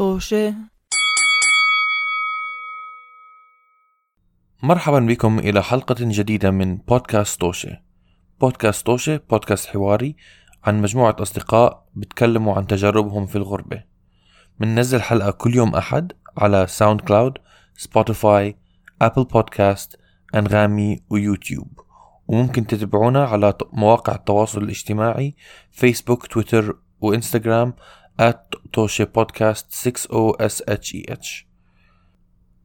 طوشة 0.00 0.54
مرحبا 4.62 4.98
بكم 4.98 5.38
إلى 5.38 5.62
حلقة 5.62 5.96
جديدة 5.98 6.50
من 6.50 6.76
بودكاست 6.76 7.40
طوشة. 7.40 7.80
بودكاست 8.40 8.86
طوشة 8.86 9.20
بودكاست 9.30 9.66
حواري 9.66 10.16
عن 10.64 10.82
مجموعة 10.82 11.16
أصدقاء 11.18 11.86
بتكلموا 11.94 12.54
عن 12.54 12.66
تجاربهم 12.66 13.26
في 13.26 13.36
الغربة. 13.36 13.82
مننزل 14.60 15.02
حلقة 15.02 15.30
كل 15.30 15.54
يوم 15.54 15.74
أحد 15.74 16.12
على 16.38 16.66
ساوند 16.66 17.00
كلاود 17.00 17.38
سبوتيفاي 17.76 18.56
أبل 19.02 19.24
بودكاست 19.24 19.96
أنغامي 20.34 21.02
ويوتيوب 21.10 21.80
وممكن 22.28 22.66
تتابعونا 22.66 23.24
على 23.24 23.54
مواقع 23.72 24.14
التواصل 24.14 24.62
الاجتماعي 24.62 25.36
فيسبوك 25.70 26.26
تويتر 26.26 26.76
وإنستغرام 27.00 27.74
at 28.20 28.58
توشي 28.72 29.04
بودكاست 29.04 29.88
60SHEH 29.88 31.50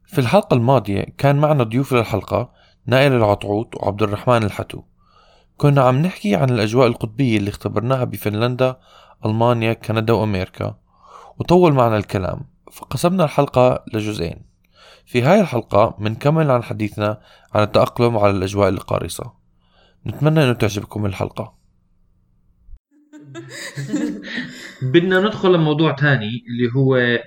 في 0.06 0.18
الحلقة 0.18 0.54
الماضية 0.54 1.06
كان 1.18 1.36
معنا 1.36 1.64
ضيوف 1.64 1.92
للحلقة 1.92 2.52
نائل 2.86 3.12
العطعوط 3.12 3.76
وعبد 3.76 4.02
الرحمن 4.02 4.42
الحتو. 4.42 4.82
كنا 5.56 5.82
عم 5.82 5.98
نحكي 5.98 6.36
عن 6.36 6.50
الأجواء 6.50 6.86
القطبية 6.86 7.36
اللي 7.36 7.50
اختبرناها 7.50 8.04
بفنلندا 8.04 8.76
ألمانيا 9.26 9.72
كندا 9.72 10.12
وأمريكا. 10.12 10.76
وطول 11.38 11.72
معنا 11.72 11.96
الكلام 11.96 12.40
فقسمنا 12.72 13.24
الحلقة 13.24 13.84
لجزئين. 13.92 14.42
في 15.06 15.22
هاي 15.22 15.40
الحلقة 15.40 15.94
منكمل 15.98 16.50
عن 16.50 16.62
حديثنا 16.62 17.20
عن 17.54 17.62
التأقلم 17.62 18.18
على 18.18 18.30
الأجواء 18.30 18.68
القارصة. 18.68 19.32
نتمنى 20.06 20.44
أنه 20.44 20.52
تعجبكم 20.52 21.06
الحلقة. 21.06 21.55
بدنا 24.92 25.20
ندخل 25.20 25.52
لموضوع 25.54 25.92
تاني 25.92 26.44
اللي 26.48 26.70
هو 26.76 27.18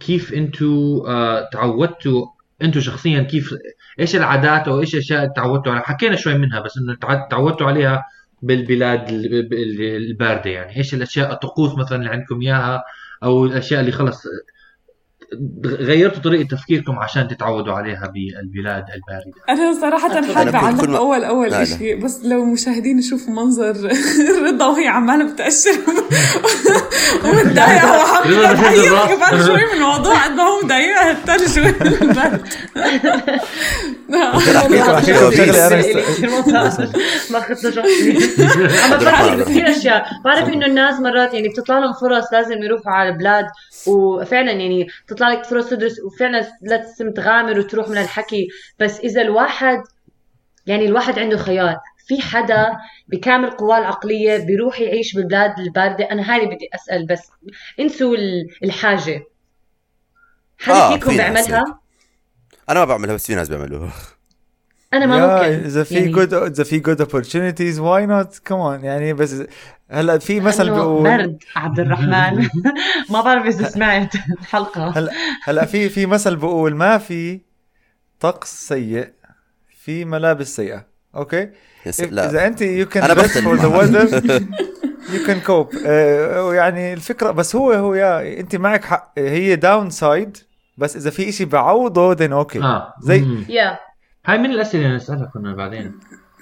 كيف 0.00 0.34
أنتوا 0.34 1.08
آه 1.08 1.48
تعودتوا 1.52 2.26
أنتوا 2.62 2.80
شخصيا 2.80 3.22
كيف 3.22 3.54
إيش 4.00 4.16
العادات 4.16 4.68
أو 4.68 4.80
إيش 4.80 4.94
الأشياء 4.94 5.22
اللي 5.22 5.32
تعودتوا 5.36 5.72
عليها؟ 5.72 5.84
حكينا 5.84 6.16
شوي 6.16 6.34
منها 6.38 6.60
بس 6.60 6.78
إنه 6.78 6.94
تع- 6.94 7.28
تعودتوا 7.28 7.66
عليها 7.66 8.02
بالبلاد 8.42 9.08
ال- 9.08 9.34
ال- 9.34 9.96
الباردة 9.96 10.50
يعني. 10.50 10.76
إيش 10.76 10.94
الأشياء 10.94 11.32
الطقوس 11.32 11.78
مثلا 11.78 11.98
اللي 11.98 12.10
عندكم 12.10 12.40
إياها 12.42 12.82
أو 13.24 13.44
الأشياء 13.46 13.80
اللي 13.80 13.92
خلص 13.92 14.22
غيرتوا 15.66 16.22
طريقة 16.22 16.48
تفكيركم 16.56 16.98
عشان 16.98 17.28
تتعودوا 17.28 17.72
عليها 17.74 18.12
بالبلاد 18.14 18.84
الباردة 18.94 19.32
كل 20.80 20.90
ما- 20.90 20.98
أول 20.98 21.24
أول 21.24 21.46
لا، 21.46 21.50
لا. 21.56 21.62
إشي 21.62 21.94
بس 21.94 22.20
لو 22.24 22.42
المشاهدين 22.42 22.98
يشوفوا 22.98 23.34
منظر 23.34 23.76
رضا 24.46 24.66
وهي 24.66 24.86
عمالة 24.88 25.32
بتأشر 25.32 25.70
ومتضايقة 27.24 27.90
وحابة 27.98 28.30
رضا 28.30 28.52
بتهز 28.52 28.62
تعيط 28.62 28.92
الراس. 28.92 29.08
كمان 29.08 29.46
شوي 29.46 29.56
من 29.66 29.72
الموضوع 29.82 30.24
قد 30.24 30.30
ما 30.30 30.42
هو 30.42 30.60
مضايقها 30.64 31.10
الثلج 31.10 31.58
والبرد 31.64 32.42
ما 37.30 37.38
اخذت 37.38 37.66
نشاطي 37.66 38.18
اما 38.86 38.96
بعرف 39.04 39.42
كثير 39.48 39.70
اشياء 39.70 40.06
بعرف 40.24 40.48
انه 40.48 40.66
الناس 40.66 41.00
مرات 41.00 41.34
يعني 41.34 41.48
بتطلع 41.48 41.78
لهم 41.78 41.92
فرص 41.92 42.32
لازم 42.32 42.62
يروحوا 42.62 42.92
على 42.92 43.08
البلاد 43.08 43.46
وفعلا 43.86 44.50
يعني 44.52 44.86
تطلع 45.08 45.28
لك 45.28 45.44
فرص 45.44 45.68
تدرس 45.70 46.00
وفعلا 46.00 46.48
لازم 46.62 47.12
تغامر 47.12 47.58
وتروح 47.58 47.88
من 47.88 47.98
الحكي 47.98 48.48
بس 48.78 49.00
اذا 49.00 49.22
الواحد 49.22 49.82
يعني 50.66 50.86
الواحد 50.86 51.18
عنده 51.18 51.36
خيار 51.36 51.76
في 52.06 52.22
حدا 52.22 52.66
بكامل 53.08 53.50
قواه 53.50 53.78
العقلية 53.78 54.36
بيروح 54.38 54.80
يعيش 54.80 55.14
بالبلاد 55.14 55.58
الباردة 55.58 56.04
أنا 56.10 56.34
هاي 56.34 56.46
بدي 56.46 56.68
أسأل 56.74 57.06
بس 57.06 57.30
انسوا 57.80 58.14
ال- 58.16 58.48
الحاجة 58.64 59.24
حدا 60.58 60.74
آه، 60.74 60.92
فيكم 60.94 61.16
بيعملها؟ 61.16 61.81
أنا 62.70 62.80
ما 62.80 62.84
بعملها 62.84 63.14
بس 63.14 63.26
في 63.26 63.34
ناس 63.34 63.48
بيعملوها. 63.48 63.92
أنا 64.94 65.06
ما 65.06 65.16
ممكن 65.16 65.64
إذا 65.64 65.84
في 65.84 65.94
يعني. 65.94 66.12
جود 66.12 66.34
إذا 66.34 66.64
في 66.64 66.78
جود 66.78 67.02
opportunities 67.02 67.78
why 67.80 68.06
not 68.06 68.38
كمان 68.44 68.84
يعني 68.84 69.12
بس 69.12 69.42
هلأ 69.90 70.18
في 70.18 70.40
مثل 70.40 70.70
بيقول 70.70 71.02
برد 71.02 71.38
عبد 71.56 71.80
الرحمن. 71.80 72.48
ما 73.10 73.20
بعرف 73.20 73.46
إذا 73.46 73.68
سمعت 73.68 74.14
الحلقة. 74.14 74.98
هلأ 74.98 75.12
هلأ 75.44 75.64
في 75.64 75.88
في 75.88 76.06
مثل 76.06 76.36
بيقول 76.36 76.74
ما 76.74 76.98
في 76.98 77.40
طقس 78.20 78.68
سيء 78.68 79.08
في 79.84 80.04
ملابس 80.04 80.56
سيئة. 80.56 80.86
Okay 81.14 81.50
لا 82.10 82.30
اذا 82.30 82.46
أنت 82.46 82.62
you 82.62 82.86
can 82.86 83.02
the 83.08 83.16
معك. 83.16 83.30
weather. 83.30 84.42
you 85.12 85.26
can 85.26 85.40
cope 85.40 85.74
يعني 86.54 86.92
الفكرة 86.92 87.30
بس 87.30 87.56
هو 87.56 87.72
هو 87.72 87.94
يا 87.94 88.40
أنت 88.40 88.56
معك 88.56 88.84
حق. 88.84 89.12
هي 89.18 89.56
downside 89.56 90.36
بس 90.78 90.96
إذا 90.96 91.10
في 91.10 91.28
إشي 91.28 91.44
بعوضه 91.44 92.14
then 92.16 92.32
okay 92.32 92.62
آه. 92.62 92.94
زي-. 93.00 93.26
Yeah 93.48 93.78
هاي 94.26 94.38
من 94.38 94.50
الأسئلة 94.50 94.84
اللي 94.84 94.96
نسألها 94.96 95.30
كنا 95.34 95.54
بعدين 95.54 95.94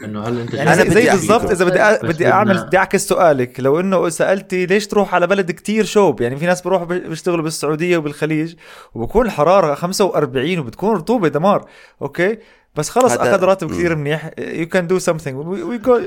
إنه 0.04 0.22
هل 0.22 0.40
أنت 0.40 0.54
يعني 0.54 0.72
أنا 0.74 0.90
زي, 0.90 1.10
بالضبط. 1.10 1.50
إذا 1.50 1.64
بدي 1.64 1.80
أ... 1.80 2.02
بدي 2.06 2.28
أعمل 2.28 2.64
بدي 2.66 2.78
أعكس 2.78 3.08
سؤالك. 3.08 3.60
لو 3.60 3.80
إنه 3.80 4.08
سألتي 4.08 4.66
ليش 4.66 4.86
تروح 4.86 5.14
على 5.14 5.26
بلد 5.26 5.50
كتير 5.50 5.84
شوب؟ 5.84 6.20
يعني 6.20 6.36
في 6.36 6.46
ناس 6.46 6.62
بيروحوا 6.62 6.86
بي- 6.86 7.08
بيشتغلوا 7.08 7.42
بالسعودية 7.44 7.96
وبالخليج 7.96 8.54
وبكون 8.94 9.26
الحراره 9.26 9.74
45 9.74 10.58
وبتكون 10.58 10.96
رطوبة 10.96 11.28
دمار. 11.28 11.64
Okay 12.02 12.38
بس 12.76 12.90
خلص 12.90 13.12
أخذ 13.12 13.44
راتب. 13.44 13.70
كثير 13.70 13.96
منيح. 13.96 14.30
you 14.38 14.66
can 14.68 14.86
do 14.86 14.98
something 14.98 15.36
we 15.46 15.78
go 15.78 15.98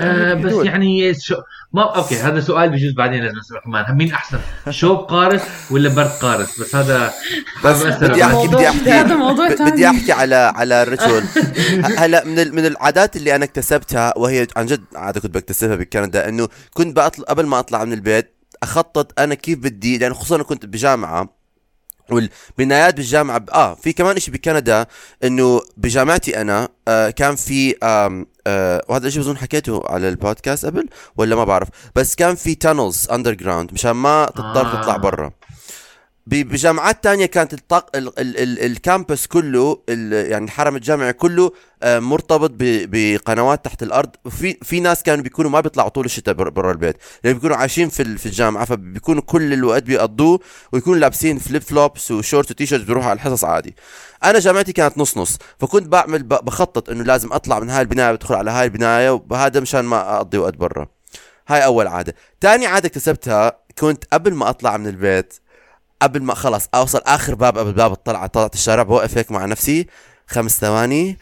بس 0.43 0.65
يعني 0.65 1.13
شو 1.13 1.35
ما 1.73 1.95
okay 1.95 2.15
هذا 2.15 2.39
سؤال 2.39 2.69
بجوز 2.69 2.93
بعدين 2.93 3.23
لازم 3.23 3.37
نسال 3.37 3.57
كمان 3.65 3.97
مين 3.97 4.11
أحسن؟ 4.13 4.39
شوب 4.69 4.97
قارس 4.97 5.41
ولا 5.71 5.89
برد 5.89 6.07
قارس؟ 6.07 6.59
بس 6.61 6.75
هذا 6.75 7.13
بس 7.65 7.83
بدي 7.83 8.23
احكي 8.23 8.47
بدي 8.47 8.67
احكي. 8.69 9.63
بدي 9.71 9.87
أحكي 9.87 10.11
على 10.11 10.35
على 10.35 10.83
ال 10.83 10.89
ritual 10.89 11.23
هلا 11.97 12.25
من 12.25 12.39
ال- 12.39 12.55
من 12.55 12.65
العادات 12.65 13.15
اللي 13.15 13.35
أنا 13.35 13.45
اكتسبتها 13.45 14.13
وهي 14.17 14.47
عن 14.55 14.65
جد 14.65 14.83
عادة 14.95 15.21
كنت 15.21 15.35
بكتسبها 15.35 15.75
بكندا 15.75 16.29
إنه 16.29 16.47
كنت 16.73 16.97
بطلع 16.97 17.25
قبل 17.29 17.45
ما 17.45 17.59
أطلع 17.59 17.83
من 17.85 17.93
البيت 17.93 18.35
أخطط 18.63 19.19
أنا 19.19 19.35
كيف 19.35 19.59
بدي 19.59 19.97
لأن 19.97 20.13
خصوصا 20.13 20.35
أنا 20.35 20.43
كنت 20.43 20.65
بجامعة 20.65 21.42
والبنايات 22.09 22.93
بالجامعة 22.95 23.37
ب... 23.37 23.49
آه 23.49 23.75
في 23.75 23.93
كمان 23.93 24.19
شيء 24.19 24.33
بكندا 24.33 24.85
إنه 25.23 25.61
بجامعتي 25.77 26.41
أنا 26.41 26.69
آه 26.87 27.09
كان 27.09 27.35
في 27.35 27.75
آم 27.83 28.25
آه 28.47 28.83
وهذا 28.89 29.07
الشيء 29.07 29.21
بظن 29.21 29.37
حكيته 29.37 29.81
على 29.85 30.09
البودكاست 30.09 30.65
قبل 30.65 30.89
ولا 31.17 31.35
ما 31.35 31.43
بعرف. 31.43 31.67
بس 31.95 32.15
كان 32.15 32.35
في 32.35 32.55
tunnels 32.55 33.07
underground 33.11 33.73
مشان 33.73 33.91
ما 33.91 34.25
تضطر 34.35 34.65
آه. 34.67 34.81
تطلع 34.81 34.97
برا. 34.97 35.27
ب- 35.27 35.33
بجامعات 36.27 37.03
تانية 37.03 37.25
كانت 37.25 37.53
الطق 37.53 37.95
ال 37.95 38.19
ال 38.19 38.37
ال 38.37 38.59
ال 38.71 38.79
campus 38.79 39.27
كله 39.27 39.81
ال 39.89 40.31
يعني 40.31 40.45
الحرم 40.45 40.75
الجامعي 40.75 41.13
كله 41.13 41.51
آه، 41.83 41.99
مرتبط 41.99 42.51
بقنوات 42.57 43.65
تحت 43.65 43.83
الأرض. 43.83 44.09
وفي 44.25 44.57
في 44.61 44.79
ناس 44.79 45.03
كانوا 45.03 45.23
بيكونوا 45.23 45.51
ما 45.51 45.59
بيطلعوا 45.59 45.89
طول 45.89 46.05
الشتاء 46.05 46.33
بر- 46.33 46.49
برا 46.49 46.71
البيت. 46.71 46.97
لأن 47.23 47.33
بيكونوا 47.33 47.55
عايشين 47.55 47.89
في 47.89 48.17
في 48.17 48.25
الجامعة 48.25 48.65
فبيكونوا 48.65 49.21
كل 49.21 49.53
الوقت 49.53 49.83
بيقضوه 49.83 50.39
ويكونوا 50.71 50.99
لابسين 50.99 51.39
flip 51.39 51.61
flops 51.61 52.11
وشورت 52.11 52.51
وتي 52.51 52.65
شيرت 52.65 52.83
بيروحوا 52.85 53.09
على 53.09 53.17
الحصص 53.17 53.43
عادي. 53.43 53.75
أنا 54.23 54.39
جامعتي 54.39 54.73
كانت 54.73 54.97
نص 54.97 55.17
نص 55.17 55.37
فكنت 55.59 55.87
بعمل 55.87 56.23
بخطط 56.23 56.89
إنه 56.89 57.03
لازم 57.03 57.33
أطلع 57.33 57.59
من 57.59 57.69
هاي 57.69 57.81
البناية 57.81 58.11
بدخل 58.11 58.35
على 58.35 58.51
هاي 58.51 58.65
البناية 58.65 59.23
وهذا 59.29 59.59
مشان 59.59 59.81
ما 59.85 60.15
أقضي 60.17 60.37
وقت 60.37 60.55
برا. 60.57 60.87
هاي 61.47 61.65
أول 61.65 61.87
عادة. 61.87 62.15
تاني 62.41 62.65
عادة 62.67 62.87
اكتسبتها 62.87 63.57
كنت 63.79 64.03
قبل 64.13 64.33
ما 64.33 64.49
أطلع 64.49 64.77
من 64.77 64.87
البيت 64.87 65.33
قبل 66.01 66.23
ما 66.23 66.33
خلص 66.33 66.69
أوصل 66.75 67.01
آخر 67.05 67.35
باب 67.35 67.57
قبل 67.57 67.73
باب 67.73 67.91
الطلعة. 67.91 68.27
طلعت 68.27 68.53
الشارع 68.53 68.83
بوقف 68.83 69.17
هيك 69.17 69.31
مع 69.31 69.45
نفسي. 69.45 69.87
خمس 70.27 70.59
ثواني. 70.59 71.17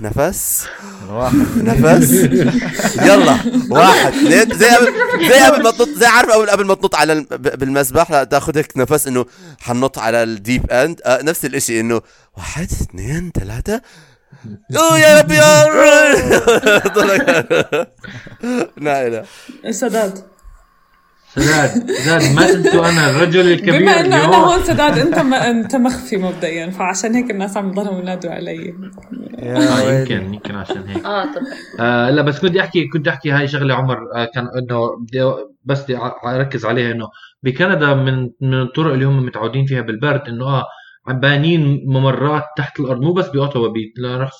نفس. 0.00 0.66
نفس. 1.56 2.10
يلا. 3.02 3.38
واحد. 3.70 4.12
اثنين 4.12 4.58
زي 4.58 4.68
قبل 4.68 4.92
زي 5.28 5.40
قبل 5.40 5.62
ما 5.62 5.70
تنط 5.70 5.88
زي 5.88 6.06
عارف 6.06 6.30
قبل 6.30 6.50
قبل 6.50 6.66
ما 6.66 6.74
تنط 6.74 6.94
على 6.94 7.26
بالمسبح. 7.30 8.10
لا 8.10 8.24
تاخذ 8.24 8.58
هيك 8.58 8.76
نفس 8.76 9.06
إنه 9.06 9.26
حنط 9.60 9.98
على 9.98 10.22
ال 10.22 10.32
deep 10.32 10.70
end 10.70 11.00
آه 11.04 11.22
نفس 11.22 11.44
الإشي 11.44 11.80
إنه 11.80 12.00
واحد 12.36 12.64
اثنين 12.64 13.32
ثلاثة. 13.34 13.80
أوه 14.76 14.98
يا 14.98 15.20
ربي 15.20 15.34
يا. 15.34 15.64
لا 18.76 19.08
لا 19.08 19.24
سداد 19.70 20.33
سداد 21.34 21.90
سداد 21.90 22.34
ما 22.36 22.52
تنسوا 22.52 22.88
أنا 22.90 23.10
الرجل 23.10 23.52
الكبير 23.52 23.80
بما 23.80 24.00
انه 24.00 24.24
أنا 24.24 24.36
هون 24.36 24.62
سداد 24.62 24.98
أنت 24.98 25.18
ما 25.18 25.50
أنت 25.50 25.76
مخفي 25.76 26.16
مبدئيا 26.16 26.70
فعشان 26.70 27.14
هيك 27.14 27.30
الناس 27.30 27.56
عم 27.56 27.68
يضلوا 27.68 28.00
ينادوا 28.00 28.30
علي. 28.30 28.74
آه 29.38 29.92
يمكن 29.92 30.34
يمكن 30.34 30.54
عشان 30.54 30.88
هيك. 30.88 31.04
آه 31.04 31.24
طبعا. 31.24 31.44
آه 31.80 32.10
لا 32.10 32.22
بس 32.22 32.38
كنت 32.40 32.56
أحكي 32.56 32.88
كنت 32.88 33.08
أحكي 33.08 33.30
هاي 33.30 33.48
شغلة 33.48 33.74
عمر 33.74 33.98
آه 34.14 34.24
كان 34.34 34.48
إنه 34.58 34.96
بدي 35.00 35.32
بس 35.64 35.84
بدي 35.84 35.98
أركز 36.26 36.64
عليها 36.64 36.92
إنه 36.92 37.08
بكندا 37.42 37.94
من 37.94 38.30
من 38.40 38.62
الطرق 38.62 38.92
اللي 38.92 39.04
هم 39.04 39.26
متعودين 39.26 39.66
فيها 39.66 39.80
بالبرد 39.80 40.28
إنه 40.28 40.44
آه 40.44 40.64
عم 41.06 41.20
بانين 41.20 41.84
ممرات 41.86 42.44
تحت 42.56 42.80
الأرض 42.80 43.00
مو 43.00 43.12
بس 43.12 43.28
باوتوا 43.28 43.72
رحت 44.04 44.34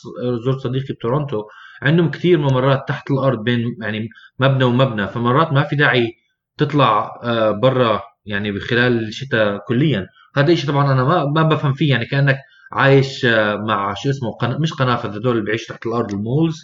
زرت 0.45 0.59
صديقي 0.59 0.95
بتورونتو 0.95 1.43
عندهم 1.83 2.11
كثير 2.11 2.39
ممرات 2.39 2.85
تحت 2.89 3.11
الأرض 3.11 3.45
بين 3.45 3.77
يعني 3.83 4.09
مبنى 4.41 4.65
ومبنى 4.65 5.09
فمرات 5.09 5.53
ما 5.53 5.63
في 5.63 5.77
داعي 5.77 6.24
تطلع 6.59 7.21
آه 7.23 7.51
برا 7.51 8.03
يعني 8.27 8.53
بخلال 8.53 9.09
الشتاء 9.09 9.59
كليا. 9.69 10.07
هذا 10.37 10.53
الشيء 10.53 10.71
طبعا 10.71 10.93
أنا 10.93 11.05
ما 11.05 11.25
ما 11.25 11.43
بفهم 11.43 11.73
فيه 11.73 11.91
يعني 11.91 12.07
كأنك 12.07 12.37
عايش 12.73 13.25
آه، 13.25 13.57
مع 13.57 13.95
شو 13.95 14.11
اسمه 14.11 14.33
قن... 14.33 14.61
مش 14.61 14.73
قنافذ 14.73 15.11
هذول 15.11 15.33
اللي 15.33 15.45
بيعيشوا 15.45 15.75
تحت 15.75 15.87
الأرض 15.87 16.13
المولز. 16.13 16.57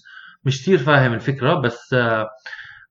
مش 0.44 0.62
كثير 0.62 0.78
فاهم 0.78 1.12
الفكرة 1.12 1.54
بس 1.54 1.92
آه، 1.92 2.28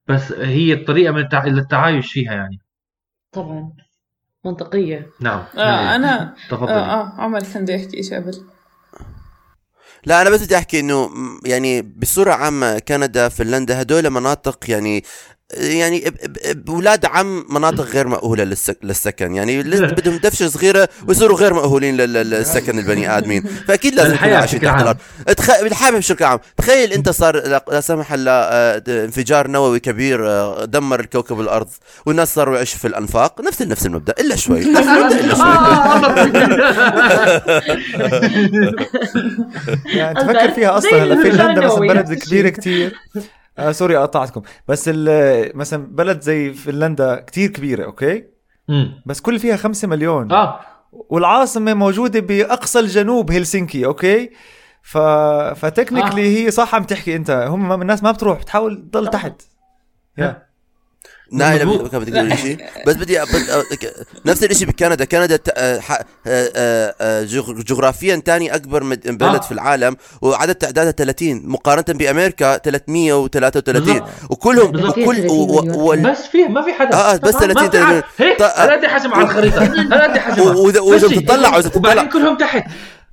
بس 0.07 0.31
هي 0.31 0.73
الطريقة 0.73 1.11
من 1.13 1.21
التع... 1.21 1.45
للتعايش 1.45 2.11
فيها 2.11 2.33
يعني. 2.33 2.59
طبعا. 3.31 3.71
منطقية. 4.45 5.09
نعم. 5.21 5.43
آه 5.57 5.95
أنا 5.95 6.35
تفضلي. 6.49 6.71
آه 6.71 7.01
آه 7.01 7.21
عمر 7.21 7.39
كان 7.39 7.63
بده 7.63 7.73
يحكي 7.73 8.03
شيء 8.03 8.17
قبل. 8.17 8.45
لا 10.05 10.21
أنا 10.21 10.29
بس 10.29 10.43
بدي 10.43 10.57
أحكي 10.57 10.79
إنه 10.79 11.09
يعني 11.45 11.81
بصورة 11.81 12.31
عامة 12.31 12.79
كندا 12.79 13.29
فنلندا 13.29 13.81
هدول 13.81 14.09
مناطق 14.09 14.69
يعني 14.69 15.03
يعني 15.53 16.13
بولاد 16.51 17.05
عم 17.05 17.45
مناطق 17.49 17.83
غير 17.85 18.07
مأهولة 18.07 18.43
للسك... 18.43 18.77
للسكن. 18.83 19.35
يعني 19.35 19.63
لسه 19.63 19.85
بدهم 19.85 20.17
دفشة 20.17 20.47
صغيرة 20.47 20.89
ويصيروا 21.07 21.37
غير 21.37 21.53
مأهولين 21.53 21.97
لل- 21.97 22.13
لل- 22.13 22.29
للسكن 22.29 22.79
البني 22.79 23.17
آدمين. 23.17 23.43
فأكيد 23.67 23.95
لازم 23.95 24.13
يكونوا 24.15 24.37
عايشين 24.37 24.61
تحت. 24.61 24.81
الأرض. 24.81 24.97
تخ... 25.37 25.61
بالحياة 25.63 25.91
بشكل 25.91 26.25
عام. 26.25 26.39
تخيل 26.57 26.93
أنت 26.93 27.09
صار 27.09 27.35
لا 27.47 27.65
لا 27.71 27.81
سمح 27.81 28.13
الله 28.13 28.31
آه، 28.31 28.83
انفجار 28.87 29.47
نووي 29.47 29.79
كبير 29.79 30.27
آه، 30.29 30.65
دمر 30.65 30.99
الكوكب 30.99 31.39
الأرض 31.39 31.67
والناس 32.05 32.33
صاروا 32.35 32.55
يعيشوا 32.55 32.79
في 32.79 32.87
الأنفاق. 32.87 33.41
نفس 33.41 33.61
نفس 33.61 33.85
المبدأ. 33.85 34.13
إلا 34.19 34.35
شوي. 34.35 34.59
نفس 34.59 35.13
إلا 35.13 35.35
شوي. 35.35 35.49
يعني 39.85 40.19
تفكر 40.19 40.51
فيها 40.51 40.77
أصلا 40.77 41.03
هلأ. 41.03 41.15
فنلندا 41.15 41.43
مثلا 41.43 41.51
النووي، 41.51 41.87
بلد 41.87 42.13
كبيرة 42.13 42.53
الشيء. 42.57 42.91
آه 43.59 43.71
sorry 43.71 43.95
قطعتكم. 43.95 44.41
بس 44.67 44.89
مثلا 45.55 45.87
بلد 45.87 46.21
زي 46.21 46.53
فنلندا 46.53 47.15
كتير 47.15 47.49
كبيرة 47.49 47.85
okay؟ 47.85 48.23
مم. 48.67 49.01
بس 49.05 49.21
كل 49.21 49.39
فيها 49.39 49.55
خمسة 49.55 49.87
مليون. 49.87 50.31
آه. 50.31 50.59
والعاصمة 50.91 51.73
موجودة 51.73 52.19
بأقصى 52.19 52.79
الجنوب 52.79 53.31
هلسنكي 53.31 53.85
okay؟ 53.85 54.29
ف 54.81 54.97
ف 54.97 55.08
technically 55.08 56.21
آه. 56.25 56.45
هي 56.45 56.51
صح 56.51 56.75
عم 56.75 56.83
تحكي 56.83 57.15
أنت. 57.15 57.31
هم 57.31 57.81
الناس 57.81 58.03
ما 58.03 58.11
بتروح 58.11 58.39
بتحاول 58.39 58.89
تضل 58.91 59.07
تحت. 59.07 59.41
Yeah. 60.17 60.48
نايلة 61.31 61.65
مظبوط. 61.65 61.91
كان 61.91 61.99
بدك 62.01 62.13
تقول 62.13 62.37
شيء 62.37 62.57
بس 62.87 62.95
بدي 62.95 63.19
نفس 64.25 64.43
الشيء 64.43 64.67
بكندا 64.67 65.05
كندا 65.05 65.35
ت... 65.35 65.49
آه، 65.57 65.79
ح- 65.79 65.91
آه، 65.91 66.01
آه، 66.55 66.95
آه، 67.01 67.23
جغ- 67.23 67.61
جغرافيا 67.61 68.21
تاني 68.25 68.55
أكبر 68.55 68.83
مد- 68.83 69.07
بلد 69.17 69.35
آه. 69.35 69.39
في 69.39 69.51
العالم 69.51 69.97
وعدد 70.21 70.55
تعدادها 70.55 70.91
30 70.91 71.41
مقارنة 71.45 71.85
بأمريكا 71.99 72.57
333 72.57 73.83
بالضبط. 73.83 74.09
وكلهم. 74.29 74.89
وكل 74.89 75.27
و... 75.29 75.33
و... 75.33 75.95
بس 76.11 76.17
في 76.31 76.43
ما 76.43 76.61
في 76.61 76.73
حدا 76.73 76.97
آه 76.97 77.13
آه، 77.13 77.15
بس 77.17 77.31
طبعاً. 77.35 77.53
30 77.53 77.53
ما 77.63 77.69
في 77.69 77.77
30 77.77 77.85
حدا. 77.87 78.03
هيك 78.17 78.41
هلا 78.41 78.73
قد 78.73 78.85
حجم 78.85 79.13
على 79.13 79.23
الخريطة 79.23 79.63
هلا 79.63 80.03
قد 80.03 80.17
حجم 80.17 80.41
و- 80.41 80.53
وإذا- 80.71 80.77
وإذا 80.79 81.07
بتطلع- 81.07 81.55
وإذا 81.55 81.69
بتطلع- 81.69 81.77
وبعدين 81.77 82.09
كلهم 82.09 82.37
تحت 82.37 82.63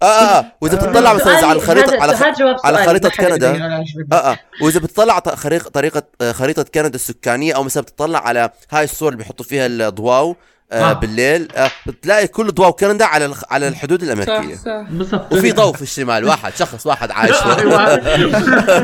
آه 0.03 0.07
آه 0.07 0.39
آه. 0.39 0.45
وإذا 0.61 0.77
بتطلع 0.77 1.13
مثلا 1.15 1.37
على 1.47 1.53
الخريطه 1.59 2.03
على 2.03 2.17
على 2.65 2.87
خريطة 2.87 3.09
كندا. 3.09 3.83
آه 4.13 4.15
آه. 4.17 4.39
وإذا 4.63 4.81
بتطلع 4.81 5.21
خريطه 5.21 5.71
طريقة 5.71 6.03
آه، 6.21 6.33
خريطة 6.33 6.63
كندا 6.75 6.95
السكانية 6.95 7.55
أو 7.57 7.63
مثلا 7.63 7.83
بتطلع 7.83 8.19
على 8.19 8.51
هاي 8.71 8.85
الصور 8.85 9.09
اللي 9.09 9.19
بيحطوا 9.19 9.45
فيها 9.47 9.67
الضواو 9.67 10.37
آه 10.73 10.91
آه. 10.91 10.93
بالليل 10.93 11.49
آه 11.57 11.71
بتلاقي 11.87 12.27
كل 12.27 12.47
ضواو 12.53 12.73
كندا 12.73 13.05
على 13.05 13.25
الخ- 13.27 13.45
على 13.53 13.69
الحدود 13.69 14.03
الأمريكية. 14.03 14.55
صح. 14.55 14.63
صح 14.65 14.85
بالضبط. 14.91 15.33
وفي 15.33 15.53
ضوء 15.53 15.75
في 15.77 15.83
الشمال 15.83 16.25
واحد 16.25 16.53
شخص 16.57 16.87
واحد 16.87 17.11
عايش 17.11 17.37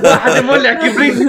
واحد 0.04 0.44
مولع 0.44 0.72
كبريت. 0.74 1.14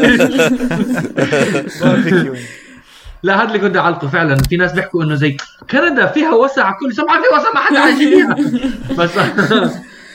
لا 3.24 3.36
هذا 3.38 3.44
اللي 3.48 3.60
كنت 3.60 3.78
أعلقه 3.78 4.08
فعلا. 4.08 4.38
في 4.50 4.58
ناس 4.58 4.72
بيحكوا 4.72 5.04
إنه 5.04 5.16
زي 5.16 5.38
كندا 5.72 6.06
فيها 6.08 6.34
وسع 6.36 6.72
كل 6.72 6.94
سبعة 6.96 7.22
في 7.22 7.28
وسع 7.36 7.54
ما 7.54 7.60
حدا 7.60 7.80
عايش 7.80 7.98
فيها. 7.98 8.36
بس 8.98 9.12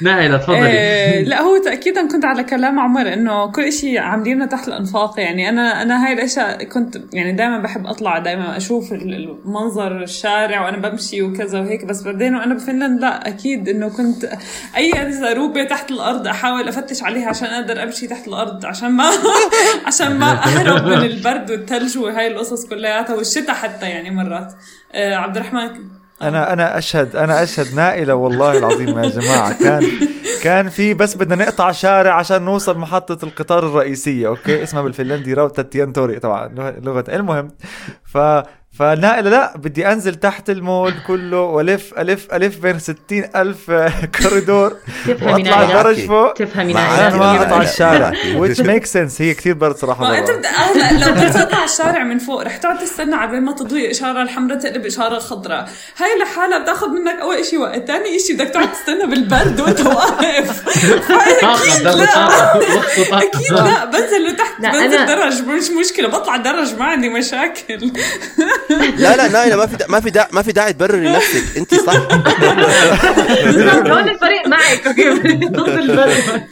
نائله 0.02 0.36
تفضلي. 0.36 0.66
إيه 0.66 1.24
لا 1.28 1.40
هو 1.42 1.58
تاكيدا 1.64 2.08
كنت 2.08 2.24
على 2.24 2.44
كلام 2.44 2.78
عمر 2.80 3.12
إنه 3.12 3.52
كل 3.52 3.72
شيء 3.72 3.98
عاملينه 3.98 4.46
تحت 4.46 4.68
الإنفاق. 4.68 5.20
يعني 5.20 5.48
أنا 5.48 5.82
أنا 5.82 6.06
هاي 6.06 6.12
الأشياء 6.12 6.64
كنت 6.64 6.98
يعني 7.12 7.32
دائما 7.32 7.58
بحب 7.58 7.86
أطلع 7.86 8.18
دائما 8.18 8.56
أشوف 8.56 8.92
ال- 8.92 9.14
المنظر 9.44 10.02
الشارع 10.02 10.64
وأنا 10.64 10.88
بمشي 10.88 11.22
وكذا 11.22 11.60
وهيك. 11.60 11.84
بس 11.84 12.02
بعدين 12.02 12.34
وأنا 12.34 12.54
بفنلند 12.54 13.00
لا 13.00 13.28
أكيد 13.28 13.68
إنه 13.68 13.88
كنت 13.88 14.28
أي 14.76 15.12
زروبه 15.12 15.64
تحت 15.64 15.90
الأرض 15.90 16.26
أحاول 16.26 16.68
أفتش 16.68 17.02
عليها 17.02 17.28
عشان 17.28 17.48
أقدر 17.48 17.82
أمشي 17.82 18.06
تحت 18.06 18.28
الأرض 18.28 18.66
عشان 18.66 18.90
ما 18.90 19.10
عشان 19.86 20.18
ما 20.18 20.32
أهرب 20.32 20.86
من 20.86 21.02
البرد 21.06 21.50
والثلج 21.50 21.98
وهاي 21.98 22.26
القصص 22.26 22.66
كلياتها 22.66 23.16
والشتاء 23.16 23.54
حتى 23.54 23.86
يعني 23.88 24.10
مرات. 24.10 24.52
آه 24.92 25.14
عبد 25.14 25.36
الرحمن 25.36 25.70
أنا 26.22 26.52
أنا 26.52 26.78
اشهد 26.78 27.16
أنا 27.16 27.42
أشهد 27.42 27.74
نائلة 27.74 28.14
والله 28.14 28.58
العظيم 28.58 28.98
يا 28.98 29.08
جماعة. 29.08 29.58
كان 29.58 29.82
كان 30.42 30.68
في 30.68 30.94
بس 30.94 31.16
بدنا 31.16 31.44
نقطع 31.44 31.72
شارع 31.72 32.14
عشان 32.14 32.42
نوصل 32.42 32.78
محطة 32.78 33.24
القطار 33.24 33.66
الرئيسية 33.66 34.28
أوكي؟ 34.28 34.62
اسمها 34.62 34.82
بالفنلندي 34.82 35.34
rautatientori 35.34 36.18
طبعا 36.18 36.48
لغه 36.82 37.04
المهم. 37.08 37.48
ف 38.04 38.18
فنائله 38.78 39.30
لا 39.30 39.56
بدي 39.56 39.92
أنزل 39.92 40.14
تحت 40.14 40.50
المول 40.50 40.94
كله 41.06 41.40
وألف 41.40 41.94
ألف 41.98 42.26
ألف 42.32 42.58
بين 42.58 42.78
ستين 42.78 43.24
ألف 43.36 43.70
كوريدور 44.22 44.76
تفهمي 45.06 45.32
وأطلع 45.32 45.60
نائلة 45.60 45.82
درج 45.82 46.06
فوق. 46.06 46.32
تفهمي 46.32 46.74
عشان 46.78 47.18
ما. 47.18 47.36
أقطع 47.42 47.62
الشارع. 47.62 48.12
which 48.40 48.58
makes 48.58 48.88
sense. 48.92 49.20
هي 49.20 49.34
كثير 49.34 49.54
برد 49.54 49.76
صراحة 49.76 50.00
ما 50.04 50.18
انت 50.18 50.30
هلا 50.46 51.06
لو 51.06 51.12
بدك 51.12 51.32
تقطع 51.34 51.64
الشارع 51.64 52.02
من 52.02 52.18
فوق. 52.18 52.42
رح 52.42 52.56
تقعد 52.56 52.78
تستنى 52.78 53.14
على 53.14 53.40
ما 53.40 53.52
تضوي 53.52 53.84
الاشاره 53.84 54.22
الحمراء 54.22 54.58
تقلب 54.58 54.86
إشارة 54.86 55.18
خضراء 55.18 55.68
هاي 55.98 56.08
لحالها 56.22 56.58
بتاخذ 56.58 56.88
منك 56.88 57.20
أول 57.20 57.44
شيء 57.44 57.58
وقت. 57.58 57.86
ثاني 57.86 58.18
شيء 58.18 58.36
بدك 58.36 58.48
تقعد 58.48 58.72
تستنى 58.72 59.06
بالبرد 59.06 59.60
وأنت 59.60 59.80
واقف. 59.80 60.62
ده 61.84 61.94
لا. 61.94 62.56
أكيد 63.18 63.52
لا. 63.52 63.84
بنزل 63.84 64.26
لتحت 64.28 64.60
لا، 64.60 64.72
بنزل 64.72 65.06
درج. 65.06 65.42
مش 65.42 65.70
مشكلة. 65.80 66.08
بطلع 66.08 66.36
درج 66.36 66.74
ما 66.74 66.84
عندي 66.84 67.08
مشاكل. 67.08 67.90
لا 69.02 69.16
لا 69.16 69.28
نايلة 69.28 69.56
ما 69.56 69.66
في 69.66 69.76
دا 69.76 69.86
ما 69.88 70.00
في 70.00 70.10
دا 70.10 70.26
ما 70.32 70.42
في 70.42 70.52
داعي 70.52 70.72
تبرري 70.72 71.08
نفسك 71.12 71.58
انت 71.58 71.74
صح. 71.74 71.98
بالضبط 73.44 73.88
هون 73.92 74.08
الفريق 74.08 74.46
معك 74.48 74.86
أوكي. 74.86 75.10
ضد 75.46 75.68
البلد 75.68 76.42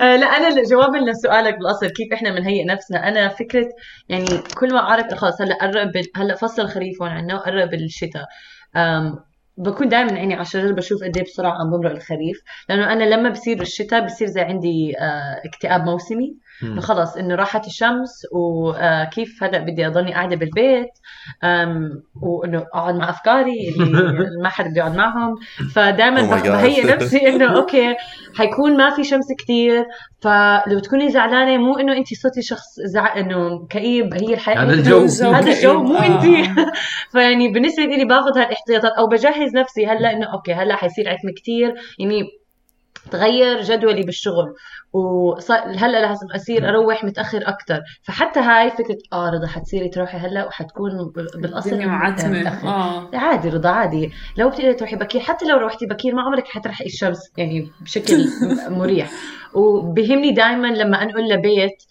آه، 0.00 0.16
لا 0.16 0.26
أنا 0.26 0.62
جوابا 0.62 0.96
لسؤالك 0.96 1.58
بالأصل 1.58 1.86
كيف 1.86 2.12
إحنا 2.12 2.30
بنهيئ 2.30 2.64
نفسنا؟ 2.64 3.08
أنا 3.08 3.28
فكرة 3.28 3.68
يعني 4.08 4.38
كل 4.54 4.72
ما 4.72 4.78
أعرف 4.78 5.14
خلص 5.14 5.40
هلأ 5.40 5.54
قرب 5.54 5.92
هلأ 6.16 6.34
فصل 6.34 6.62
الخريف 6.62 7.02
هون 7.02 7.10
عندنا 7.10 7.34
وقرب 7.34 7.74
الشتاء. 7.74 8.24
بكون 9.56 9.88
دائما 9.88 10.12
عيني 10.12 10.34
على 10.34 10.42
الشجر 10.42 10.72
بشوف 10.72 11.04
قد 11.04 11.16
إيه 11.16 11.24
بسرعة 11.24 11.52
عم 11.60 11.70
بمرق 11.70 11.90
الخريف. 11.90 12.42
لأنه 12.68 12.92
أنا 12.92 13.04
لما 13.04 13.28
بصير 13.28 13.60
الشتاء 13.60 14.04
بصير 14.06 14.28
زي 14.28 14.40
عندي 14.40 14.98
آه، 14.98 15.40
اكتئاب 15.44 15.84
موسمي. 15.84 16.36
خلص 16.80 17.16
إنه 17.16 17.34
راحت 17.34 17.66
الشمس 17.66 18.10
وكيف 18.32 19.44
هلا 19.44 19.58
بدي 19.58 19.86
أضلني 19.86 20.14
قاعدة 20.14 20.36
بالبيت 20.36 20.90
وإنه 22.22 22.66
أقعد 22.74 22.94
مع 22.94 23.10
أفكاري 23.10 23.68
اللي 23.68 24.42
ما 24.42 24.48
حدا 24.48 24.68
بده 24.68 24.78
يقعد 24.78 24.96
معهم 24.96 25.34
فدائما 25.74 26.22
Oh. 26.22 26.46
بهيئ 26.46 26.86
نفسي 26.86 27.18
إنه 27.28 27.56
أوكي 27.56 27.94
حيكون 28.36 28.76
ما 28.76 28.90
في 28.90 29.04
شمس 29.04 29.24
كتير 29.38 29.84
فلو 30.20 30.78
تكوني 30.78 31.10
زعلانة 31.10 31.56
مو 31.56 31.78
إنه 31.78 31.96
انت 31.96 32.14
صرتي 32.14 32.42
شخص 32.42 32.80
زع... 32.84 33.16
إنه 33.16 33.66
كئيب 33.70 34.14
هي 34.14 34.34
الحياة 34.34 34.56
هذا 34.64 34.72
الجو. 34.72 35.06
هذا 35.22 35.52
الجو 35.52 35.82
مو 35.88 35.96
آه. 35.96 36.06
انت 36.06 36.24
فيعني 37.12 37.48
بالنسبة 37.48 37.82
لي 37.84 38.04
باخذ 38.04 38.38
هالاحتياطات 38.38 38.92
أو 38.92 39.06
بجهز 39.06 39.56
نفسي 39.56 39.86
هلا 39.86 40.12
إنه 40.12 40.32
أوكي 40.32 40.52
هلا 40.52 40.76
حيصير 40.76 41.08
عتمه 41.08 41.32
كتير 41.36 41.74
يعني 41.98 42.22
تغير 43.10 43.62
جدولي 43.62 44.02
بالشغل. 44.02 44.54
وصار 44.92 45.58
هلا 45.76 46.06
لازم 46.06 46.26
أصير 46.34 46.68
أروح 46.68 47.04
متأخر 47.04 47.38
أكثر 47.48 47.80
فحتى 48.02 48.40
هاي 48.40 48.70
فكرة 48.70 48.96
آه 49.12 49.30
رضا 49.30 49.46
حتصيري 49.46 49.88
تروحي 49.88 50.18
هلأ 50.18 50.46
وحتكون 50.46 51.12
بالأصل 51.34 51.78
معتمه. 51.86 52.48
آه. 52.68 53.10
عادي 53.14 53.48
رضا 53.48 53.68
عادي. 53.68 54.12
لو 54.36 54.48
بتقدري 54.48 54.74
تروحي 54.74 54.96
بكير 54.96 55.20
حتى 55.20 55.44
لو 55.46 55.56
روحتي 55.58 55.86
بكير 55.86 56.14
ما 56.14 56.22
عمرك 56.22 56.48
حترحقي 56.48 56.86
الشمس 56.86 57.32
يعني 57.36 57.70
بشكل 57.80 58.24
مريح. 58.78 59.10
وبهمني 59.54 60.30
دائما 60.32 60.66
لما 60.66 61.02
أنقل 61.02 61.28
لبيت 61.28 61.82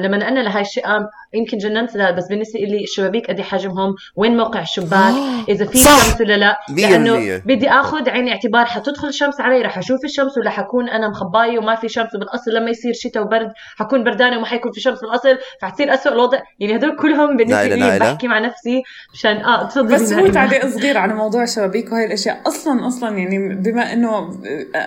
لما 0.00 0.16
نقلنا 0.16 0.40
لهاي 0.40 0.62
الشقه 0.62 1.10
يمكن 1.34 1.58
جننت 1.58 1.96
لا 1.96 2.10
بس 2.10 2.28
بالنسبة 2.28 2.60
لي 2.60 2.84
الشبابيك 2.84 3.26
قد 3.30 3.36
إيه 3.36 3.44
حجمهم 3.44 3.94
وين 4.16 4.36
موقع 4.36 4.60
الشباك 4.60 5.14
إذا 5.48 5.66
في. 5.66 5.78
شمس 5.78 6.20
ولا 6.20 6.36
لا 6.36 6.58
لأنه. 6.76 7.42
بدي 7.46 7.70
آخذ 7.70 8.08
عين 8.08 8.28
اعتبار 8.28 8.64
حتدخل 8.64 9.08
الشمس 9.08 9.40
علي 9.40 9.62
رح 9.62 9.78
أشوف 9.78 10.04
الشمس 10.04 10.38
ولا 10.38 10.50
حكون 10.50 10.88
أنا 10.88 11.08
مخباية 11.08 11.58
وما 11.58 11.74
في 11.74 11.88
شمس 11.88 12.14
وبالاصل 12.14 12.50
لما 12.54 12.70
يصير 12.70 12.92
شتاء 12.92 13.22
وبرد 13.22 13.52
حكون 13.76 14.04
بردانة 14.04 14.36
وما 14.36 14.46
حيكون 14.46 14.72
في 14.72 14.80
شمس 14.80 15.00
بالأصل 15.00 15.38
فحتصير 15.60 15.94
اسوء 15.94 16.12
الوضع 16.12 16.38
يعني 16.60 16.76
هدول 16.76 16.96
كلهم 16.96 17.36
بالنسبة 17.36 17.64
لي 17.64 17.80
نايلة. 17.80 18.12
بحكي 18.12 18.28
مع 18.28 18.38
نفسي 18.38 18.82
مشان 19.14 19.36
آه 19.36 19.68
تفضلي 19.68 19.94
بس 19.94 20.12
هو. 20.12 20.28
تعليق 20.28 20.66
صغير 20.66 20.98
على 20.98 21.14
موضوع 21.14 21.42
الشبابيك 21.42 21.92
وهي 21.92 22.04
الأشياء 22.06 22.40
أصلا 22.46 22.86
أصلا 22.86 23.18
يعني 23.18 23.54
بما 23.54 23.92
إنه 23.92 24.40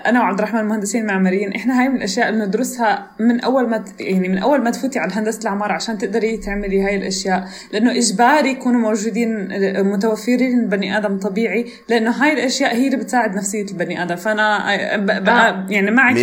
أنا 0.06 0.20
وعبد 0.20 0.40
الرحمن 0.40 0.66
مهندسين 0.66 1.06
معماريين 1.06 1.54
إحنا 1.56 1.82
هاي 1.82 1.90
من 1.90 1.96
الأشياء 1.96 2.30
اللي 2.30 2.46
بندرسها 2.46 3.08
من 3.20 3.42
أول 3.42 3.70
ما 3.70 3.84
يعني 4.00 4.30
من 4.30 4.38
أول 4.38 4.61
ما 4.62 4.72
تفوتي 4.72 5.00
على 5.00 5.12
هندسه 5.14 5.40
العماره 5.42 5.74
عشان 5.74 5.98
تقدري 5.98 6.38
تعملي 6.38 6.82
هاي 6.82 6.96
الأشياء 6.96 7.48
لأنه 7.74 7.92
إجباري 7.92 8.50
يكونوا 8.50 8.82
موجودين 8.82 9.48
متوفرين 9.92 10.60
البني 10.60 10.98
آدم 10.98 11.18
طبيعي 11.20 11.66
لأنه 11.90 12.12
هاي 12.12 12.34
الأشياء 12.34 12.76
هي 12.76 12.86
اللي 12.86 12.98
بتساعد 12.98 13.36
نفسية 13.36 13.66
البني 13.66 14.04
آدم 14.04 14.16
فأنا 14.16 14.74
آه، 14.74 14.98
ب... 14.98 15.10
آه. 15.10 15.66
يعني 15.70 15.92
معك 15.92 16.16
100% 16.16 16.18
100% 16.18 16.22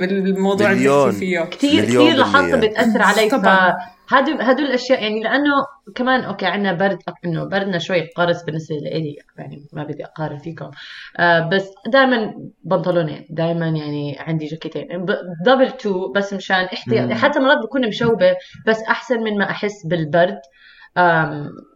بالموضوع 0.00 0.72
اللي. 0.72 1.08
بتحكي 1.08 1.18
فيه 1.18 1.40
كثير 1.40 1.84
كثير 1.84 2.14
لاحظت. 2.14 2.54
بتأثر 2.54 3.02
علي 3.02 3.28
طبعاً. 3.28 3.76
فهدول 4.12 4.42
هدول 4.42 4.66
الأشياء 4.66 5.02
يعني 5.02 5.20
لأنه 5.22 5.52
كمان 5.94 6.20
أوكي 6.24 6.46
عندنا 6.46 6.72
برد 6.72 6.98
إنه 7.24 7.44
بردنا 7.44 7.78
شوي 7.78 8.00
قارس 8.16 8.42
بالنسبة 8.42 8.76
لي 8.76 9.16
يعني 9.38 9.66
ما 9.72 9.84
بدي 9.84 10.04
أقارن 10.04 10.38
فيكم. 10.38 10.70
آه 11.18 11.48
بس 11.48 11.68
دائما 11.86 12.34
بنطلونين 12.64 13.26
دائما 13.30 13.68
يعني 13.68 14.16
عندي 14.20 14.46
جاكيتين. 14.46 15.06
double 15.46 15.70
two 15.70 16.12
بس 16.12 16.32
مشان 16.32 16.64
احتياط. 16.64 17.12
حتى 17.12 17.40
مرات 17.40 17.58
بكون 17.64 17.88
مشوبة 17.88 18.36
بس 18.66 18.82
أحسن 18.82 19.20
من 19.22 19.38
ما 19.38 19.50
أحس 19.50 19.86
بالبرد 19.86 20.38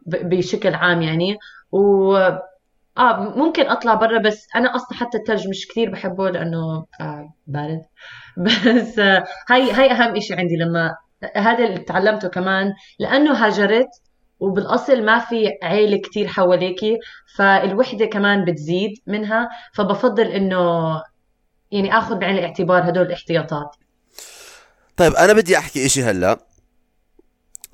بشكل 0.07 0.75
عام 0.75 1.03
يعني. 1.03 1.37
و 1.73 2.17
آه 2.99 3.35
ممكن 3.37 3.67
أطلع 3.67 3.95
برا 3.95 4.19
بس 4.19 4.47
أنا 4.57 4.77
أصلا 4.77 4.99
حتى 4.99 5.19
الثلج 5.19 5.49
مش 5.49 5.69
كثير 5.69 5.91
بحبه 5.91 6.31
لأنه 6.31 6.87
آه 7.01 7.35
بارد. 7.47 7.83
بس 8.37 8.99
آه 8.99 9.25
هاي 9.51 9.73
هاي 9.73 9.91
أهم 9.93 10.17
إشي 10.17 10.35
عندي 10.35 10.57
لما 10.57 10.97
هذا 11.37 11.65
اللي 11.65 11.79
تعلمته 11.79 12.29
كمان 12.29 12.75
لأنه 12.99 13.33
هاجرت 13.33 13.89
وبالأصل 14.41 15.05
ما 15.05 15.19
في 15.19 15.59
عيلة 15.63 15.97
كتير 15.97 16.29
حواليكي 16.29 16.99
فالوحدة 17.37 18.07
كمان 18.07 18.45
بتزيد 18.45 18.93
منها 19.07 19.49
فبفضل 19.75 20.27
إنه 20.27 21.03
يعني 21.73 21.99
آخذ 21.99 22.15
بعين 22.19 22.39
الاعتبار 22.39 22.89
هدول 22.89 23.07
الاحتياطات. 23.07 23.77
طيب 24.97 25.13
أنا 25.15 25.33
بدي 25.33 25.59
أحكي 25.59 25.87
إشي 25.87 26.03
هلأ 26.03 26.39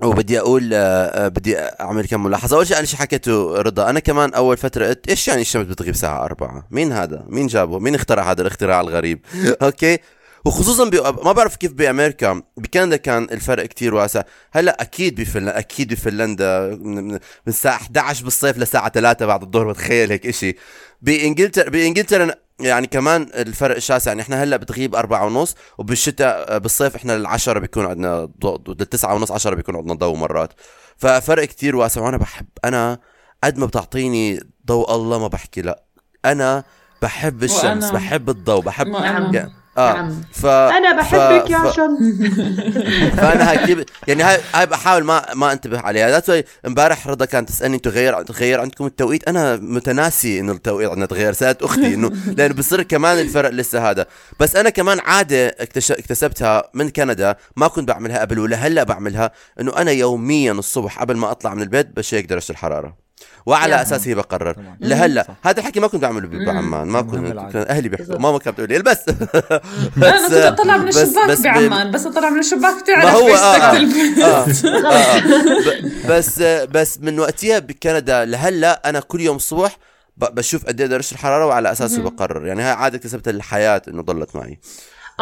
وبدي 0.02 0.40
أقول 0.40 0.75
آه، 0.75 0.78
آه، 1.06 1.28
بدي 1.28 1.58
أعمل 1.58 2.06
كم 2.06 2.22
ملاحظة. 2.22 2.56
أول 2.56 2.66
شيء 2.66 2.78
أنا 2.78 2.87
شيء 2.87 2.99
حكيته 2.99 3.62
رضا 3.62 3.90
أنا 3.90 4.00
كمان 4.00 4.34
أول 4.34 4.56
فترة 4.56 4.87
قلت 4.87 5.08
إيش 5.08 5.28
يعني 5.28 5.40
الشمس 5.40 5.66
بتغيب 5.66 5.94
ساعه 5.94 6.25
أربعة؟ 6.25 6.66
مين 6.70 6.92
هذا؟ 6.92 7.25
مين 7.28 7.46
جابه؟ 7.46 7.78
مين 7.78 7.94
اخترع 7.94 8.30
هذا 8.30 8.42
الاختراع 8.42 8.80
الغريب؟ 8.80 9.26
أوكي؟ 9.62 9.99
وخصوصا 10.44 10.88
بي... 10.88 11.00
ما 11.00 11.32
بعرف 11.32 11.56
كيف 11.56 11.72
بأمريكا 11.72 12.42
بكندا 12.56 12.96
كان 12.96 13.22
الفرق 13.25 13.66
كتير 13.66 13.94
واسع 13.94 14.22
هلأ 14.52 14.82
أكيد 14.82 15.20
بفنلندا 15.20 15.58
أكيد 15.58 15.92
بفنلندا 15.92 16.78
من 16.82 17.18
الساعة 17.49 17.76
11 17.76 18.25
بالصيف 18.25 18.58
لساعة 18.58 18.88
3 18.90 19.26
بعد 19.26 19.42
الظهر 19.42 19.72
بتخيل 19.72 20.11
هيك 20.12 20.26
إشي 20.26 20.56
بانجلترا 21.02 21.68
بإنجلترا 21.70 22.30
يعني 22.61 22.87
كمان 22.87 23.22
الفرق 23.34 23.78
شاسع 23.78 24.11
يعني 24.11 24.22
إحنا 24.22 24.42
هلأ 24.42 24.56
بتغيب 24.56 24.94
أربعة 24.94 25.26
ونص 25.26 25.54
وبالشتاء 25.78 26.58
بالصيف 26.58 26.96
إحنا 26.96 27.16
العشرة 27.16 27.58
بيكون 27.58 27.87
عندنا 27.87 28.25
ضوء 28.40 28.61
للتسعة 28.68 29.14
ونص 29.14 29.30
عشرة 29.32 29.54
بيكون 29.54 29.76
عندنا 29.76 29.94
ضوء 29.94 30.16
مرات 30.16 30.52
ففرق 30.96 31.44
كتير 31.44 31.76
واسع 31.76 32.00
وأنا 32.00 32.16
بحب 32.16 32.46
أنا 32.64 32.99
قد 33.44 33.58
ما 33.58 33.66
بتعطيني 33.66 34.40
ضوء 34.66 34.94
الله 34.94 35.18
ما 35.18 35.28
بحكي 35.28 35.62
لأ 35.62 35.82
أنا 36.25 36.64
بحب 37.02 37.42
الشمس 37.42 37.90
وأنا- 37.90 37.94
بحب 37.94 38.30
الضوء 38.30 38.61
بحب. 38.62 38.87
أنا. 39.28 39.62
آه. 39.79 39.93
نعم. 39.93 40.23
ف... 40.33 40.47
أنا 40.47 40.97
بحبك 40.97 41.47
ف... 41.47 41.50
يا 41.50 41.59
ف... 41.59 41.76
شمس 41.76 41.99
فأنا 43.21 43.50
هاي 43.50 43.59
كتير 43.59 43.85
يعني 44.09 44.23
هاي 44.23 44.41
هاي 44.55 44.67
بحاول 44.67 45.05
ما 45.05 45.26
ما 45.35 45.52
أنتبه 45.52 45.81
عليها. 45.81 46.23
واي 46.29 46.45
امبارح 46.67 47.07
رضا 47.07 47.25
كانت 47.25 47.49
تسألني 47.49 47.76
أنتوا 47.76 47.93
غير 47.93 48.23
تغير 48.23 48.61
عندكم 48.61 48.87
التوقيت؟ 48.87 49.29
أنا 49.29 49.57
متناسي 49.57 50.41
إنه 50.41 50.52
التوقيت 50.52 50.91
عندنا 50.91 51.07
تغير. 51.07 51.33
سألت 51.33 51.62
أختي 51.62 51.95
إنه 51.95 52.12
لأنه 52.37 52.55
بصير 52.55 52.83
كمان 52.83 53.19
الفرق 53.19 53.50
لسه 53.50 53.91
هذا. 53.91 54.07
بس 54.41 54.57
أنا 54.57 54.71
كمان 54.71 55.00
عادة 55.00 55.47
اكتش... 55.47 55.93
اكتسبتها 55.93 56.71
من 56.75 56.91
كندا. 56.91 57.37
ما 57.57 57.69
كنت 57.69 57.88
بعملها 57.88 58.21
قبل 58.21 58.38
ولا 58.38 58.57
هلأ 58.57 58.83
بعملها. 58.83 59.31
إنه 59.61 59.76
أنا 59.76 59.91
يوميا 59.91 60.52
الصبح 60.52 61.00
قبل 61.00 61.17
ما 61.17 61.31
أطلع 61.31 61.55
من 61.55 61.62
البيت 61.62 61.97
بشيك 61.97 62.26
درجة 62.26 62.50
الحرارة. 62.50 63.01
وعلى 63.47 63.73
يا. 63.76 63.83
أساس 63.83 64.09
هي 64.09 64.14
بقرر 64.14 64.52
طبعاً. 64.52 64.76
لهلا. 64.81 65.26
هذا 65.43 65.61
الحكي 65.61 65.81
ما 65.81 65.87
كنت 65.87 66.02
بعمله. 66.02 66.29
بعمان 66.47 66.88
ما 66.88 67.00
كنت. 67.02 67.52
كان 67.52 67.67
أهلي 67.69 67.88
بيحكوا. 67.88 68.19
ماما 68.19 68.38
كانت 68.38 68.55
بتقول 68.55 68.69
لي 68.69 68.76
البس 68.76 68.99
أنا 69.09 70.29
كنت 70.29 70.33
أطلع 70.35 70.76
من 70.76 70.88
الشباك 70.88 71.29
بس 71.29 71.41
بعمان 71.41 71.91
بس 71.91 72.07
أطلع 72.07 72.31
من 72.31 72.38
الشباك 72.38 72.75
ما 72.75 72.81
بتعرف 72.81 73.14
هو 73.14 73.29
إيش 73.29 73.38
آه، 73.38 73.57
آه. 73.57 73.76
آه. 73.76 73.85
آه. 74.25 74.47
آه. 74.93 76.09
بس 76.09 76.43
بس 76.71 76.99
من 77.00 77.21
وقتها 77.21 77.59
بكندا 77.59 78.25
لهلا 78.25 78.88
أنا 78.88 79.00
كل 79.00 79.21
يوم 79.21 79.37
الصبح 79.37 79.79
بشوف 80.17 80.67
قد 80.67 80.81
إيه 80.81 80.87
درجة 80.88 81.12
الحرارة 81.12 81.47
وعلى 81.47 81.73
أساسه 81.73 82.02
بقرر 82.02 82.47
يعني 82.47 82.62
هاي 82.62 82.71
عادة 82.73 82.97
اكتسبتها 82.97 83.31
الحياة 83.31 83.83
إنه 83.88 84.02
ضلت 84.02 84.37
معي 84.37 84.59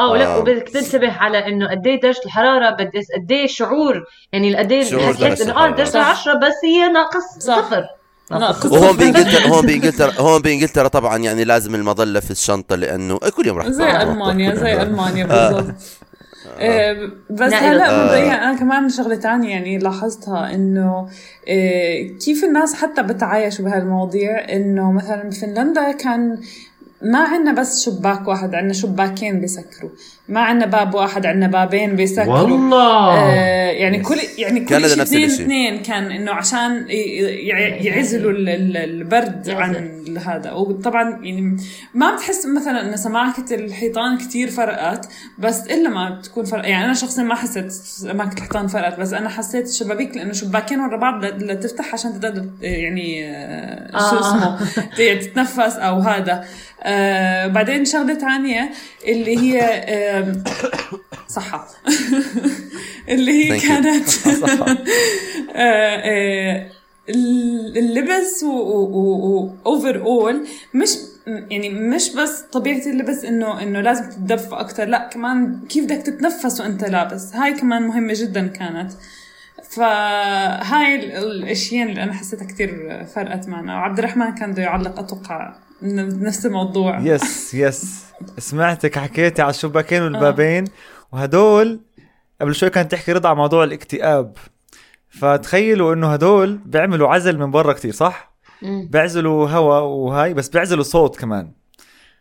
آه 0.00 0.10
ولا 0.10 0.26
آه. 0.26 0.38
وبدك 0.38 0.68
تنتبه 0.68 1.12
على 1.12 1.46
إنه 1.48 1.70
قد 1.70 1.86
إيه 1.86 2.00
درجة 2.00 2.20
الحرارة 2.26 2.70
بد 2.70 2.90
قد 3.16 3.32
إيه 3.32 3.46
شعور 3.46 4.04
يعني 4.32 4.56
قد 4.56 4.72
إيه 4.72 4.84
شعور 4.84 5.14
حسيت 5.14 5.40
إنه 5.40 5.64
آه. 5.64 5.70
درجة 5.70 5.88
صح. 5.88 6.08
10 6.20 6.34
بس 6.34 6.54
هي 6.64 6.88
ناقص. 6.88 7.38
صفر 7.38 7.84
ناقص. 8.30 8.66
وهون 8.66 8.96
بإنجلترا 8.96 9.46
هون 9.46 9.66
بإنجلترا 9.66 10.12
هون 10.18 10.42
بإنجلترا 10.42 10.88
طبعا 10.88 11.16
يعني 11.18 11.44
لازم 11.44 11.74
المظلة 11.74 12.20
في 12.20 12.30
الشنطة 12.30 12.76
لأنه 12.76 13.18
كل 13.18 13.46
يوم 13.46 13.58
راح 13.58 13.68
زي. 13.68 14.02
ألمانيا 14.02 14.54
زي 14.64 14.72
آه. 14.72 14.82
المانيا 14.82 15.26
بالضبط 15.26 15.74
آه، 16.58 17.10
بس 17.30 17.52
نائلة. 17.52 17.70
هلا 17.72 17.90
آه. 17.90 18.04
مبدئيا 18.04 18.32
أنا 18.34 18.58
كمان 18.58 18.88
شغلة 18.88 19.14
تانية 19.16 19.50
يعني 19.50 19.78
لاحظتها 19.78 20.54
إنه 20.54 21.08
آه، 21.48 22.02
كيف 22.24 22.44
الناس 22.44 22.74
حتى 22.74 23.02
بتعايشوا 23.02 23.64
بهالمواضيع 23.64 24.52
إنه 24.52 24.92
مثلا 24.92 25.22
بفنلندا 25.28 25.92
كان 25.92 26.38
ما 27.02 27.18
عنا 27.18 27.52
بس 27.52 27.84
شباك 27.84 28.28
واحد 28.28 28.54
عنا 28.54 28.72
شباكين 28.72 29.40
بيسكروا. 29.40 29.90
ما 30.30 30.40
عنا 30.40 30.66
باب 30.66 30.94
واحد 30.94 31.26
عنا 31.26 31.46
بابين 31.46 31.96
بيسكروا 31.96 32.40
والله 32.40 33.14
آه 33.14 33.70
يعني 33.70 34.00
كل 34.00 34.16
يعني 34.38 34.60
كل 34.60 34.66
كندا 34.76 34.88
شيء 34.88 34.98
نفس 34.98 35.10
اثنين 35.12 35.24
الشيء. 35.30 35.42
اثنين 35.44 35.82
كان 35.82 36.10
إنه 36.10 36.32
عشان 36.32 36.86
يعزلوا 37.80 38.30
ال- 38.30 38.48
ال- 38.48 38.76
البرد. 38.76 39.50
عن 39.50 40.00
هذا 40.26 40.52
وطبعا 40.52 41.10
يعني 41.22 41.56
ما 41.94 42.14
بتحس 42.14 42.46
مثلا 42.46 42.80
انه 42.80 42.96
سماكة 42.96 43.54
الحيطان 43.54 44.18
كتير 44.18 44.50
فرقت 44.50 45.08
بس 45.38 45.60
إلا 45.66 45.88
ما 45.88 46.10
بتكون 46.10 46.44
فرق 46.44 46.68
يعني 46.68 46.84
أنا 46.84 46.94
شخصيا 46.94 47.22
ما 47.22 47.34
حسيت 47.34 47.70
سماكة 47.72 48.34
الحيطان 48.36 48.66
فرقت 48.66 49.00
بس 49.00 49.12
أنا 49.12 49.28
حسيت 49.28 49.68
الشبابيك 49.68 50.16
لأنه 50.16 50.32
شباكين 50.32 50.80
ورا 50.80 50.96
بعض 50.96 51.24
ل- 51.24 51.46
لتفتح 51.46 51.92
عشان 51.94 52.20
تقدر 52.20 52.44
يعني 52.60 53.24
آه، 53.30 53.90
شو 54.10 54.16
آه. 54.16 54.20
اسمه 54.20 54.58
تتنفس 55.20 55.76
أو 55.76 55.98
هذا 56.00 56.44
آه 56.82 57.46
بعدين 57.46 57.84
شغلة 57.84 58.14
ثانية 58.14 58.70
اللي 59.04 59.38
هي 59.38 59.60
صحة. 61.28 61.68
اللي 63.08 63.52
هي. 63.52 63.60
كانت 63.60 64.08
آه، 65.54 65.96
آه، 65.96 66.70
اللبس 67.76 68.42
و 68.42 70.00
overall 70.02 70.46
مش 70.74 70.90
يعني 71.26 71.68
مش 71.70 72.10
بس 72.14 72.40
طبيعة 72.52 72.86
اللبس 72.86 73.24
إنه 73.24 73.62
إنه 73.62 73.80
لازم 73.80 74.04
تتدفى 74.10 74.52
أكثر 74.54 74.84
لا 74.84 75.08
كمان 75.12 75.60
كيف 75.68 75.84
بدك 75.84 75.96
تتنفس 76.02 76.60
وأنت 76.60 76.84
لابس. 76.84 77.34
هاي 77.34 77.54
كمان 77.54 77.82
مهمة 77.82 78.12
جدا 78.16 78.46
كانت. 78.46 78.92
فهاي 79.70 80.94
ال- 80.94 81.12
الأشياء 81.12 81.88
اللي 81.88 82.02
أنا 82.02 82.12
حسيتها 82.12 82.44
كثير 82.46 83.04
فرقت 83.14 83.48
معنا. 83.48 83.74
وعبد 83.74 83.98
الرحمن 83.98 84.34
كان 84.34 84.52
بده 84.52 84.62
يعلق 84.62 84.98
أتوقع 84.98 85.54
نفس 85.82 86.46
الموضوع. 86.46 86.98
yes 87.00 87.54
yes 87.54 88.04
سمعتك 88.38 88.98
حكيتي 88.98 89.42
على 89.42 89.50
الشباكين 89.50 90.02
والبابين 90.02 90.64
وهدول 91.12 91.80
قبل 92.40 92.54
شوي 92.54 92.70
كانت 92.70 92.92
تحكي 92.92 93.12
رضا 93.12 93.28
على 93.28 93.36
موضوع 93.38 93.64
الاكتئاب. 93.64 94.36
فتخيلوا 95.08 95.94
إنه 95.94 96.12
هدول 96.12 96.56
بيعملوا 96.64 97.08
عزل 97.08 97.38
من 97.38 97.50
برا 97.50 97.72
كتير 97.72 97.92
صح؟ 97.92 98.34
بيعزلوا 98.62 99.48
هواء 99.50 99.82
وهاي 99.82 100.34
بس 100.34 100.48
بيعزلوا 100.48 100.82
صوت 100.82 101.16
كمان. 101.16 101.52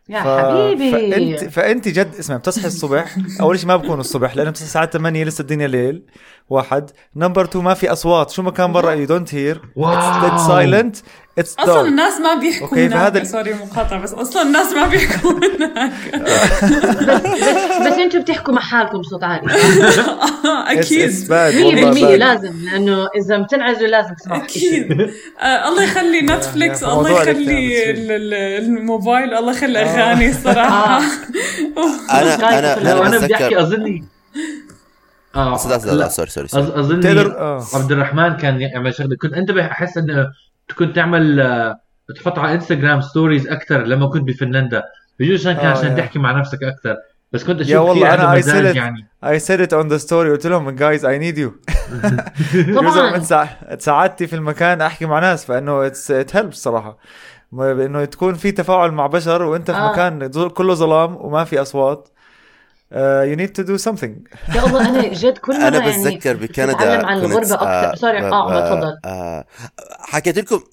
يا 0.10 0.24
ف- 0.24 0.46
حبيبي. 0.46 0.92
فانت 0.92 1.44
فأنت 1.54 1.88
جد 1.88 2.16
اسمع 2.20 2.38
بتصحي 2.38 2.68
الصبح. 2.68 3.16
أول 3.42 3.60
شيء 3.60 3.68
ما 3.68 3.76
بكون 3.76 4.00
الصبح 4.00 4.36
لأنه 4.36 4.50
بتصحي 4.50 4.66
الساعة 4.66 4.86
8 4.86 5.24
لسه 5.24 5.42
الدنيا 5.42 5.68
ليل. 5.68 6.06
واحد. 6.50 6.92
number 7.16 7.44
2 7.46 7.64
ما 7.66 7.74
في 7.74 7.92
أصوات. 7.92 8.30
شو 8.30 8.42
ما 8.42 8.52
كان 8.52 8.72
برا 8.74 8.92
you 8.92 9.06
don't 9.06 9.36
hear 9.36 9.62
wow. 9.76 10.38
silent 10.48 10.96
it's 11.38 11.56
أصلا 11.60 11.82
الناس 11.88 12.20
ما 12.20 12.34
بيحكوا 12.40 12.78
هناك 12.78 12.92
فهذا 12.92 13.18
ال- 13.22 13.28
sorry 13.28 13.54
مقاطعة 13.54 14.00
بس 14.02 14.14
أصلا 14.14 14.42
الناس 14.42 14.74
ما 14.74 14.88
بيحكوا 14.88 15.32
هناك. 15.32 15.92
بس 17.86 17.94
أنتم 17.94 18.22
بتحكوا 18.22 18.54
مع 18.54 18.62
حالكم 18.62 18.98
بصوت 19.02 19.24
عالي. 19.24 19.48
أكيد. 20.80 21.10
100% 21.28 21.32
أكيد 21.32 22.04
لازم 22.20 22.54
لأنه 22.66 23.08
إذا 23.16 23.38
بتنعزلوا 23.38 23.88
لازم 23.88 24.14
تسمعوا 24.14 24.44
أكيد. 24.44 24.92
آه 25.40 25.70
الله 25.70 25.84
يخلي 25.84 26.22
نتفليكس 26.22 26.84
الله 26.84 27.10
يخلي 27.10 27.32
الإكتئاب 27.32 27.96
ال- 27.96 28.12
ال- 28.12 28.64
الموبايل 28.64 29.34
الله 29.34 29.52
يخلي 29.52 29.80
أغاني 29.80 30.30
الصراحه 30.30 30.98
أنا 32.12 32.36
أنا 32.60 32.78
أنا 32.82 33.08
أنا 33.08 33.18
بدي 33.20 33.36
احكي 33.36 33.60
أظني. 33.62 34.04
آه. 35.40 35.68
لا 35.70 35.78
لا 35.78 35.92
لا 35.92 36.08
sorry 36.08 36.30
sorry 36.30 36.48
sorry 36.48 37.02
تقدر 37.02 37.40
آه. 37.40 37.64
عبد 37.74 37.92
الرحمن 37.92 38.38
كان 38.38 38.62
يعمل 38.62 38.94
شغله 38.94 39.16
كنت 39.22 39.34
انتبه 39.34 39.66
أحس 39.66 39.98
إنه 39.98 40.28
كنت 40.78 40.96
تعمل 40.96 41.40
آه، 41.40 41.80
تحط 42.16 42.40
على 42.40 42.54
انستغرام 42.54 43.02
stories 43.02 43.48
أكثر 43.48 43.84
لما 43.84 44.08
كنت 44.08 44.24
بفنلندا. 44.24 44.84
بجوز 45.20 45.40
عشان 45.48 45.54
كان 45.54 45.66
آه، 45.66 45.72
عشان. 45.72 45.96
تحكي 45.96 46.20
مع 46.20 46.40
نفسك 46.40 46.64
أكثر. 46.64 46.96
بس 47.32 47.44
كنت 47.44 47.62
أشوف 47.62 47.72
يا 47.74 47.80
والله 47.80 48.18
said 48.18 48.38
مزاج 48.38 48.74
it. 48.74 48.78
يعني. 48.78 49.08
I 49.26 49.40
said 49.40 49.60
it 49.60 49.74
on 49.74 49.90
the 49.90 50.08
story. 50.08 50.12
قلت 50.12 50.48
لهم 50.48 50.78
guys 50.78 51.02
I 51.02 51.20
need 51.24 51.38
you. 51.38 51.52
طبعاً. 52.78 53.20
ساعدتي 53.78 54.28
في 54.28 54.36
المكان 54.36 54.82
أحكي 54.82 55.06
مع 55.06 55.20
ناس. 55.20 55.46
فإنه 55.46 55.90
it 55.90 56.32
helps 56.34 56.54
صراحة. 56.54 56.98
إنه 57.54 58.06
تكون 58.06 58.34
في 58.34 58.52
تفاعل 58.52 58.92
مع 58.92 59.08
بشر 59.08 59.44
وأنت 59.44 59.72
في 59.72 59.78
آه. 59.78 59.92
مكان 59.92 60.28
كله 60.48 60.74
ظلام 60.74 61.16
وما 61.20 61.44
في 61.44 61.62
أصوات. 61.62 62.10
You 62.94 63.36
need 63.40 63.54
to 63.62 63.64
do 63.68 63.78
something. 63.88 64.14
يا 64.56 64.66
الله 64.66 64.90
أنا 64.90 65.14
جد 65.14 65.38
كل 65.38 65.54
مرة 65.60 65.68
أنا 65.68 65.78
يعني 65.88 66.04
بتذكر 66.04 66.36
بكندا 66.36 66.74
بتتعلم 66.74 67.06
عن 67.06 67.22
كنت، 67.22 67.32
الغربة 67.32 67.56
أكثر 67.56 67.96
سوري 68.02 68.20
آه 68.20 68.36
عمر 68.36 68.62
تفضل. 68.62 68.98
آه 69.06 69.46
حكيت 70.00 70.38
لكم 70.40 70.64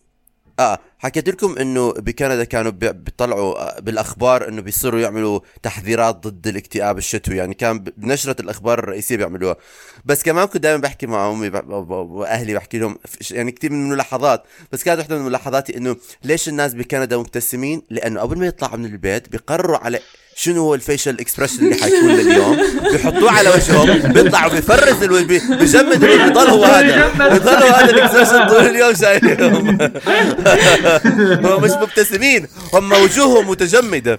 آه 0.60 0.78
حكيت 0.98 1.28
لكم 1.28 1.54
إنه 1.58 1.92
بكندا 1.92 2.44
كانوا 2.44 2.70
بي- 2.70 2.92
بيطلعوا 2.92 3.58
آه، 3.76 3.80
بالأخبار 3.80 4.48
إنه 4.48 4.62
بيصيروا 4.62 5.00
يعملوا 5.00 5.40
تحذيرات 5.62 6.26
ضد 6.26 6.46
الاكتئاب 6.46 6.98
الشتوي. 6.98 7.36
يعني 7.36 7.54
كان 7.54 7.78
بنشره 7.96 8.36
الأخبار 8.40 8.78
الرئيسية 8.78 9.16
بيعملوها. 9.16 9.56
بس 10.04 10.22
كمان 10.22 10.44
كنت 10.46 10.62
دائما 10.62 10.80
بحكي 10.82 11.06
مع 11.06 11.30
أمي 11.30 11.50
ب- 11.50 11.56
ب- 11.56 11.90
وأهلي 11.90 12.54
بحكي 12.54 12.78
لهم 12.78 12.98
يعني 13.30 13.52
كثير 13.52 13.72
من 13.72 13.84
الملاحظات. 13.86 14.42
بس 14.72 14.82
كانت 14.84 14.98
واحدة 14.98 15.18
من 15.18 15.22
ملاحظاتي 15.24 15.76
إنه 15.76 15.96
ليش 16.24 16.48
الناس 16.48 16.74
بكندا 16.74 17.16
مبتسمين؟ 17.16 17.82
لأنه 17.90 18.20
قبل 18.20 18.38
ما 18.38 18.46
يطلعوا 18.46 18.76
من 18.76 18.84
البيت 18.86 19.28
بيقرروا 19.28 19.78
على 19.78 19.98
شنو 20.38 20.60
هو 20.62 20.74
ال 20.74 20.80
facial 20.80 21.16
expression 21.20 21.58
اللي 21.64 21.74
حيكون 21.74 22.10
لليوم؟ 22.16 22.56
بيحطوه 22.92 23.30
على 23.30 23.48
وجههم 23.50 24.12
بيطلعوا 24.12 24.50
بي 24.52 24.65
freeze 24.65 25.02
ألو... 25.02 25.24
بي- 25.26 25.42
بيجمد 25.58 26.04
الو- 26.04 26.24
بيضل 26.24 26.46
هو 26.48 26.64
هذا. 26.64 27.28
بيضل 27.28 27.48
هو 27.54 27.74
هذا 27.74 27.90
ال 27.90 27.95
expression 27.95 28.48
طول 28.48 28.66
اليوم 28.66 28.94
شايلهم 28.94 29.68
هم 31.46 31.62
مش 31.62 31.70
مبتسمين 31.70 32.46
هم 32.72 32.92
وجوههم 32.92 33.48
متجمدة. 33.50 34.16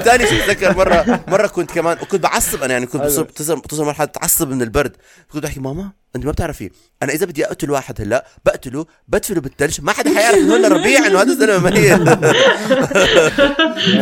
ثاني 0.00 0.26
شيء 0.26 0.44
اتذكر 0.44 0.76
مره 0.76 1.24
مرة 1.28 1.46
كنت 1.46 1.70
كمان 1.70 1.96
وكنت 2.02 2.22
بعصب 2.22 2.62
أنا 2.62 2.72
يعني 2.72 2.86
كنت 2.86 3.02
بتصل 3.02 3.56
بتصل 3.56 3.84
مرحلة 3.84 4.06
تعصب 4.06 4.50
من 4.50 4.62
البرد. 4.62 4.92
كنت 5.32 5.42
بحكي 5.42 5.60
ماما؟ 5.60 5.99
انت 6.16 6.24
ما 6.24 6.32
بتعرفي. 6.32 6.70
أنا 7.02 7.12
اذا 7.12 7.26
بدي 7.26 7.46
اقتل 7.46 7.70
واحد 7.70 8.00
هلا 8.00 8.26
بقتله 8.44 8.86
بدفنه 9.08 9.40
بالثلج 9.40 9.80
ما 9.82 9.92
حدا 9.92 10.14
حيعرف 10.14 10.36
انه 10.36 10.56
هلا 10.56 10.68
ربيع 10.68 11.06
انه 11.06 11.22
هذا 11.22 11.32
الزلمة 11.32 11.70
ميت. 11.70 12.02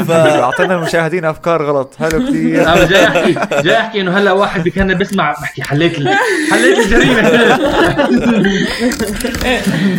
ف... 0.09 0.11
اعطينا 0.11 0.75
المشاهدين 0.75 1.25
افكار 1.25 1.63
غلط. 1.63 1.95
حلو 1.99 2.27
كثير. 2.29 2.85
جاي 2.87 3.07
احكي 3.07 3.63
جاي 3.63 3.77
احكي 3.79 4.01
انه 4.01 4.19
هلا 4.19 4.33
واحد 4.33 4.65
بكان 4.65 4.95
بيسمع 4.95 5.33
بحكي 5.33 5.63
حليت 5.63 5.99
ال- 5.99 6.15
حليت 6.51 6.79
الجريمة. 6.79 7.59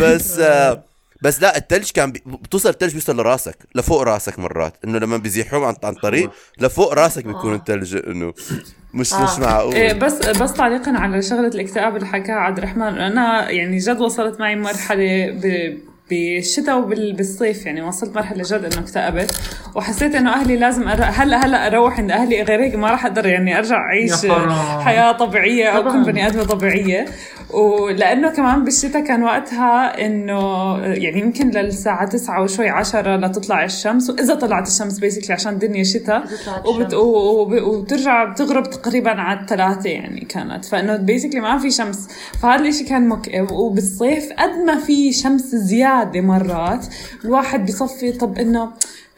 بس 0.00 0.38
آه، 0.38 0.82
بس 1.22 1.42
لا 1.42 1.56
الثلج 1.56 1.90
كان 1.90 2.12
بي... 2.12 2.22
بتوصل 2.26 2.68
الثلج 2.68 2.92
بيوصل 2.92 3.16
لراسك 3.16 3.56
لفوق 3.74 4.02
راسك 4.02 4.38
مرات 4.38 4.74
إنه 4.84 4.98
لما 4.98 5.16
بيزيحوهم 5.16 5.64
عن 5.64 5.74
عن 5.84 5.94
طريق 5.94 6.30
لفوق 6.58 6.92
راسك 6.94 7.24
بيكون 7.24 7.54
الثلج 7.54 7.96
إنه 8.06 8.32
مش 8.94 9.12
مش 9.12 9.38
معقول. 9.38 9.74
إيه 9.74 9.92
بس 9.92 10.14
بس 10.28 10.52
تعليقا 10.52 10.92
على 10.92 11.22
شغلة 11.22 11.48
الاكتئاب 11.48 11.96
اللي 11.96 12.06
حكاها 12.06 12.36
عبد 12.36 12.58
الرحمن 12.58 12.98
أنا 12.98 13.50
يعني 13.50 13.78
جد 13.78 14.00
وصلت 14.00 14.40
معي 14.40 14.56
مرحلة 14.56 15.30
ب 15.30 15.74
بالشتاء 16.10 16.78
وبالصيف 16.78 17.66
يعني 17.66 17.82
وصلت 17.82 18.16
مرحلة 18.16 18.42
جد 18.46 18.64
إنه 18.64 18.78
اكتئبت. 18.78 19.40
وحسيت 19.74 20.14
إنه 20.14 20.32
أهلي 20.34 20.56
لازم 20.56 20.88
أر... 20.88 21.02
هلا 21.04 21.46
هلأ 21.46 21.66
أروح 21.66 21.98
عند 21.98 22.10
أهلي. 22.10 22.42
غير 22.42 22.62
هيك 22.62 22.74
ما 22.74 22.90
راح 22.90 23.06
أقدر 23.06 23.26
يعني 23.26 23.58
أرجع 23.58 23.76
أعيش. 23.76 24.26
حياة 24.84 25.12
طبيعية 25.12 25.68
أو. 25.68 25.80
أكون 25.88 26.04
بني 26.04 26.26
ادمه 26.26 26.44
طبيعية. 26.44 27.06
ولأنه 27.50 28.30
كمان 28.30 28.64
بالشتاء 28.64 29.04
كان 29.04 29.22
وقتها 29.22 30.06
إنه 30.06 30.40
يعني 30.78 31.20
يمكن 31.20 31.50
للساعة 31.50 32.08
9 32.08 32.42
وشوي 32.42 32.68
10 32.68 33.16
لتطلع 33.16 33.64
الشمس. 33.64 34.10
وإذا 34.10 34.34
طلعت 34.34 34.68
الشمس 34.68 34.98
بيسكلي 34.98 35.34
عشان 35.34 35.52
الدنيا 35.52 35.84
شتاء. 35.84 36.24
وبت... 36.66 36.94
وب- 36.94 37.62
وبترجع 37.62 38.24
بتغرب 38.24 38.70
تقريبا 38.70 39.10
على 39.10 39.40
الثلاثة 39.40 39.90
يعني 39.90 40.20
كانت. 40.20 40.64
فإنه 40.64 40.96
بيسكلي 40.96 41.40
ما 41.40 41.58
في 41.58 41.70
شمس. 41.70 42.08
فهذا 42.42 42.62
الإشي 42.62 42.84
كان 42.84 43.08
مكئب 43.08 43.50
وبالصيف 43.50 44.32
قد 44.38 44.50
ما 44.66 44.78
في 44.78 45.12
شمس 45.12 45.42
زيادة 45.54 46.20
مرات 46.20 46.86
الواحد 47.24 47.66
بصفي 47.66 48.12
طب 48.12 48.38
إنه 48.38 48.68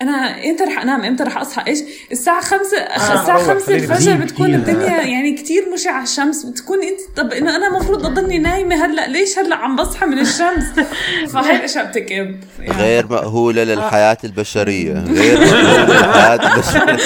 أنا 0.03 0.45
إمتى 0.51 0.65
رح 0.65 0.79
أنام؟ 0.83 1.05
إمتى 1.05 1.25
رح 1.25 1.37
أصحى؟ 1.39 1.63
إيش؟ 1.67 1.79
الساعة 2.13 2.41
خمسة 2.41 2.79
الساعة 2.97 3.37
روح، 3.37 3.43
خمسة 3.47 3.67
خليني 3.67 3.83
الفجر 3.83 3.97
كتير- 4.15 4.17
بتكون. 4.25 4.55
الدنيا 4.55 5.03
يعني 5.03 5.35
كتير 5.35 5.65
مشعة. 5.75 6.03
الشمس 6.03 6.45
بتكون 6.47 6.79
انت 6.83 7.19
طب 7.21 7.33
إنه 7.33 7.57
أنا 7.57 7.67
المفروض 7.69 8.07
أضلني 8.07 8.39
نايمة 8.39 8.85
هلأ 8.87 9.09
ليش 9.09 9.39
هلأ 9.39 9.57
عم 9.57 9.77
بصحى 9.77 10.07
من 10.07 10.19
الشمس؟ 10.19 10.65
فهي 11.33 11.57
الأشياء 11.57 11.87
بتكئب 11.87 12.41
يعني. 12.59 12.83
غير 12.83 13.07
مأهولة 13.07 13.65
للحياة 13.65 14.19
البشرية. 14.25 14.93
غير 14.93 15.39
مأهولة 15.39 15.85
للحياة 15.87 16.35
البشرية. 16.55 16.97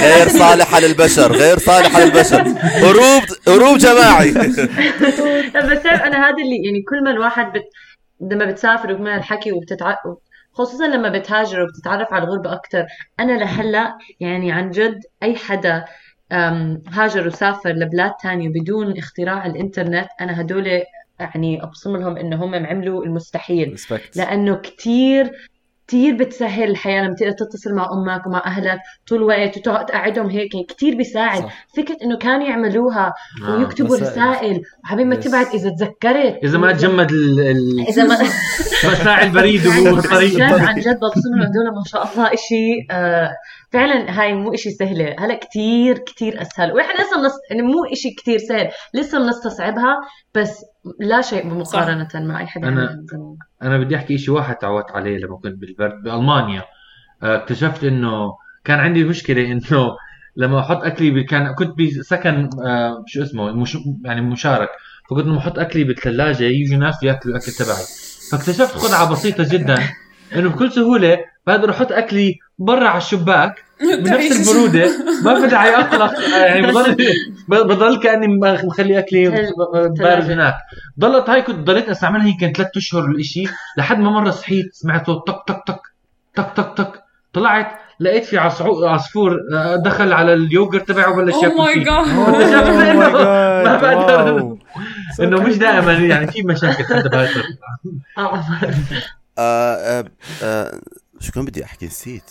غير 0.16 0.28
صالحة 0.28 0.80
للبشر 0.80 1.32
غير 1.32 1.58
صالحة 1.58 2.04
للبشر. 2.04 2.42
هروب 2.62 3.22
هروب 3.48 3.78
جماعي. 3.78 4.30
بس 5.70 5.82
تعرف 5.82 6.02
أنا 6.02 6.16
هذا 6.18 6.36
اللي 6.44 6.56
يعني 6.64 6.82
كل 6.88 7.04
ما 7.04 7.10
الواحد 7.10 7.52
بت... 7.52 7.62
لما 8.32 8.44
بتسافر 8.44 8.92
وكمان 8.92 9.18
الحكي 9.18 9.52
وبتتع... 9.52 9.94
خصوصا 10.60 10.86
لما 10.86 11.08
بتهاجر 11.08 11.62
وبتتعرف 11.62 12.12
على 12.12 12.24
الغربة 12.24 12.52
أكتر. 12.52 12.86
أنا 13.20 13.32
لهلأ 13.32 13.98
يعني 14.20 14.52
عن 14.52 14.70
جد 14.70 15.00
أي 15.22 15.36
حدا 15.36 15.84
هاجر 16.92 17.26
وسافر 17.26 17.70
لبلاد 17.70 18.12
تانية 18.22 18.48
بدون 18.48 18.98
اختراع 18.98 19.46
الإنترنت 19.46 20.08
أنا 20.20 20.40
هدول 20.40 20.82
يعني 21.20 21.62
أبصم 21.62 21.96
لهم 21.96 22.16
إنه 22.16 22.44
هم 22.44 22.54
عملوا 22.54 23.04
المستحيل. 23.04 23.76
لأنه 24.16 24.56
كتير 24.56 25.48
كتير 25.90 26.14
بتسهل 26.16 26.70
الحياة 26.70 27.02
لما 27.04 27.14
تقدر 27.14 27.32
تتصل 27.32 27.74
مع 27.74 27.88
أمك 27.92 28.26
ومع 28.26 28.42
أهلك 28.46 28.78
طول 29.08 29.18
الوقت 29.18 29.56
وتقعد 29.56 29.86
تقعدهم 29.86 30.26
هيك 30.30 30.54
يعني 30.54 30.66
كتير 30.66 30.94
بيساعد 30.96 31.42
صح. 31.42 31.64
فكرة 31.76 31.96
إنه 32.02 32.16
كانوا 32.18 32.46
يعملوها 32.48 33.14
آه، 33.44 33.56
ويكتبوا 33.56 33.96
رسائل. 33.96 34.62
وحبيب 34.84 35.06
ما. 35.06 35.14
تبعت 35.16 35.54
إذا 35.54 35.70
تذكرت 35.70 36.38
إذا 36.44 36.58
ما 36.58 36.72
تجمد 36.72 37.10
ال- 37.10 37.40
ال- 37.40 37.86
إذا 37.88 38.04
ما 38.04 38.18
مساعي 38.84 39.26
البريد 39.26 39.66
وهو 39.66 39.86
عن 39.86 39.94
بالطريق 39.94 40.30
جد 40.34 40.42
عن 40.42 40.80
جد 40.80 40.96
ببصم 40.96 41.30
لهم 41.36 41.42
هدول 41.42 41.74
ما 41.76 41.82
شاء 41.86 42.12
الله 42.12 42.26
إشي 42.34 42.86
آه 42.90 43.30
فعلا 43.72 44.20
هاي 44.20 44.34
مو 44.34 44.54
إشي 44.54 44.70
سهلة. 44.70 45.16
هلا 45.18 45.34
كتير 45.34 45.98
كتير 45.98 46.42
أسهل. 46.42 46.72
وإحنا 46.72 47.02
لسه 47.02 47.20
منص... 47.22 47.32
يعني 47.50 47.62
مو 47.62 47.84
إشي 47.92 48.10
كتير 48.10 48.38
سهل. 48.38 48.68
لسه 48.94 49.18
بنستصعبها 49.18 50.00
بس 50.34 50.64
لا 51.00 51.20
شيء 51.20 51.42
بمقارنة 51.48 52.08
مع 52.14 52.40
أي 52.40 52.46
حدا 52.46 52.70
زمان. 52.70 53.36
أنا 53.62 53.78
بدي 53.78 53.96
أحكي 53.96 54.18
شيء 54.18 54.34
واحد 54.34 54.56
تعودت 54.56 54.90
عليه 54.90 55.18
لما 55.18 55.36
كنت 55.36 55.54
بالبرد 55.54 56.02
بألمانيا. 56.04 56.62
آه، 57.22 57.36
اكتشفت 57.36 57.84
إنه 57.84 58.32
كان 58.64 58.78
عندي 58.78 59.04
مشكلة 59.04 59.42
إنه 59.52 59.90
لما 60.36 60.60
أحط 60.60 60.82
أكلي 60.84 61.10
ب- 61.10 61.24
كان 61.24 61.54
كنت 61.54 61.74
بسكن 62.00 62.50
آه، 62.66 63.04
شو 63.06 63.22
اسمه 63.22 63.52
مش 63.52 63.78
يعني 64.04 64.20
مشارك. 64.20 64.68
فكنت 65.10 65.26
لما 65.26 65.38
أحط 65.38 65.58
أكلي 65.58 65.84
بالثلاجة 65.84 66.44
يجوا 66.44 66.78
ناس 66.78 67.02
ياكلوا 67.02 67.36
الأكل 67.36 67.52
تبعي. 67.52 67.84
فاكتشفت 68.32 68.76
خدعة 68.78 69.12
بسيطة 69.12 69.44
جدا 69.52 69.78
إنه 70.36 70.48
بكل 70.50 70.72
سهولة 70.72 71.18
بقدر 71.50 71.70
أحط 71.70 71.92
أكلي 71.92 72.38
برا 72.58 72.88
على 72.88 72.98
الشباك 72.98 73.64
بنفس 74.04 74.50
البرودة. 74.50 74.90
ما 75.24 75.40
في 75.40 75.46
داعي 75.46 75.74
اقلق 75.76 76.12
آه، 76.20 76.38
يعني 76.44 76.66
بضل 76.66 76.96
بضل 77.48 78.00
كأني 78.02 78.26
مخ- 78.26 78.64
مخلي 78.64 78.98
أكلي 78.98 79.28
بارد. 79.98 80.30
هناك. 80.30 80.54
ضلت 81.00 81.30
هاي 81.30 81.42
كنت 81.42 81.56
ضليت 81.66 81.88
أستعملها 81.88 82.26
يمكن 82.28 82.52
ثلاث 82.52 82.76
أشهر 82.76 83.04
الإشي 83.04 83.44
لحد 83.78 83.98
ما 83.98 84.10
مرة 84.10 84.30
صحيت 84.30 84.74
سمعت 84.74 85.06
صوت 85.06 85.26
طق 85.26 85.44
طق 85.46 85.64
طق 85.66 85.80
طق 86.36 86.54
طق 86.54 86.74
طق 86.74 86.92
طلعت 87.32 87.66
لقيت 88.00 88.24
في 88.24 88.38
عصفور 88.38 89.36
آه، 89.54 89.76
دخل 89.76 90.12
على 90.12 90.32
اليوجرت 90.34 90.88
تبعه 90.88 91.12
وبلش 91.12 91.34
Oh 91.34 91.44
ياكل 91.44 91.56
my 91.56 91.76
انه 91.76 91.84
God. 91.84 92.08
ما 93.66 93.76
بقدر. 93.76 94.56
إنه 95.20 95.42
مش 95.42 95.56
دائما 95.58 95.92
يعني 95.92 96.26
في 96.26 96.42
مشاكل 96.42 96.84
حتى 96.84 97.08
بهاي 97.08 97.28
آه 101.20 101.24
آه، 101.24 101.26
آه، 101.26 101.26
آه، 101.26 101.26
شو 101.26 101.32
كان 101.32 101.44
بدي 101.44 101.64
أحكي؟ 101.64 101.86
نسيت. 101.86 102.22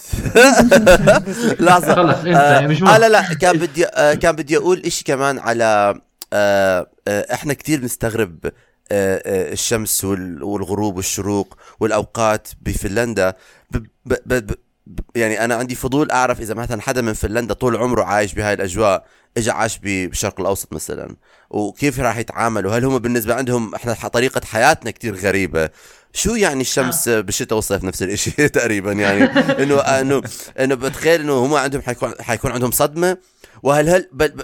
لحظة. 1.61 1.95
خلص 1.95 2.17
انت 2.17 2.27
آه, 2.37 2.67
مش 2.67 2.81
آه 2.81 2.85
مهم 2.85 3.01
لا 3.01 3.09
لا 3.09 3.33
كان 3.33 3.57
بدي 3.57 3.85
آه 3.85 4.13
كان 4.13 4.35
بدي 4.35 4.57
أقول 4.57 4.79
إشي 4.85 5.03
كمان 5.03 5.39
على 5.39 5.99
آه 6.33 6.87
آه 7.07 7.33
إحنا 7.33 7.53
كتير 7.53 7.79
بنستغرب 7.79 8.39
آه 8.45 8.51
آه 8.91 9.51
الشمس 9.53 10.03
وال- 10.05 10.43
والغروب 10.43 10.95
والشروق 10.95 11.57
والأوقات 11.79 12.47
بفنلندا. 12.61 13.33
يعني 15.15 15.45
أنا 15.45 15.55
عندي 15.55 15.75
فضول 15.75 16.11
أعرف 16.11 16.41
إذا 16.41 16.53
مثلا 16.53 16.81
حدا 16.81 17.01
من 17.01 17.13
فنلندا 17.13 17.53
طول 17.53 17.77
عمره 17.77 18.03
عايش 18.03 18.33
بهاي 18.33 18.53
الأجواء 18.53 19.05
اجى 19.37 19.51
عاش 19.51 19.77
بالشرق 19.77 20.39
الأوسط 20.39 20.73
مثلا 20.73 21.15
وكيف 21.49 21.99
راح 21.99 22.17
يتعاملوا 22.17 22.77
هل 22.77 22.85
هم 22.85 22.99
بالنسبة 22.99 23.35
عندهم 23.35 23.75
إحنا 23.75 23.93
طريقة 23.93 24.41
حياتنا 24.45 24.91
كتير 24.91 25.15
غريبة؟ 25.15 25.69
شو 26.13 26.35
يعني 26.35 26.61
الشمس 26.61 27.09
بالشتاء 27.09 27.55
والصيف 27.55 27.83
نفس 27.83 28.03
الإشي 28.03 28.31
تقريبا 28.49 28.91
يعني؟ 28.91 29.23
انه 29.63 29.79
انه 29.79 30.21
إنه 30.59 30.75
بتخيل 30.75 31.21
إنه 31.21 31.33
هم 31.33 31.53
عندهم 31.53 31.81
حيكون 31.81 32.13
حيكون 32.21 32.51
عندهم 32.51 32.71
صدمة 32.71 33.17
وهل 33.63 33.89
هل 33.89 34.09
ب... 34.11 34.23
ب... 34.23 34.41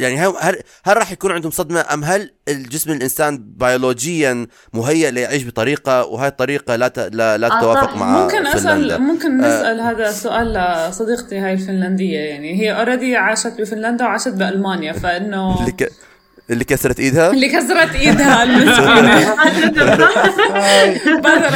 يعني 0.00 0.18
هل 0.18 0.56
هل, 0.84 0.96
راح 0.96 1.12
يكون 1.12 1.32
عندهم 1.32 1.50
صدمة 1.50 1.84
أم 1.94 2.04
هل 2.04 2.30
الجسم 2.48 2.92
الإنسان 2.92 3.38
بيولوجيا 3.38 4.46
مهيئ 4.72 5.10
ليعيش 5.10 5.46
بطريقة 5.46 6.04
وهي 6.04 6.28
الطريقة 6.28 6.76
لا 6.76 6.88
ت... 6.88 6.98
لا, 6.98 7.38
لا 7.38 7.46
آه، 7.46 7.60
تتوافق. 7.60 7.96
مع 7.96 8.22
ممكن 8.22 8.44
فنلندا 8.44 8.56
اسال 8.56 9.02
ممكن 9.02 9.38
نسأل 9.38 9.80
هذا 9.80 10.08
السؤال 10.08 10.52
لصديقتي 10.52 11.38
هاي 11.38 11.52
الفنلندية 11.52 12.18
يعني 12.18 12.60
هي 12.60 12.78
اوريدي 12.78 13.16
عاشت 13.16 13.60
بفنلندا 13.60 14.04
وعاشت 14.04 14.28
بألمانيا 14.28 14.92
فإنه. 14.92 15.66
اللي 16.50 16.64
كسرت 16.64 17.00
إيدها. 17.00 17.30
اللي 17.30 17.48
كسرت 17.48 17.94
إيدها. 17.94 18.42
المسكينه 18.44 19.30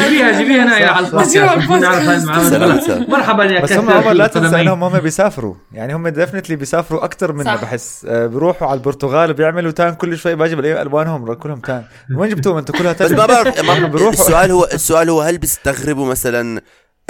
جيبيها 0.09 0.39
جيبيها 0.39 0.65
هنا 0.65 0.91
على 0.91 1.07
البودكاست. 1.07 2.91
مرحبا 3.09 3.45
يا 3.45 3.61
بس 3.61 3.73
هم 3.73 3.91
عمر 3.91 4.13
لا 4.13 4.27
تنسى. 4.27 4.61
إنهم 4.61 4.85
هم 4.85 4.99
بيسافروا. 4.99 5.55
يعني 5.73 5.95
هم 5.95 6.09
definitely 6.09 6.57
بيسافروا 6.57 7.05
أكثر 7.05 7.33
منا. 7.33 7.57
بحس. 7.57 8.07
آه، 8.09 8.27
بيروحوا 8.27 8.69
على 8.69 8.79
البرتغال 8.79 9.33
بيعملوا 9.33 9.71
tan 9.71 9.95
كل 9.95 10.19
شوي 10.19 10.35
باجي 10.35 10.57
بلاقي 10.57 10.83
ألوانهم 10.83 11.35
كلهم 11.35 11.61
tan 11.61 11.85
وين 12.17 12.31
جبتوهم؟ 12.31 12.57
أنتوا 12.57 12.75
كلها 12.75 12.93
بس 12.93 12.99
tan 12.99 13.17
ما 13.17 13.27
بعرف 13.27 13.61
ما 13.65 13.89
بيروحوا. 13.89 14.13
السؤال 14.13 14.51
هو 14.51 14.69
السؤال 14.73 15.11
هو 15.11 15.21
هل 15.21 15.39
بيستغربوا 15.39 16.07
مثلا 16.07 16.61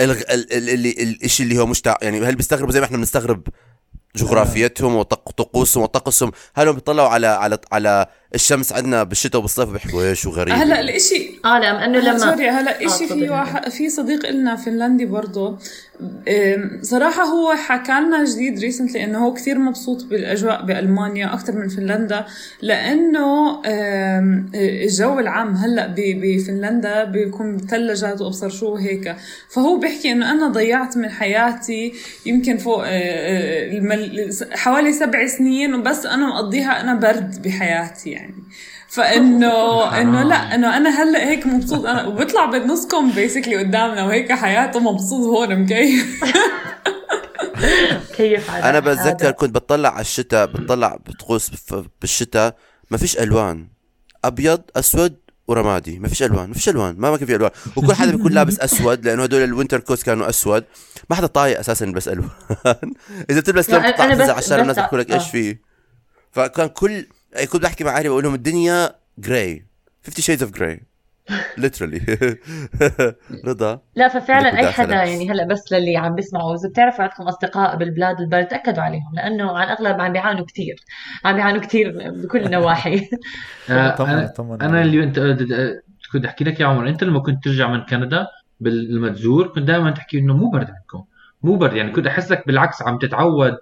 الغ... 0.00 0.16
ال... 0.30 0.52
ال... 0.52 0.68
اللي 0.70 1.18
الشيء 1.24 1.46
اللي 1.46 1.58
هو 1.58 1.66
مشتع 1.66 1.94
يعني 2.02 2.26
هل 2.26 2.34
بيستغربوا 2.34 2.72
زي 2.72 2.80
ما 2.80 2.86
إحنا 2.86 2.96
بنستغرب 2.96 3.42
جغرافيتهم 4.16 4.96
وطقوسهم 4.96 5.82
وطقسهم. 5.82 6.32
هل 6.54 6.68
هم 6.68 6.74
بيطلعوا 6.74 7.08
على 7.08 7.26
على 7.26 7.58
على 7.72 8.06
الشمس 8.34 8.72
عندنا 8.72 9.02
بالشتاء 9.02 9.38
وبالصيف 9.38 9.68
بيحكوا 9.68 10.02
إيش 10.10 10.26
وغريب 10.26 10.54
هلا 10.54 10.80
الاشي 10.80 11.30
آه 11.44 11.58
لا 11.58 11.84
أنه 11.84 11.98
لما 11.98 12.18
sorry 12.18 12.48
هلا 12.50 12.82
آه، 12.82 12.86
إشي 12.86 13.06
في. 13.06 13.28
واحد 13.30 13.68
في 13.68 13.90
صديق 13.90 14.26
إلنا 14.26 14.56
فنلندي 14.56 15.04
برضه 15.06 15.58
أم، 16.28 16.78
صراحة 16.82 17.22
هو 17.22 17.54
حكى 17.54 17.92
لنا 17.92 18.24
جديد 18.24 18.58
recently 18.58 19.04
إنه 19.04 19.24
هو 19.26 19.32
كثير 19.34 19.58
مبسوط 19.58 20.04
بالأجواء 20.04 20.64
بألمانيا 20.66 21.34
أكثر 21.34 21.52
من 21.52 21.68
فنلندا 21.68 22.24
لأنه 22.62 23.60
الجو 24.54 25.18
العام 25.18 25.54
هلأ 25.54 25.86
ب- 25.86 25.94
بفنلندا 26.20 27.04
بيكون 27.04 27.54
مثلجات 27.54 28.20
وأبصر 28.20 28.48
شو 28.48 28.74
هيك 28.76 29.16
فهو 29.48 29.78
بيحكي 29.78 30.12
إنه 30.12 30.30
أنا 30.32 30.48
ضيعت 30.48 30.96
من 30.96 31.08
حياتي 31.10 31.92
يمكن 32.26 32.56
فوق 32.56 32.82
أه، 32.86 32.88
أه،. 32.88 34.30
حوالي 34.56 34.92
سبع 34.92 35.26
سنين 35.26 35.74
وبس 35.74 36.06
أنا 36.06 36.26
مقضيها 36.26 36.80
أنا 36.80 36.94
برد 36.94 37.42
بحياتي 37.42 38.10
يعني 38.10 38.23
فانه 38.88 40.00
إنه 40.00 40.22
لا 40.22 40.54
إنه 40.54 40.76
أنا 40.76 41.02
هلأ 41.02 41.28
هيك 41.28 41.46
مبسوط. 41.46 41.86
أنا 41.86 42.06
وبيطلع 42.06 42.44
بنصكم 42.46 43.10
بيسكلي 43.10 43.56
قدامنا 43.56 44.04
وهيك 44.04 44.32
حياته 44.32 44.80
مبسوط 44.80 45.36
هون 45.38 45.56
مكيف. 45.62 46.24
كيف 48.16 48.50
أنا. 48.50 48.80
بتذكر 48.80 49.30
كنت 49.30 49.54
بطلع 49.54 49.88
على 49.88 50.00
الشتاء 50.00 50.46
بطلع 50.46 50.96
بطقوس 51.06 51.50
ف- 51.50 51.84
بالشتاء. 52.00 52.56
ما 52.90 52.98
فيش 52.98 53.18
ألوان. 53.18 53.68
أبيض 54.24 54.60
أسود 54.76 55.16
ورمادي. 55.48 55.98
ما 55.98 56.08
فيش 56.08 56.22
ألوان 56.22 56.48
ما 56.48 56.54
فيش 56.54 56.68
ألوان. 56.68 56.94
ما 56.98 57.10
ما 57.10 57.16
كان 57.16 57.26
في 57.26 57.36
ألوان. 57.36 57.50
وكل 57.76 57.94
حدا 57.94 58.10
بيكون 58.10 58.32
لابس 58.32 58.60
أسود 58.68 59.04
لأنه 59.04 59.22
هدول 59.22 59.42
ال 59.44 59.49
winter 59.49 59.80
coat 59.80 60.02
كانوا 60.02 60.28
أسود. 60.28 60.64
ما 61.10 61.16
حدا 61.16 61.26
طايق 61.26 61.58
أساسا 61.58 61.86
يلبس 61.86 62.08
ألوان. 62.08 62.28
إذا 63.30 63.40
بتلبس 63.40 63.70
لون 63.70 63.90
بتطلع 63.90 64.04
على 64.04 64.38
الشارع 64.38 64.62
الناس 64.62 64.78
بتقول 64.78 65.00
لك 65.00 65.12
إيش 65.12 65.22
آه. 65.22 65.26
في 65.30 65.56
فكان 66.32 66.68
كل 66.68 67.06
كنت 67.52 67.62
بحكي 67.62 67.84
مع 67.84 67.96
أهلي 67.98 68.08
بقول 68.08 68.24
لهم 68.24 68.34
الدنيا 68.34 68.90
gray 69.18 69.66
50 70.06 70.22
shades 70.22 70.42
of 70.42 70.52
gray 70.52 70.80
literally. 71.60 72.00
رضا؟ 73.48 73.80
لا 73.96 74.08
ففعلا 74.08 74.58
أي. 74.58 74.66
حدا 74.72 74.94
يعني 74.94 75.30
هلأ 75.30 75.44
بس 75.46 75.72
للي 75.72 75.96
عم 75.96 76.14
بيسمعوا. 76.14 76.54
اذا 76.54 76.68
بتعرفوا 76.68 77.02
عندكم 77.04 77.22
أصدقاء 77.22 77.76
بالبلاد 77.76 78.20
البرد 78.20 78.48
تأكدوا 78.48 78.82
عليهم 78.82 79.14
لأنه 79.14 79.58
على 79.58 79.72
الأغلب 79.72 80.00
عم 80.00 80.12
بيعانوا 80.12 80.44
كثير 80.46 80.74
عم 81.24 81.34
بيعانوا 81.34 81.60
كثير 81.60 82.10
بكل 82.10 82.40
النواحي. 82.46 83.08
آه، 83.70 83.90
طمن- 83.96 84.08
أنا 84.08 84.26
طمن 84.26 84.62
أنا. 84.62 84.82
اللي 84.82 85.02
أنت 85.04 85.18
آه، 85.18 85.80
كنت 86.12 86.24
أحكي 86.24 86.44
لك 86.44 86.60
يا 86.60 86.66
عمر 86.66 86.88
أنت 86.88 87.04
لما 87.04 87.20
كنت 87.20 87.44
ترجع 87.44 87.68
من 87.68 87.80
كندا 87.86 88.26
بال- 88.60 88.94
لما 88.94 89.08
تزور 89.08 89.46
كنت 89.48 89.66
دائما 89.66 89.90
تحكي 89.90 90.18
إنه 90.18 90.36
مو 90.36 90.50
برد 90.50 90.66
عندكم. 90.70 91.04
مو 91.42 91.56
برد 91.56 91.76
يعني 91.76 91.92
كنت 91.92 92.06
احسك 92.06 92.46
بالعكس 92.46 92.82
عم 92.82 92.98
تتعود 92.98 93.56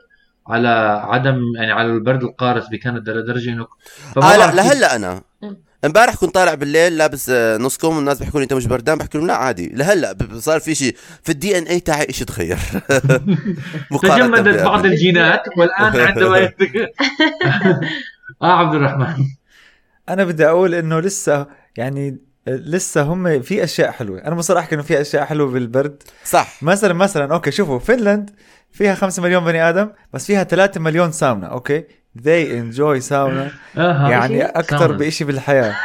على 0.46 0.68
عدم 1.08 1.40
يعني 1.56 1.72
على 1.72 1.88
البرد 1.88 2.22
القارس 2.22 2.68
بكندا 2.68 3.12
لدرجة 3.12 3.50
إنه 3.50 3.66
فما 4.14 4.34
آه 4.34 4.36
لا 4.36 4.54
لهلا 4.54 4.96
أنا. 4.96 5.22
امبارح 5.84 6.14
كنت 6.14 6.34
طالع 6.34 6.54
بالليل 6.54 6.96
لابس 6.96 7.30
آه، 7.30 7.56
نص 7.56 7.76
كم 7.78 7.96
والناس 7.96 8.18
بيحكوا 8.18 8.40
لي 8.40 8.44
أنت 8.44 8.52
مش 8.52 8.66
بردان؟ 8.66 8.98
بحكي 8.98 9.18
لهم 9.18 9.26
لا 9.26 9.34
عادي. 9.36 9.68
لهلا 9.68 10.12
ب- 10.12 10.38
صار 10.38 10.60
في 10.60 10.74
شيء 10.74 10.96
في 11.22 11.32
الدي 11.32 11.58
ان 11.58 11.62
اي 11.62 11.80
تاعي 11.80 12.06
شيء 12.12 12.26
تغير. 12.26 12.58
تجمدت. 14.02 14.62
بعض 14.62 14.86
الجينات 14.86 15.42
والآن 15.56 16.00
عندما 16.00 16.38
يت- 16.44 16.54
آه 18.42 18.58
عبد 18.58 18.74
الرحمن. 18.74 19.24
أنا 20.08 20.24
بدي 20.24 20.46
أقول 20.46 20.74
إنه 20.74 21.00
لسه 21.00 21.46
يعني 21.76 22.18
لسه 22.46 23.02
هم 23.02 23.42
في 23.42 23.64
أشياء 23.64 23.90
حلوة. 23.90 24.18
أنا 24.18 24.34
مصر 24.34 24.58
احكي 24.58 24.74
انه 24.74 24.82
في 24.82 25.00
أشياء 25.00 25.24
حلوة 25.24 25.50
بالبرد. 25.50 26.02
صح. 26.24 26.62
مثلا 26.62 26.94
مثلا 26.94 27.34
okay 27.34 27.50
شوفوا 27.50 27.78
فنلند 27.78 28.30
فيها 28.72 28.94
5 28.94 29.22
مليون 29.22 29.44
بني 29.44 29.68
آدم 29.68 29.90
بس 30.12 30.26
فيها 30.26 30.44
3 30.44 30.80
مليون 30.80 31.12
ساونا 31.12 31.46
okay؟ 31.46 31.84
They 32.18 32.48
enjoy 32.74 32.98
ساونا 32.98 33.50
أها 33.76 34.10
يعني 34.10 34.38
شيء؟ 34.38 34.58
أكثر 34.58 34.78
ساونا. 34.78 34.96
بشيء 34.96 35.26
بالحياة. 35.26 35.76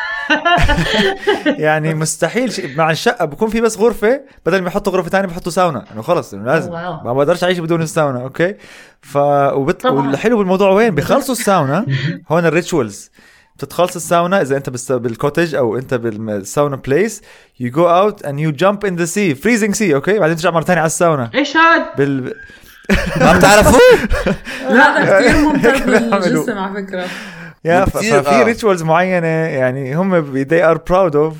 يعني 1.45 1.93
مستحيل 1.93 2.53
شيء 2.53 2.75
مع 2.77 2.91
الشقة 2.91 3.25
بكون 3.25 3.49
في 3.49 3.61
بس 3.61 3.77
غرفة 3.77 4.21
بدل 4.45 4.61
ما 4.61 4.67
يحطوا 4.67 4.93
غرفة 4.93 5.09
ثانية 5.09 5.27
بحطوا 5.27 5.51
ساونا. 5.51 5.85
إنه 5.93 6.01
خلص 6.01 6.33
إنه 6.33 6.45
لازم. 6.45 6.71
wow. 6.71 7.03
ما 7.03 7.13
بقدرش 7.13 7.43
أعيش 7.43 7.59
بدون 7.59 7.81
الساونا 7.81 8.21
okay؟ 8.23 8.55
ف 9.01 9.17
وبت... 9.53 9.85
والحلو 9.85 10.37
بالموضوع 10.37 10.69
وين؟ 10.69 10.95
بيخلصوا 10.95 11.35
الساونا. 11.35 11.85
هون 12.31 12.45
ال 12.45 12.53
rituals 12.53 13.11
بتتخلص 13.55 13.95
الساونا 13.95 14.41
إذا 14.41 14.57
أنت 14.57 14.69
بالس... 14.69 14.91
بال 14.91 15.05
cottage 15.05 15.55
أو 15.55 15.77
أنت 15.77 15.93
بالساونا 15.93 16.75
place 16.75 17.21
you 17.59 17.71
go 17.71 17.87
out 17.89 18.25
and 18.25 18.39
you 18.39 18.51
jump 18.51 18.85
in 18.85 18.95
the 18.95 19.05
sea 19.05 19.35
freezing 19.35 19.75
sea 19.75 19.95
okay؟ 19.95 20.19
بعدين 20.19 20.35
ترجع 20.35 20.51
مرة 20.51 20.63
ثانية 20.63 20.81
على 20.81 20.87
الساونا. 20.87 21.29
إيش 21.35 21.57
هاد؟ 21.57 21.81
بال 21.97 22.33
ما 23.21 23.37
بتعرفوا 23.37 23.79
هذا 24.69 25.19
كثير 25.19 25.37
ممتاز. 25.45 26.27
للجسم 26.27 26.57
على 26.57 26.73
فكرة 26.73 27.05
يا 27.65 27.85
ففي 27.85 28.15
آه. 28.15 28.43
rituals 28.43 28.83
معينة 28.83 29.27
يعني 29.27 29.95
هم 29.95 30.43
they 30.43 30.75
are 30.75 30.77
proud 30.77 31.13
of 31.13 31.33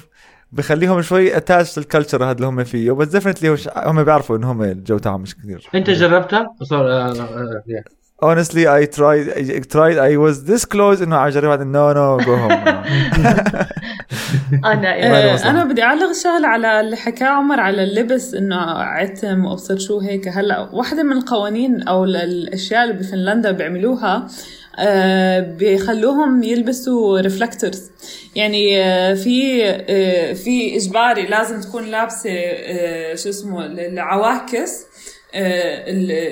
بخليهم 0.52 1.02
شوي 1.02 1.38
attached 1.38 1.78
لل 1.78 1.88
culture 1.88 2.24
هذا 2.24 2.32
اللي 2.32 2.46
هم 2.48 2.64
فيه 2.64 2.92
بس 2.92 3.08
definitely 3.08 3.58
هم 3.78 4.04
بيعرفوا 4.04 4.38
إن 4.38 4.44
هم 4.44 4.64
الجو 4.64 4.98
تاعهم 4.98 5.22
مش 5.22 5.36
كثير 5.36 5.70
أنت 5.76 5.90
جربتها؟ 5.90 6.56
صار 6.64 6.92
آه، 6.92 7.12
آه، 7.12 7.64
آه، 7.70 7.84
honestly 8.26 8.66
I 8.66 8.86
tried 8.98 9.26
I 9.38 9.60
tried 9.76 9.98
I 9.98 10.14
was 10.18 10.50
this 10.52 10.66
close 10.66 11.02
إنه 11.02 11.28
أجرب 11.28 11.52
هذا 11.52 11.64
no 11.64 11.94
no 11.96 12.26
go 12.26 12.30
home 12.30 12.68
آه،؟ 15.46 15.50
أنا 15.50 15.64
بدي 15.64 15.84
أعلق 15.84 16.12
شغله 16.24 16.48
على 16.48 16.80
اللي 16.80 16.96
حكاه 16.98 17.28
عمر 17.28 17.60
على 17.60 17.84
اللبس 17.84 18.34
إنه 18.34 18.56
عتم 18.72 19.46
وابصر 19.46 19.78
شو 19.78 20.00
هيك. 20.00 20.28
هلأ 20.28 20.70
واحدة 20.74 21.04
من 21.04 21.12
القوانين 21.18 21.82
أو 21.84 22.04
ال- 22.04 22.16
الأشياء 22.16 22.84
اللي 22.84 22.94
بفنلندا 22.94 23.52
بيعملوها 23.52 24.28
آه، 24.80 25.40
بيخلوهم 25.40 26.44
يلبسوا 26.44 27.20
ريفلكتورز 27.20 27.92
يعني 28.36 28.84
آه، 28.84 29.14
في 29.14 29.64
آه، 29.66 30.34
في 30.34 30.76
إجباري 30.78 31.26
لازم 31.26 31.62
تكون 31.62 31.84
لابسة 31.84 32.30
آه، 32.34 33.16
شو 33.16 33.30
اسمه 33.30 33.66
العواكس. 33.66 34.82
ال- 34.82 34.88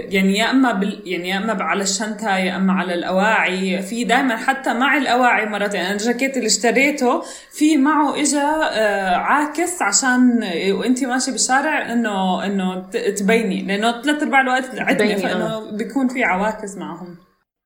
يعني 0.10 0.38
يا 0.38 0.52
أما 0.52 0.72
بال 0.72 1.02
يعني 1.06 1.30
يا 1.30 1.38
أما 1.38 1.64
على 1.64 1.82
الشنطة 1.84 2.38
يا 2.38 2.56
أما 2.56 2.74
على 2.74 2.94
الأواعي. 2.94 3.82
في 3.82 4.04
دائما 4.04 4.36
حتى 4.36 4.74
مع 4.74 4.98
الأواعي 4.98 5.46
مرات 5.46 5.74
يعني 5.74 5.88
أنا 5.88 5.96
الجاكيت 5.96 6.38
اللي 6.38 6.48
اشتريته 6.48 7.22
في 7.52 7.78
معه 7.78 8.22
إجا 8.22 8.70
آه، 8.72 9.16
عاكس 9.16 9.82
عشان 9.82 10.44
وانت 10.72 11.04
ماشي 11.04 11.32
بالشارع 11.32 11.92
انه 11.92 12.46
إنه 12.46 12.90
تبيني. 13.18 13.66
لأنه 13.66 14.02
ثلاث 14.02 14.24
أرباع 14.24 14.42
الوقت 14.42 14.66
تبيني، 14.66 15.18
فإنه 15.18 15.78
بيكون 15.78 16.08
في 16.08 16.24
عواكس 16.24 16.78
معهم. 16.78 17.18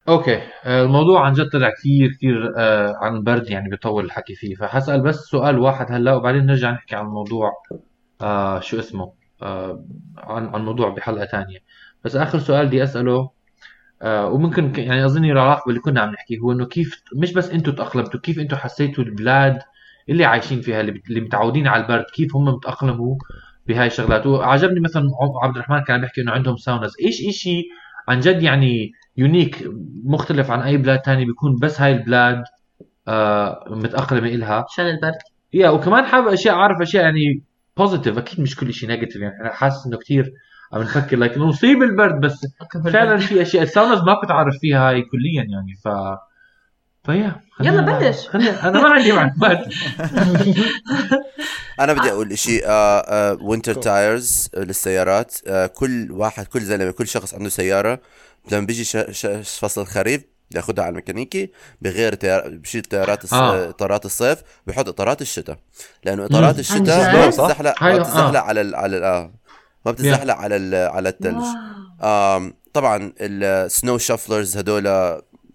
أوكي. 0.10 0.42
آه، 0.66 0.84
الموضوع 0.84 1.26
عن 1.26 1.34
جد 1.34 1.50
طلع 1.50 1.70
كثير 1.70 2.10
كثير 2.18 2.54
آه، 2.58 2.94
عن 3.02 3.24
برد 3.24 3.50
يعني 3.50 3.70
بيطول 3.70 4.06
الحكي 4.06 4.36
فيه. 4.36 4.56
فحسأل 4.56 5.04
بس 5.04 5.16
سؤال 5.16 5.60
واحد 5.60 5.86
هلأ 5.92 6.16
وبعدين 6.16 6.46
نرجع 6.46 6.72
نحكي 6.72 6.96
عن 6.96 7.06
الموضوع. 7.06 7.52
آه 8.22 8.60
شو 8.60 8.80
اسمه؟ 8.80 9.04
آه 9.04 9.19
عن 10.18 10.46
عن 10.48 10.66
موضوع 10.66 10.90
بحلقة 10.90 11.26
تانية. 11.26 11.58
بس 12.06 12.16
آخر 12.16 12.40
سؤال 12.40 12.68
بدي 12.68 12.84
أسأله 12.84 13.30
آه 14.02 14.28
وممكن 14.28 14.74
يعني 14.78 15.06
أظني 15.06 15.34
له 15.34 15.42
علاقة 15.42 15.64
باللي 15.68 15.80
كنا 15.82 16.02
عم 16.02 16.10
نحكيه 16.12 16.40
هو 16.40 16.52
إنه 16.52 16.66
كيف 16.66 17.04
مش 17.16 17.34
بس 17.34 17.50
أنتوا 17.50 17.74
تأقلمتوا 17.74 18.20
كيف 18.20 18.40
أنتوا 18.40 18.58
حسيتوا 18.58 19.04
البلاد 19.04 19.60
اللي 20.10 20.26
عايشين 20.26 20.62
فيها 20.62 20.82
اللي, 20.82 21.02
متعودين 21.22 21.68
على 21.68 21.84
البرد 21.84 22.06
كيف 22.16 22.36
هم 22.36 22.46
متأقلموا 22.46 23.16
بهاي 23.68 23.88
الشغلات؟ 23.88 24.28
وعجبني 24.28 24.80
مثلا 24.80 25.04
عب- 25.22 25.44
عبد 25.44 25.56
الرحمن 25.56 25.80
كان 25.84 25.96
عم 25.96 26.02
بيحكي 26.02 26.22
إنه 26.22 26.32
عندهم 26.32 26.58
saunas. 26.58 26.94
إيش 27.06 27.28
إشي 27.30 27.64
عن 28.08 28.20
جد 28.20 28.44
يعني 28.44 28.92
unique 29.18 29.68
مختلف 30.06 30.52
عن 30.52 30.62
أي 30.62 30.78
بلاد 30.78 31.00
تانية 31.00 31.26
بيكون 31.26 31.56
بس 31.62 31.82
هاي 31.82 31.92
البلاد 31.92 32.44
آه 33.08 33.66
متأقلمة 33.70 34.28
إلها؟ 34.28 34.66
عشان 34.72 34.86
البرد. 34.88 35.14
yeah 35.54 35.70
وكمان 35.70 36.06
حابب 36.06 36.28
أشياء 36.28 36.56
أعرف 36.56 36.82
أشياء 36.82 37.04
يعني 37.04 37.44
positive 37.80 38.18
أكيد 38.18 38.40
مش 38.42 38.56
كل 38.56 38.74
شيء 38.74 38.90
negative 38.90 39.16
يعني 39.22 39.42
أنا 39.42 39.54
حاسس 39.54 39.86
إنه 39.86 39.98
كثير 39.98 40.34
عم 40.74 40.82
نفكر 40.82 41.18
لكن 41.18 41.42
نصيب 41.42 41.84
البرد 41.84 42.22
بس 42.22 42.48
فعلا 42.94 43.18
في 43.18 43.42
أشياء. 43.42 43.64
ال 43.64 43.69
saunas 43.69 44.00
ما 44.00 44.22
كنت 44.22 44.32
اعرف 44.32 44.56
فيها 44.62 44.90
هاي 44.90 45.02
كليا 45.02 45.44
يعني 45.44 45.76
ف 45.84 45.88
فيا 47.06 47.42
يلا 47.62 47.82
بلش. 47.82 48.28
خلينا 48.28 48.70
أنا 48.70 48.82
ما 48.82 48.90
عندي 48.90 49.12
معلومات 49.12 49.66
أنا 51.80 51.94
بدي 51.94 52.12
أقول 52.12 52.38
شيء 52.38 52.64
winter 53.42 53.74
tires 53.74 54.50
للسيارات. 54.58 55.36
آه 55.48 55.66
كل 55.68 56.12
واحد 56.12 56.46
كل 56.46 56.62
زلمة 56.62 56.92
كل 56.92 57.08
شخص 57.08 57.34
عنده 57.34 57.50
سيارة. 57.50 58.00
لما 58.52 58.66
بيجي 58.66 58.84
ش... 58.84 58.98
ش... 59.12 59.26
فصل 59.60 59.82
الخريف. 59.82 60.22
بياخدها 60.52 60.84
على 60.86 60.92
الميكانيكي 60.92 61.52
بغير 61.82 62.14
تاير... 62.16 62.50
بشيل 62.50 62.82
تايرات 62.82 63.24
الص... 63.24 63.34
آه. 63.34 63.70
اطارات 63.70 64.06
الصيف 64.06 64.42
بحط 64.68 64.88
اطارات 64.88 65.22
الشتاء 65.22 65.58
لأنه 66.04 66.26
اطارات 66.26 66.60
الشتاء؟ 66.60 67.14
ما؟ 67.14 67.28
بتزحلق 67.28 67.84
ما 67.84 67.88
هاي- 67.90 68.00
بتزحلق 68.00 68.40
آه. 68.40 68.44
على 68.44 68.62
ال... 68.62 68.76
على 68.76 68.98
ال... 68.98 69.04
آه. 69.04 69.32
ما 69.86 69.92
بتزحلق 69.92 70.36
على 70.36 70.56
ال... 70.56 70.76
على 70.76 71.10
الثلج. 71.10 71.44
آم 72.02 72.54
طبعا 72.74 73.14
ال 73.20 73.35
snow 73.35 73.98
shovelers 73.98 74.58
هدول 74.58 74.84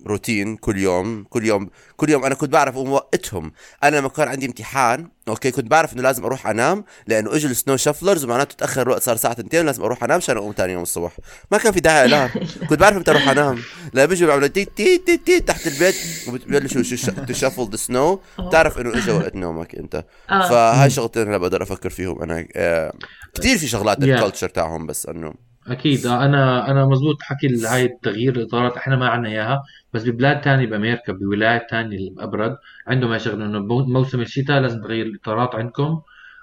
روتين 0.06 0.56
كل 0.56 0.78
يوم 0.78 1.24
كل 1.24 1.44
يوم 1.44 1.70
كل 1.96 2.10
يوم 2.10 2.24
أنا 2.24 2.34
كنت 2.34 2.50
بعرف 2.52 2.74
أقوم 2.74 2.92
وقتهم. 2.92 3.52
أنا 3.84 3.96
لما 3.96 4.08
كان 4.08 4.28
عندي 4.28 4.46
امتحان 4.46 5.08
أوكي 5.28 5.50
كنت 5.50 5.70
بعرف 5.70 5.92
إنه 5.92 6.02
لازم 6.02 6.24
أروح 6.24 6.46
أنام 6.46 6.84
لأنه 7.06 7.34
إجوا 7.36 7.50
ال 7.50 7.56
snow 7.56 7.76
shovelers 7.76 8.24
ومعناته 8.24 8.54
تأخر 8.54 8.82
الوقت 8.82 9.02
صار 9.02 9.14
الساعة 9.14 9.32
2 9.32 9.66
لازم 9.66 9.82
أروح 9.82 10.04
أنام 10.04 10.16
عشان 10.16 10.36
أقوم 10.36 10.52
ثاني 10.52 10.72
يوم 10.72 10.82
الصبح. 10.82 11.16
ما 11.52 11.58
كان 11.58 11.72
في 11.72 11.80
داعي 11.80 12.04
alarm 12.08 12.30
كنت 12.68 12.80
بعرف 12.80 12.96
متى 12.96 13.10
أروح 13.10 13.28
أنام. 13.28 13.58
لا 13.92 14.04
بيجوا 14.04 14.26
بيعملوا 14.26 14.48
تي 14.48 14.64
تي 14.64 14.98
تي 14.98 15.16
تي 15.16 15.40
تحت 15.40 15.66
البيت 15.66 15.94
وبيبلشوا 16.28 16.82
shovel 17.28 17.68
the 17.70 17.76
snow 17.76 18.20
تعرف 18.52 18.78
إنه 18.78 18.98
اجى 18.98 19.10
وقت 19.12 19.36
نومك 19.36 19.74
أنت. 19.74 20.04
آه. 20.30 20.48
فهاي 20.48 20.90
شغلتين 20.90 21.28
هلا 21.28 21.36
بقدر 21.38 21.62
أفكر 21.62 21.90
فيهم 21.90 22.22
أنا 22.22 22.46
آه 22.56 22.92
كثير 23.34 23.58
في 23.58 23.66
شغلات. 23.68 24.02
ال 24.02 24.08
culture 24.08 24.48
تاعهم 24.48 24.86
بس 24.86 25.06
إنه 25.06 25.34
أكيد. 25.68 26.06
آه، 26.06 26.24
أنا 26.24 26.70
أنا 26.70 26.86
مزبوط 26.86 27.22
حكي 27.22 27.66
هاي 27.66 27.84
التغيير 27.84 28.36
الاطارات 28.36 28.76
إحنا 28.76 28.96
ما 28.96 29.08
عندنا 29.08 29.32
إياها. 29.32 29.62
بس 29.94 30.04
ببلاد 30.08 30.40
تانية 30.40 30.66
بأمريكا 30.66 31.12
بولايات 31.12 31.70
تانية 31.70 31.98
الابرد 31.98 32.56
عندهم 32.86 33.10
هاي 33.10 33.18
شغله 33.18 33.44
إنه 33.44 33.60
موسم 33.68 34.20
الشتاء 34.20 34.60
لازم 34.60 34.82
تغير 34.82 35.06
الاطارات 35.06 35.54
عندكم. 35.54 36.00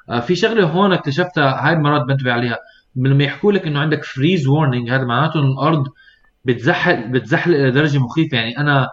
آه، 0.10 0.20
في 0.20 0.36
شغلة 0.36 0.64
هون 0.66 0.94
اكتشفتها 0.94 1.68
هاي 1.68 1.74
المرات 1.74 2.02
بنتبه 2.02 2.32
عليها. 2.32 2.58
لما 2.96 3.24
يحكوا 3.24 3.52
لك 3.52 3.68
إنه 3.68 3.80
عندك 3.80 4.04
freeze 4.04 4.48
warning 4.48 4.90
هذا 4.90 5.04
معناته 5.04 5.40
انه 5.40 5.52
الأرض 5.52 5.84
بتزحل 6.46 7.12
بتزحلق 7.12 7.58
إلى 7.58 7.72
درجة 7.72 7.98
مخيفة. 8.00 8.38
يعني 8.38 8.58
أنا 8.58 8.90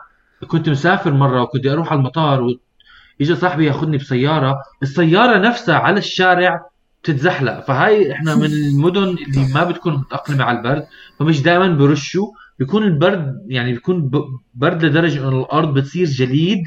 كنت 0.49 0.69
مسافر 0.69 1.13
مرة 1.13 1.43
وكنت 1.43 1.67
أروح 1.67 1.93
على 1.93 1.99
المطار 1.99 2.43
ويجي 2.43 3.35
صاحبي 3.35 3.67
ياخذني 3.67 3.97
بسيارة 3.97 4.57
السيارة 4.83 5.39
نفسها 5.39 5.75
على 5.75 5.99
الشارع 5.99 6.67
بتتزحلق 7.03 7.61
فهاي 7.61 8.13
إحنا 8.13 8.35
من 8.35 8.45
المدن 8.45 9.03
اللي 9.03 9.53
ما 9.55 9.65
بتكون 9.65 9.95
متأقلمة 9.95 10.45
على 10.45 10.59
البرد 10.59 10.87
فمش 11.19 11.43
دائما 11.43 11.69
برشوا. 11.69 12.27
بيكون 12.59 12.83
البرد 12.83 13.47
يعني 13.47 13.73
بيكون 13.73 14.11
برد 14.55 14.85
لدرجة 14.85 15.29
إنه 15.29 15.41
الأرض 15.41 15.75
بتصير 15.75 16.07
جليد 16.07 16.63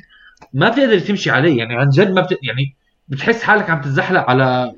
ما 0.54 0.69
بتقدر 0.69 0.99
تمشي 0.99 1.32
عليه 1.32 1.58
يعني 1.58 1.75
عن 1.75 1.89
جد 1.89 2.12
ما 2.12 2.21
بت... 2.21 2.38
يعني 2.43 2.75
بتحس 3.08 3.43
حالك 3.43 3.69
عم 3.69 3.82
تتزحلق 3.82 4.30
على 4.30 4.73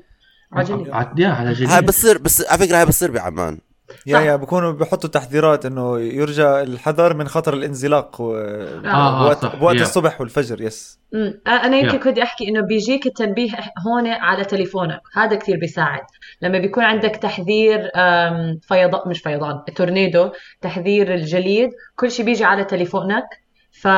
على 0.52 0.64
جليد. 0.64 0.90
على 0.90 1.52
جليد 1.52 1.70
هاي 1.70 1.82
بتصير 1.82 2.18
بس 2.18 2.46
على 2.46 2.66
فكرة 2.66 2.76
هاي 2.76 2.86
بتصير 2.86 3.10
بعمان 3.10 3.58
يا. 4.06 4.20
يا 4.20 4.36
بكونوا 4.36 4.72
بحطوا 4.72 5.10
تحذيرات 5.10 5.66
إنه 5.66 6.00
يرجى 6.00 6.46
الحذر 6.46 7.14
من 7.14 7.28
خطر 7.28 7.54
الانزلاق 7.54 8.20
و... 8.20 8.36
آه، 8.36 9.22
بوقت, 9.22 9.42
صح. 9.42 9.56
بوقت 9.56 9.76
yeah. 9.76 9.82
الصبح 9.82 10.20
والفجر 10.20 10.60
يس 10.60 11.00
أنا 11.46 11.76
يمكن 11.76 11.96
yeah. 11.96 12.02
كنت 12.02 12.18
أحكي 12.18 12.48
إنه 12.48 12.60
بيجيك 12.60 13.06
التنبيه 13.06 13.52
هون 13.86 14.06
على 14.06 14.44
تليفونك 14.44 15.00
هذا 15.14 15.36
كثير 15.36 15.56
بيساعد 15.60 16.02
لما 16.42 16.58
بيكون 16.58 16.84
عندك 16.84 17.16
تحذير 17.16 17.90
فيضان 18.62 19.00
مش 19.06 19.20
فيضان 19.20 19.64
تورنيدو 19.76 20.30
تحذير 20.60 21.14
الجليد 21.14 21.70
كل 21.96 22.10
شيء 22.10 22.24
بيجي 22.24 22.44
على 22.44 22.64
تليفونك 22.64 23.24
ف 23.72 23.88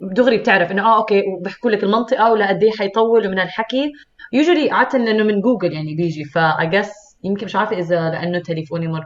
دغري 0.00 0.38
بتعرف 0.38 0.70
إنه 0.70 0.86
آه 0.86 0.96
أوكي 0.96 1.22
وبحكوا 1.26 1.70
لك 1.70 1.84
المنطقة 1.84 2.32
ولا 2.32 2.48
قد 2.48 2.62
إيه 2.62 2.70
حيطول 2.70 3.26
ومن 3.26 3.38
الحكي 3.40 3.92
يوجولي 4.32 4.70
عادة 4.70 4.98
إنه 4.98 5.24
من 5.24 5.40
جوجل 5.40 5.72
يعني 5.72 5.94
بيجي 5.94 6.24
فاجس 6.24 7.03
يمكن 7.24 7.46
مش 7.46 7.56
عارفة 7.56 7.78
إذا 7.78 8.10
لأنه 8.10 8.38
تليفوني 8.38 8.88
مر. 8.88 9.04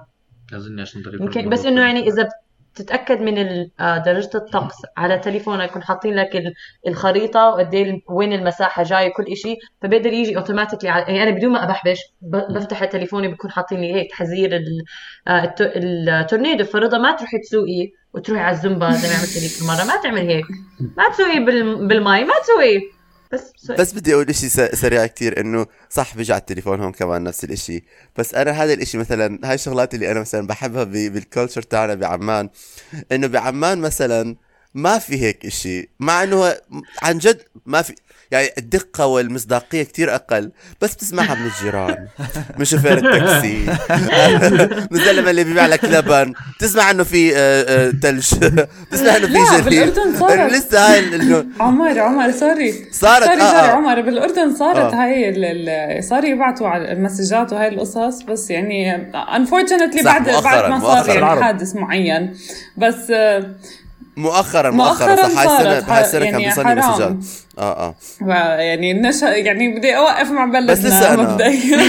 أظن 0.55 0.81
عشان 0.81 1.03
تليفون 1.03 1.27
يمكن 1.27 1.49
بس 1.49 1.67
إنه 1.67 1.81
يعني 1.81 2.09
إذا 2.09 2.29
بتتأكد 2.75 3.21
من 3.21 3.39
آه، 3.81 3.99
درجة 3.99 4.31
الطقس 4.35 4.77
على 4.97 5.19
تليفونك 5.19 5.69
يكون 5.71 5.83
حاطين 5.83 6.15
لك 6.15 6.37
ال- 6.37 6.55
الخريطة 6.89 7.49
وقد 7.49 7.75
ال- 7.75 8.01
وين 8.09 8.33
المساحة 8.33 8.83
جاي 8.83 9.11
كل 9.11 9.37
شيء 9.37 9.59
فبيقدر 9.83 10.13
يجي 10.13 10.37
اوتوماتيكلي 10.37 10.89
يعني 10.89 11.23
أنا 11.23 11.31
بدون 11.31 11.53
ما 11.53 11.65
أبحبش 11.65 11.99
بفتح 12.51 12.85
تليفوني 12.85 13.29
بكون 13.29 13.51
حاطين 13.51 13.81
لي 13.81 13.95
هيك 13.95 14.11
تحذير 14.11 14.61
آه، 15.29 15.45
الت- 15.45 15.73
التورنيدو 15.77 16.65
فرضا 16.65 16.99
ما 16.99 17.13
تروحي 17.17 17.39
تسوقي 17.39 17.91
وتروحي 18.15 18.43
على 18.43 18.57
الزومبا 18.57 18.91
زي 18.91 19.09
ما 19.09 19.15
عملت 19.15 19.37
لي 19.37 19.49
كل 19.61 19.67
مرة 19.67 19.85
ما 19.95 20.03
تعمل 20.03 20.31
هيك. 20.31 20.45
ما 20.97 21.09
تسوقي 21.13 21.39
بال- 21.45 21.89
بالمي 21.89 22.25
ما 22.25 22.35
تسوقي. 22.43 22.81
بس 23.33 23.41
سوقي. 23.57 23.79
بس 23.79 23.93
بدي 23.93 24.15
أقول 24.15 24.29
إشي 24.29 24.49
سريع 24.77 25.07
كتير 25.07 25.41
إنه 25.41 25.67
صح 25.91 26.17
بيجي 26.17 26.33
على 26.33 26.41
التليفون 26.41 26.81
هون 26.81 26.93
كمان 26.93 27.25
نفس 27.25 27.45
الإشي 27.45 27.85
بس 28.17 28.35
أنا 28.35 28.51
هذا 28.51 28.73
الإشي 28.73 28.99
مثلا 28.99 29.39
هاي 29.45 29.55
الشغلات 29.55 29.95
اللي 29.95 30.11
أنا 30.11 30.21
مثلا 30.21 30.47
بحبها 30.47 30.85
ب- 30.85 30.91
بال 30.93 31.08
culture 31.08 31.63
تاعنا 31.63 31.95
بعمان 31.95 32.49
إنه 33.13 33.27
بعمان 33.27 33.79
مثلا 33.79 34.37
ما 34.75 34.99
في 34.99 35.23
هيك 35.23 35.47
إشي 35.47 35.89
مع 36.01 36.23
إنه 36.23 36.55
عن 37.03 37.19
جد 37.19 37.43
ما 37.67 37.83
في 37.83 37.95
يعني 38.31 38.49
الدقة 38.59 39.07
والمصداقية 39.07 39.83
كتير 39.83 40.15
أقل 40.15 40.51
بس 40.81 40.95
بتسمعها 40.95 41.35
من 41.35 41.47
الجيران 41.47 42.07
من 42.59 42.65
شوفير 42.65 42.93
التاكسي 42.99 43.57
من 44.91 44.99
الزلمة 44.99 45.31
اللي 45.31 45.45
بيبيع 45.45 45.67
لك 45.67 45.85
لبن 45.85 46.33
بتسمع 46.59 46.91
إنه 46.91 47.05
في 47.05 47.37
آه، 47.37 47.39
آه، 47.39 47.91
تلج 47.91 48.35
بتسمع 48.91 49.17
إنه 49.17 49.27
في 49.27 49.71
جليد. 49.71 49.99
لسه 50.53 50.95
هاي 50.95 51.45
عمر 51.61 51.99
عمر 52.01 52.31
sorry 52.31 52.73
صارت 52.93 53.25
sorry 53.25 53.43
آه، 53.43 53.51
sorry 53.53 53.69
آه. 53.69 53.73
عمر 53.73 54.01
بالأردن 54.01 54.55
صارت 54.57 54.95
آه. 54.95 55.05
هاي 55.05 55.29
ال- 55.37 56.05
صاروا 56.05 56.29
يبعتوا 56.29 56.69
على 56.69 56.93
المسجات 56.93 57.53
وهاي 57.53 57.69
القصص 57.69 58.23
بس 58.23 58.51
يعني 58.51 58.95
unfortunately 59.37 60.03
بعد 60.03 60.31
بعد 60.31 60.71
ما. 60.71 60.81
صار 60.81 61.09
يعني. 61.09 61.43
حادث 61.45 61.77
معين 61.77 62.35
بس 62.77 63.11
آه، 63.11 63.51
مؤخرا 64.19 64.71
مؤخرا 64.71 65.15
مؤخراً 65.15 65.29
صح 65.29 65.39
هاي 65.39 65.47
السنة 65.57 65.95
هاي 65.95 66.01
السنة 66.05 66.25
كان 66.31 66.41
يعني 66.41 66.55
حرام. 66.55 66.79
مسجات 66.79 67.17
آه 67.59 67.87
آه. 67.89 67.95
يعني 68.61 68.91
النشا 68.93 69.27
يعني 69.27 69.79
بدي 69.79 69.97
أوقف 69.97 70.31
مع 70.31 70.45
بلدنا 70.45 70.73
بس 70.73 70.79
لسه 70.79 71.17
أنا- 71.17 71.19
مبدئيا. 71.19 71.79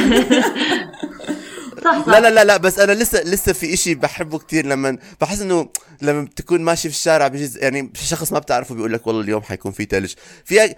صح 1.84 2.00
صح. 2.00 2.08
لا 2.08 2.20
لا 2.20 2.30
لا 2.30 2.44
لا 2.44 2.58
بس 2.58 2.80
أنا 2.80 2.92
لسه 2.92 3.22
لسه 3.24 3.54
في 3.54 3.74
إشي 3.74 3.96
بحبه 3.96 4.38
كتير 4.40 4.66
لما 4.66 4.98
بحس 5.22 5.42
إنه 5.42 5.70
لما 6.02 6.22
بتكون 6.22 6.62
ماشي 6.62 6.90
في 6.90 6.96
الشارع 6.96 7.28
بيجي 7.28 7.60
يعني 7.60 7.92
في 7.94 8.06
شخص 8.06 8.32
ما 8.34 8.40
بتعرفه 8.40 8.76
بيقول 8.76 8.94
لك 8.94 9.08
والله 9.08 9.22
اليوم 9.22 9.42
حيكون 9.42 9.72
في 9.72 9.86
ثلج 9.86 10.14
في 10.46 10.76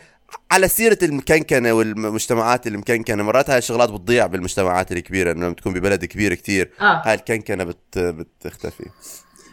على 0.52 0.68
سيرة 0.68 0.98
المكنكنة 1.04 1.74
والمجتمعات 1.74 2.68
المكنكنة 2.68 3.24
مرات 3.24 3.50
هاي 3.50 3.58
الشغلات 3.58 3.90
بتضيع 3.90 4.26
بالمجتمعات 4.26 4.92
الكبيرة 4.92 5.34
لما 5.34 5.54
تكون 5.54 5.74
ببلد 5.74 6.06
كبير 6.06 6.34
كتير 6.34 6.72
آه. 6.82 7.02
هاي 7.06 7.14
الكنكنة 7.14 7.64
بت 7.64 7.98
بتختفي. 7.98 8.86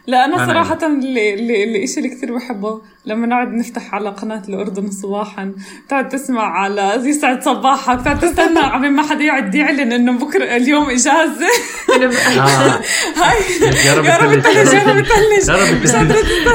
لا 0.07 0.25
أنا 0.25 0.35
أنا 0.35 0.45
صراحة 0.45 0.85
اللي 0.87 1.33
اللي 1.33 1.63
اللي 1.63 1.83
الشيء 1.83 2.03
اللي 2.03 2.15
كثير 2.15 2.35
بحبه. 2.35 2.81
لما 3.09 3.27
نقعد 3.27 3.53
نفتح 3.53 3.95
على 3.95 4.09
قناة 4.09 4.41
الأردن 4.49 4.91
صباحا 4.91 5.53
بتقعد 5.85 6.09
تسمع 6.09 6.59
على 6.61 7.01
يسعد 7.03 7.43
صباحك 7.43 7.99
بتقعد 7.99 8.19
تستنى 8.19 8.59
عم 8.73 8.93
ما 8.93 9.03
حدا 9.03 9.23
يقعد 9.23 9.55
يعلن 9.55 9.91
إنه 9.91 10.11
بكرة 10.11 10.43
اليوم 10.43 10.89
إجازة. 10.89 11.49
آه. 11.89 12.81
هاي. 13.15 13.39
يا 13.85 13.93
رب 13.95 14.05
يا 14.05 14.17
رب 14.17 14.31
الثلج، 14.33 14.57
الثلج 14.57 15.49
يا 15.49 15.55
رب 15.55 15.83
الثلج 15.83 16.11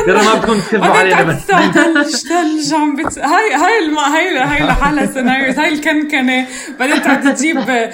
يا 0.08 0.14
رب 0.14 0.24
ما 0.24 0.34
بتكون 0.34 0.60
تكذبوا 0.62 0.86
بعدين 0.86 1.12
علينا 1.12 1.22
بس 1.22 1.46
تسمع 1.46 1.70
ثلج 1.72 2.16
ثلج 2.16 2.74
عم 2.74 2.96
بت... 2.96 3.18
هاي 3.18 3.54
هاي 3.54 3.78
الم... 3.84 3.98
هاي 3.98 4.38
هاي 4.38 4.66
لحالها 4.66 5.06
سيناريو 5.06 5.52
هاي 5.52 5.68
الكنكنة. 5.68 6.46
بعدين 6.80 7.02
تقعد 7.02 7.34
تجيب 7.34 7.58
آه، 7.58 7.92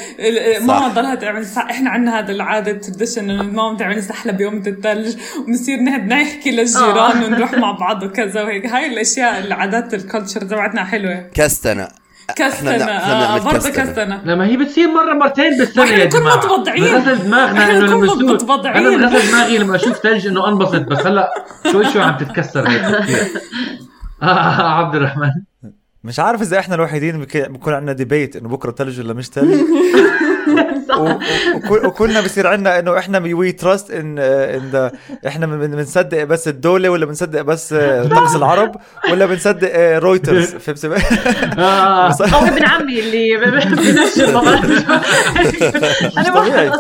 ماما 0.60 0.88
تضلها 0.88 1.14
تعمل. 1.14 1.46
إحنا 1.56 1.90
عندنا 1.90 2.18
هذا 2.18 2.32
العادة 2.32 2.72
تردشن 2.72 3.30
إنه 3.30 3.42
ماما 3.42 3.78
تعمل 3.78 4.02
سحله 4.02 4.32
بيوم 4.32 4.62
الثلج 4.66 5.16
ونصير 5.48 5.82
نحن 5.82 6.08
نحكي 6.08 6.50
للجيران 6.50 7.22
آه. 7.22 7.26
ونروح 7.26 7.52
مع 7.52 7.72
بعض 7.72 8.02
وكذا. 8.02 8.49
هاي 8.50 8.86
الأشياء 8.86 9.38
العادات 9.40 9.94
ال 9.94 10.00
culture 10.00 10.40
تبعتنا 10.40 10.84
حلوة. 10.84 11.26
كستنة 11.34 11.88
كستنه 12.36 12.70
إحنا 12.70 13.12
آه 13.12 13.26
بنعمل 13.38 13.44
برضه 13.44 13.58
كستنة. 13.58 13.84
كستنه 13.84 14.20
لما 14.24 14.46
هي 14.46 14.56
بتصير 14.56 14.88
مرة 14.88 15.14
مرتين 15.14 15.58
بالسنة 15.58 15.84
yeah 15.84 16.06
كنا 16.06 16.20
جماعة. 16.20 16.36
متبضعين. 16.36 16.84
غسل 16.84 17.18
دماغنا 17.24 17.70
إنه 17.70 17.86
لما 17.86 18.14
كنا 18.14 18.32
متبضعين. 18.32 18.86
أنا 18.86 19.06
غسل 19.06 19.28
دماغي 19.30 19.58
لما 19.58 19.76
أشوف 19.76 19.96
ثلج 19.96 20.26
إنه 20.26 20.48
أنبسط 20.48 20.80
بس 20.82 21.06
هلا 21.06 21.30
شوي 21.72 21.90
شوي 21.92 22.02
عم 22.02 22.16
تتكسر 22.16 22.68
هيك 22.68 22.84
آه 24.22 24.26
عبد 24.78 24.94
الرحمن. 24.94 25.30
مش 26.04 26.20
عارف 26.20 26.42
إذا 26.42 26.58
إحنا 26.58 26.74
الوحيدين 26.74 27.20
بك- 27.20 27.50
بكون 27.50 27.74
عندنا 27.74 27.92
debate 27.92 28.36
إنه 28.36 28.48
بكرة 28.48 28.70
ثلج 28.72 29.00
ولا 29.00 29.12
مش 29.14 29.26
ثلج. 29.28 29.60
وكلنا 31.84 32.20
بصير 32.20 32.46
عندنا 32.46 32.78
إنه 32.78 32.98
إحنا 32.98 33.18
وي 33.18 33.52
تراست 33.52 33.90
ان 33.90 34.18
ان 34.18 34.90
إحنا 35.26 35.46
بن- 35.46 35.70
بنصدق 35.76 36.24
بس 36.24 36.48
الدولة 36.48 36.88
ولا 36.88 37.06
بنصدق 37.06 37.40
بس 37.42 37.72
آه، 37.72 38.04
طقس 38.08 38.36
العرب 38.36 38.76
ولا 39.10 39.26
بنصدق 39.26 39.98
رويترز 39.98 40.54
فهمت؟ 40.64 40.84
آه. 41.58 42.08
بس- 42.08 42.20
أو 42.22 42.46
ابن 42.46 42.64
عمي 42.64 43.00
اللي 43.00 43.36
بنشر 43.40 44.40
أنا 46.18 46.30
ما. 46.30 46.72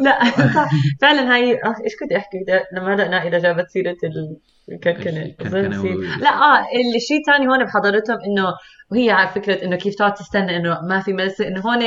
لا 0.00 0.18
فعلا 1.00 1.34
هاي 1.34 1.50
إيش 1.84 1.92
كنت 2.00 2.12
أحكي؟ 2.12 2.38
لما 2.72 2.94
هلا 2.94 3.08
نائله 3.08 3.38
جابت 3.38 3.68
سيرة 3.70 3.96
الكركنة. 4.68 5.30
في- 5.82 6.18
لا 6.20 6.30
آه 6.30 6.58
اللي 6.58 7.00
شيء 7.00 7.22
ثاني 7.26 7.48
هون 7.48 7.64
بحضرتهم 7.64 8.16
انه 8.26 8.46
وهي 8.90 9.10
على 9.10 9.28
فكرة 9.28 9.64
إنه 9.64 9.76
كيف 9.76 9.94
تقعد 9.94 10.14
تستنى 10.14 10.56
إنه 10.56 10.80
ما 10.88 11.00
في 11.00 11.12
ملسه 11.12 11.48
إنه 11.48 11.60
هون 11.60 11.78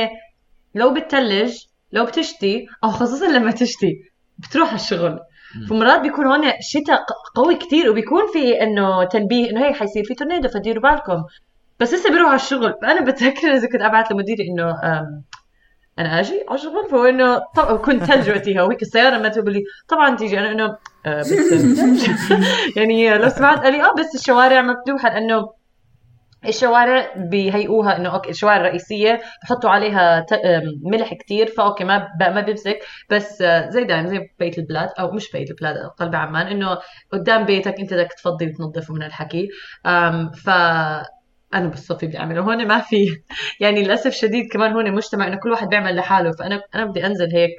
لو 0.74 0.94
بتثلج 0.94 1.56
لو 1.92 2.04
بتشتي 2.04 2.66
أو 2.84 2.90
خصوصا 2.90 3.26
لما 3.26 3.50
تشتي 3.50 4.02
بتروح 4.38 4.68
على 4.68 4.80
الشغل. 4.80 5.18
فمرات 5.70 6.00
بيكون 6.00 6.26
هون 6.26 6.52
شتاء 6.60 7.04
قوي 7.34 7.56
كتير 7.56 7.90
وبيكون 7.90 8.22
في 8.32 8.62
إنه 8.62 9.04
تنبيه 9.04 9.50
إنه 9.50 9.66
هي 9.66 9.74
حيصير 9.74 10.04
في 10.04 10.14
تورنيدو 10.14 10.48
فديروا 10.48 10.82
بالكم. 10.82 11.24
بس 11.80 11.94
لسه 11.94 12.10
بيروح 12.10 12.28
على 12.28 12.36
الشغل. 12.36 12.74
فأنا 12.82 13.00
بتذكر 13.04 13.54
إذا 13.54 13.68
كنت 13.72 13.82
أبعث 13.82 14.12
لمديري 14.12 14.48
إنه 14.48 14.70
أنا 15.98 16.20
أجي 16.20 16.44
على 16.48 16.58
الشغل 16.58 16.88
فهو 16.90 17.04
إنه 17.04 17.42
طبعا 17.56 17.76
كنت 17.76 18.04
ثلج 18.04 18.30
وقتها 18.30 18.62
وهيك 18.62 18.82
السيارة 18.82 19.18
ما 19.18 19.28
تقول 19.28 19.52
لي 19.52 19.62
طبعا 19.88 20.16
تيجي. 20.16 20.38
أنا 20.38 20.50
إنه 20.52 20.76
آه 21.06 21.20
بس 21.20 21.32
يعني 22.76 23.18
لو 23.18 23.28
سمعت 23.28 23.58
قال 23.58 23.72
لي 23.72 23.82
آه 23.82 23.94
بس 23.94 24.14
الشوارع 24.14 24.62
مفتوحة 24.62 25.08
لأنه 25.08 25.57
الشوارع 26.44 27.14
بيهيئوها 27.16 27.96
إنه 27.96 28.14
أوكي 28.14 28.30
الشوارع 28.30 28.56
الرئيسية 28.56 29.20
بحطوا 29.42 29.70
عليها 29.70 30.26
ملح 30.84 31.14
كتير 31.14 31.46
فأوكي 31.46 31.84
ما 31.84 32.08
ما 32.20 32.40
بيمسك. 32.40 32.78
بس 33.10 33.42
آه، 33.42 33.68
زي 33.70 33.84
دائما 33.84 34.08
زي 34.08 34.20
بقيه 34.40 34.58
البلاد 34.58 34.88
أو 35.00 35.12
مش 35.12 35.32
بقيه 35.32 35.50
البلاد 35.50 35.76
قلب 35.76 36.14
عمان 36.14 36.46
إنه 36.46 36.78
قدام 37.12 37.44
بيتك 37.44 37.80
أنت 37.80 37.94
بدك 37.94 38.12
تفضي 38.12 38.46
وتنظفه 38.46 38.94
من 38.94 39.02
الحكي. 39.02 39.48
ف 40.44 40.50
أنا 41.54 41.68
بالصفي 41.68 42.06
بدي 42.06 42.18
أعمله. 42.18 42.40
هون 42.40 42.66
ما 42.66 42.80
في. 42.80 43.06
يعني 43.60 43.82
للأسف 43.82 44.12
شديد 44.12 44.44
كمان 44.52 44.72
هون 44.72 44.94
مجتمع 44.94 45.26
إنه 45.26 45.36
كل 45.36 45.50
واحد 45.50 45.68
بيعمل 45.68 45.96
لحاله. 45.96 46.32
فأنا 46.32 46.62
أنا 46.74 46.84
بدي 46.84 47.06
أنزل 47.06 47.34
هيك 47.34 47.50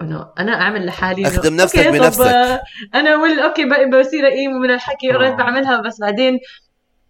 إنه 0.00 0.32
أنا 0.38 0.52
أعمل 0.52 0.86
لحالي 0.86 1.26
أخدم 1.26 1.56
نفسك 1.56 1.88
بنفسك. 1.88 2.26
آه، 2.26 2.62
أنا 2.94 3.16
وال 3.16 3.40
أوكي 3.40 3.64
بصير 3.64 4.28
اقيم 4.28 4.52
ومن 4.56 4.70
الحكي 4.70 5.10
آه. 5.10 5.16
قريت 5.16 5.34
بعملها. 5.34 5.80
بس 5.80 6.00
بعدين 6.00 6.38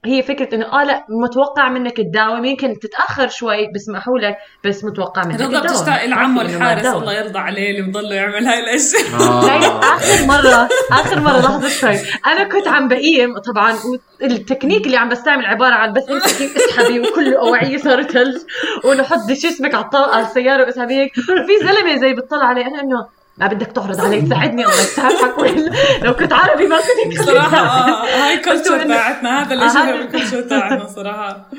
هي 0.05 0.23
فكرة 0.23 0.55
إنه 0.55 0.81
آه 0.81 0.85
لا 0.85 1.05
متوقع 1.09 1.69
منك 1.69 1.97
تداوم 1.97 2.45
يمكن 2.45 2.79
تتأخر 2.79 3.29
شوي 3.29 3.73
بسمحوا 3.75 4.19
لك 4.19 4.37
بس 4.65 4.85
متوقع 4.85 5.25
منك 5.25 5.35
رضا 5.41 5.47
تداوم. 5.47 5.67
بتشتاق 5.67 5.93
عارفة 5.95 6.25
إنه 6.25 6.29
ما 6.29 6.43
الحارس. 6.43 6.87
الله 6.87 7.13
يرضى 7.13 7.39
عليه 7.39 7.71
اللي 7.71 7.83
بضله 7.83 8.15
يعمل 8.15 8.47
هاي 8.47 8.61
الأشياء. 8.61 9.03
يعني 9.49 9.67
آه. 9.67 9.81
آخر 9.81 10.27
مرة 10.27 10.69
آخر 10.93 11.21
مرة 11.21 11.39
لحظة 11.39 11.69
شوي. 11.69 11.97
أنا 12.27 12.45
كنت 12.45 12.69
عم 12.69 12.89
بقيم 12.89 13.39
طبعا 13.39 13.75
والتكنيك 14.23 14.87
اللي 14.87 14.97
عم 14.97 15.09
بستعمل 15.09 15.47
عبارة 15.47 15.75
عن 15.75 15.93
بس 15.93 16.11
امسكي 16.11 16.51
اسحبي 16.57 17.01
وكل 17.01 17.35
اواعيه 17.35 17.77
صارت 17.77 18.11
ثلج 18.11 18.37
ونحط 18.85 19.33
شو 19.33 19.49
اسمك 19.49 19.75
على 19.75 19.85
الطاقه 19.85 20.17
على 20.17 20.27
السيارة 20.27 20.65
واسحبي 20.65 20.95
هيك 20.95 21.15
في 21.15 21.67
زلمة 21.67 21.97
زي 21.97 22.13
بتطلع 22.15 22.45
علي 22.45 22.61
أنا 22.67 22.81
إنه 22.81 23.16
ما 23.39 23.47
بدك 23.47 23.67
تعرض 23.67 24.01
علي 24.01 24.23
تساعدني 24.23 24.63
الله 24.65 24.75
يسامحك. 24.75 25.39
ولا 25.43 25.71
لو 26.03 26.15
كنت 26.15 26.33
عربي 26.33 26.67
ما 26.67 26.77
كنت 26.77 27.21
صراحة 27.21 27.57
آه 27.59 28.05
هاي 28.05 28.37
بس 28.39 28.45
كلتشر 28.45 28.81
إنه- 28.85 28.87
تاعتنا 28.89 29.43
هذا 29.43 29.55
آه، 29.55 29.59
هذا- 29.69 29.93
هو 29.93 30.01
الكلتشر 30.03 30.41
تاعتنا 30.41 30.87
صراحة. 30.87 31.51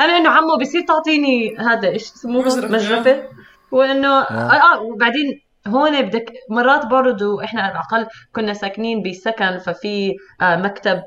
أنا 0.00 0.16
إنه 0.16 0.30
عمو 0.30 0.56
بصير 0.60 0.80
تعطيني 0.88 1.56
هذا 1.58 1.88
إيش 1.88 2.02
اسمه؟ 2.02 2.38
مجرفة. 2.40 2.68
مجرفه 2.68 3.22
وانه 3.70 4.08
آه, 4.08 4.52
آه 4.52 4.80
وبعدين 4.82 5.40
هون 5.66 6.02
بدك 6.02 6.32
مرات 6.50 6.86
برضو 6.86 7.40
إحنا 7.40 7.62
على 7.62 7.72
الأقل 7.72 8.06
كنا 8.34 8.54
ساكنين 8.54 9.02
بسكن 9.02 9.58
ففي 9.58 10.12
آه 10.42 10.56
مكتب 10.56 11.02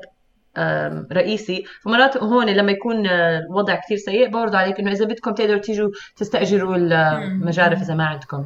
رئيسي. 1.12 1.64
فمرات 1.84 2.16
هون 2.16 2.46
لما 2.46 2.72
يكون 2.72 3.06
آه، 3.06 3.38
الوضع 3.38 3.74
كثير 3.74 3.96
سيء 3.96 4.28
برضو 4.30 4.56
عليك 4.56 4.78
إنه 4.80 4.92
إذا 4.92 5.04
بدكم 5.04 5.30
تقدروا 5.34 5.58
تيجوا 5.60 5.88
تستأجروا 6.16 6.76
المجارف 6.76 7.82
إذا 7.82 7.94
ما 7.94 8.04
عندكم. 8.06 8.44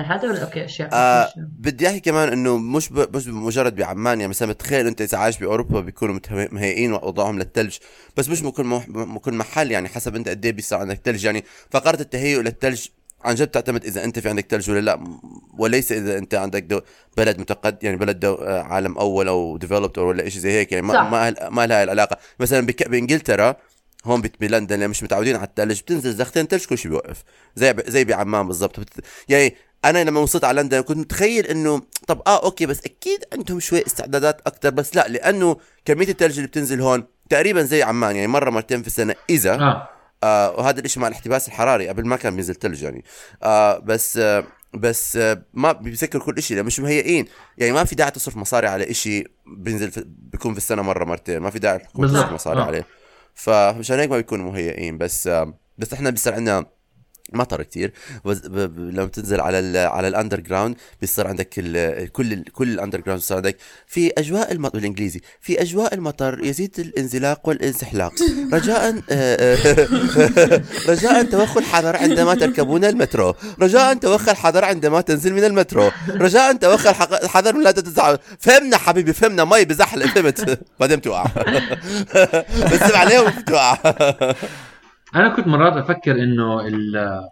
هذا 0.00 0.28
ولا 0.28 0.42
أوكي 0.44 0.64
أشياء 0.64 0.88
آه 0.92 1.28
بدي 1.36 1.88
أحكي 1.88 2.00
كمان 2.00 2.28
إنه 2.28 2.58
مش 2.58 2.88
ب... 2.92 3.16
مش 3.16 3.26
مجرد 3.26 3.76
بعمان 3.76 4.20
يعني 4.20 4.30
مثلا 4.30 4.52
تخيل 4.52 4.86
أنت 4.86 5.00
إذا 5.00 5.18
عايش 5.18 5.38
بأوروبا 5.38 5.80
بيكونوا 5.80 6.20
مهيئين 6.30 6.92
وضعهم 6.92 7.38
للثلج 7.38 7.76
بس 8.16 8.28
مش 8.28 8.42
بكل 8.42 8.64
مح... 8.64 8.90
بكل 8.90 9.34
محل 9.34 9.70
يعني 9.70 9.88
حسب 9.88 10.16
أنت 10.16 10.28
قد 10.28 10.44
إيه 10.44 10.52
بيصير 10.52 10.78
عندك 10.78 11.00
ثلج 11.04 11.24
يعني 11.24 11.44
فقرة 11.70 12.00
التهيؤ 12.00 12.40
للثلج 12.40 12.86
عن 13.24 13.34
جد 13.34 13.46
تعتمد 13.46 13.84
إذا 13.84 14.04
أنت 14.04 14.18
في 14.18 14.28
عندك 14.28 14.46
ثلج 14.50 14.70
ولا 14.70 14.80
لا 14.80 15.04
وليس 15.58 15.92
إذا 15.92 16.18
أنت 16.18 16.34
عندك 16.34 16.62
دو 16.62 16.80
بلد 17.16 17.40
متقدم 17.40 17.78
يعني 17.82 17.96
بلد 17.96 18.20
دو 18.20 18.36
عالم 18.44 18.98
أول 18.98 19.28
أو 19.28 19.56
ديفلوبد 19.56 19.98
أو 19.98 20.08
ولا 20.08 20.28
شيء 20.28 20.40
زي 20.40 20.52
هيك 20.52 20.72
يعني 20.72 20.86
ما 20.86 20.94
صح. 20.94 21.10
ما, 21.10 21.48
ما 21.48 21.66
لها 21.66 21.82
العلاقة. 21.82 22.16
مثلا 22.40 22.66
بك... 22.66 22.88
بإنجلترا 22.88 23.56
هون 24.04 24.22
بلندن 24.40 24.74
اللي 24.74 24.88
مش 24.88 25.02
متعودين 25.02 25.36
على 25.36 25.46
الثلج 25.46 25.80
بتنزل 25.80 26.12
زختين 26.12 26.46
ثلج 26.46 26.64
كل 26.64 26.78
شيء 26.78 26.90
بيوقف 26.90 27.24
زي 27.56 27.72
ب... 27.72 27.90
زي 27.90 28.04
بعمان 28.04 28.46
بالضبط. 28.46 28.80
بت... 28.80 29.04
يعني 29.28 29.54
أنا 29.84 30.04
لما 30.04 30.20
وصلت 30.20 30.44
على 30.44 30.62
لندن 30.62 30.80
كنت 30.80 30.98
متخيل 30.98 31.46
إنه 31.46 31.82
طب 32.08 32.22
آه 32.26 32.44
أوكي 32.44 32.66
بس 32.66 32.80
أكيد 32.84 33.24
عندهم 33.32 33.60
شوي 33.60 33.86
استعدادات 33.86 34.40
أكثر 34.46 34.70
بس 34.70 34.96
لا 34.96 35.08
لأنه 35.08 35.56
كمية 35.84 36.08
الثلج 36.08 36.36
اللي 36.36 36.48
بتنزل 36.48 36.80
هون 36.80 37.04
تقريبا 37.30 37.62
زي 37.62 37.82
عمان 37.82 38.16
يعني 38.16 38.26
مرة 38.26 38.50
مرتين 38.50 38.80
في 38.82 38.86
السنة 38.86 39.14
إذا 39.30 39.54
آه. 39.54 39.88
آه 40.24 40.50
وهذا 40.50 40.80
الإشي 40.80 41.00
مع 41.00 41.08
الاحتباس 41.08 41.48
الحراري 41.48 41.88
قبل 41.88 42.06
ما 42.06 42.16
كان 42.16 42.34
بينزل 42.34 42.54
ثلج 42.54 42.82
يعني. 42.82 43.04
آه 43.42 43.78
بس 43.78 44.16
آه 44.16 44.44
بس 44.74 45.16
آه 45.16 45.42
ما 45.54 45.72
بيسكر 45.72 46.18
كل 46.18 46.34
لأ 46.50 46.62
مش 46.62 46.80
مهيئين. 46.80 47.26
يعني 47.58 47.72
ما 47.72 47.84
في 47.84 47.94
داعي 47.94 48.10
تصرف 48.10 48.36
مصاري 48.36 48.66
على 48.66 48.90
إشي 48.90 49.24
بينزل 49.46 49.90
في 49.90 50.04
بيكون 50.06 50.52
في 50.52 50.58
السنة 50.58 50.82
مرة 50.82 51.04
مرتين. 51.04 51.38
ما 51.38 51.50
في 51.50 51.58
داعي. 51.58 51.78
تصرف 51.78 52.32
مصاري 52.32 52.60
آه. 52.60 52.64
عليه. 52.64 52.86
فمشان 53.34 53.98
هيك 53.98 54.10
ما 54.10 54.16
بيكونوا 54.16 54.52
مهيئين 54.52 54.98
بس 54.98 55.26
آه 55.26 55.54
بس 55.78 55.92
إحنا 55.92 56.10
بيصير 56.10 56.34
عندنا 56.34 56.66
مطر. 57.34 57.62
ب... 58.24 58.78
لما 58.78 59.06
تنزل 59.06 59.40
على 59.40 59.58
ال... 59.58 59.76
على 59.76 60.08
الاندر 60.08 60.40
جراوند 60.40 60.76
بيصير 61.00 61.26
عندك 61.26 61.54
ال... 61.58 62.12
كل 62.12 62.32
ال... 62.32 62.44
كل 62.52 62.68
الاندر 62.68 63.00
جراوند 63.00 63.20
بيصير 63.20 63.36
عندك. 63.36 63.56
في 63.86 64.12
أجواء 64.18 64.52
المطر 64.52 64.78
بالإنجليزي 64.78 65.20
في 65.40 65.62
أجواء 65.62 65.94
المطر 65.94 66.44
يزيد 66.44 66.74
الانزلاق 66.78 67.48
والانسحلاق. 67.48 68.12
رجاء 68.52 69.02
آه، 69.10 69.56
آه، 69.56 70.62
رجاء 70.90 71.22
توخوا 71.22 71.60
الحذر 71.60 71.96
عندما 71.96 72.34
تركبون 72.34 72.84
المترو. 72.84 73.34
رجاء 73.60 73.94
توخى 73.94 74.30
الحذر 74.30 74.64
عندما 74.64 75.00
تنزل 75.00 75.32
من 75.32 75.44
المترو. 75.44 75.90
رجاء 76.08 76.56
توخى 76.56 76.90
الحذر 77.22 77.56
من 77.56 77.64
لا 77.64 77.70
تتزعل 77.70 78.18
فهمنا 78.38 78.76
حبيبي 78.76 79.12
فهمنا 79.12 79.44
مي 79.44 79.64
بزحلق 79.64 80.06
فهمت. 80.06 80.58
بعدين 80.80 80.96
بتوقع. 80.96 81.26
بس 82.72 82.82
عليهم 82.82 83.30
بتوقع 83.40 83.78
أنا 85.16 85.28
كنت 85.28 85.46
مرات 85.46 85.72
أفكر 85.76 86.12
إنه 86.22 86.60
ال- 86.66 87.28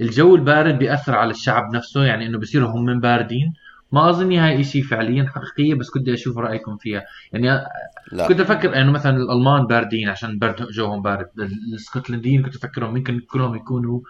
الجو 0.00 0.34
البارد 0.36 0.78
بيأثر 0.78 1.14
على 1.14 1.30
الشعب 1.30 1.74
نفسه 1.74 2.04
يعني 2.04 2.26
إنه 2.26 2.38
بصيروا 2.38 2.68
هم 2.70 2.84
من 2.84 3.00
باردين. 3.00 3.52
ما 3.92 4.10
أظني 4.10 4.38
هاي 4.38 4.64
شيء 4.64 4.82
فعليا 4.82 5.26
حقيقية 5.34 5.74
بس 5.74 5.90
كنت 5.90 6.08
أشوف 6.08 6.38
رأيكم 6.38 6.76
فيها. 6.76 7.02
يعني 7.32 7.64
لا. 8.12 8.28
كنت 8.28 8.40
أفكر 8.40 8.76
إنه 8.80 8.92
مثلا 8.92 9.16
الألمان 9.16 9.66
باردين 9.66 10.08
عشان 10.08 10.38
برد 10.38 10.56
جوهم 10.70 11.02
بارد. 11.02 11.26
الإسكتلنديين 11.68 12.42
كنت 12.42 12.56
أفكرهم 12.56 12.94
ممكن 12.94 13.20
كلهم 13.30 13.54
يكونوا 13.54 14.00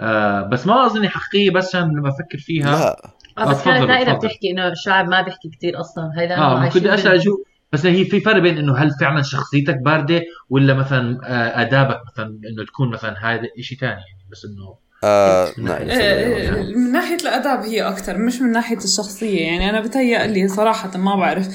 آه 0.00 0.42
بس 0.42 0.66
ما 0.66 0.86
أظني 0.86 1.08
حقيقية 1.08 1.50
بس 1.50 1.76
عشان 1.76 1.88
لما 1.88 2.08
أفكر 2.08 2.38
فيها 2.38 2.70
لا. 2.70 3.10
آه 3.38 3.50
بس 3.50 3.60
آه، 3.60 3.64
كانت 3.64 3.88
نائله. 3.88 4.12
بتحكي 4.14 4.50
إنه 4.50 4.68
الشعب 4.68 5.08
ما 5.08 5.22
بيحكي 5.22 5.48
كثير 5.48 5.80
أصلا. 5.80 6.10
هي 6.16 6.26
لأنه 6.26 6.42
آه 6.42 6.68
كنت 6.68 7.16
شو 7.18 7.36
بس 7.72 7.86
هي 7.86 8.04
في 8.04 8.20
فرق 8.20 8.38
بين 8.42 8.58
إنه 8.58 8.76
هل 8.76 8.90
فعلا 9.00 9.22
شخصيتك 9.22 9.76
باردة 9.84 10.22
ولا 10.50 10.74
مثلا 10.74 11.18
آه 11.24 11.62
آدابك 11.62 11.98
مثلا 12.12 12.26
إنه 12.26 12.64
تكون 12.66 12.90
مثلا 12.90 13.14
هذا 13.34 13.42
شيء 13.60 13.78
ثاني 13.78 13.92
يعني 13.92 14.26
بس 14.32 14.44
إنه 14.44 14.74
آه 15.04 15.48
من 15.58 15.66
ناحية- 15.68 15.90
آه، 15.90 16.62
من 16.62 16.92
ناحية 16.92 17.16
الأدب 17.16 17.64
هي 17.64 17.82
أكتر 17.82 18.18
مش 18.18 18.40
من 18.40 18.52
ناحية 18.52 18.76
الشخصية 18.76 19.40
يعني. 19.40 19.70
أنا 19.70 19.80
بتهيألي 19.80 20.48
صراحة 20.48 20.98
ما 20.98 21.14
بعرف 21.16 21.48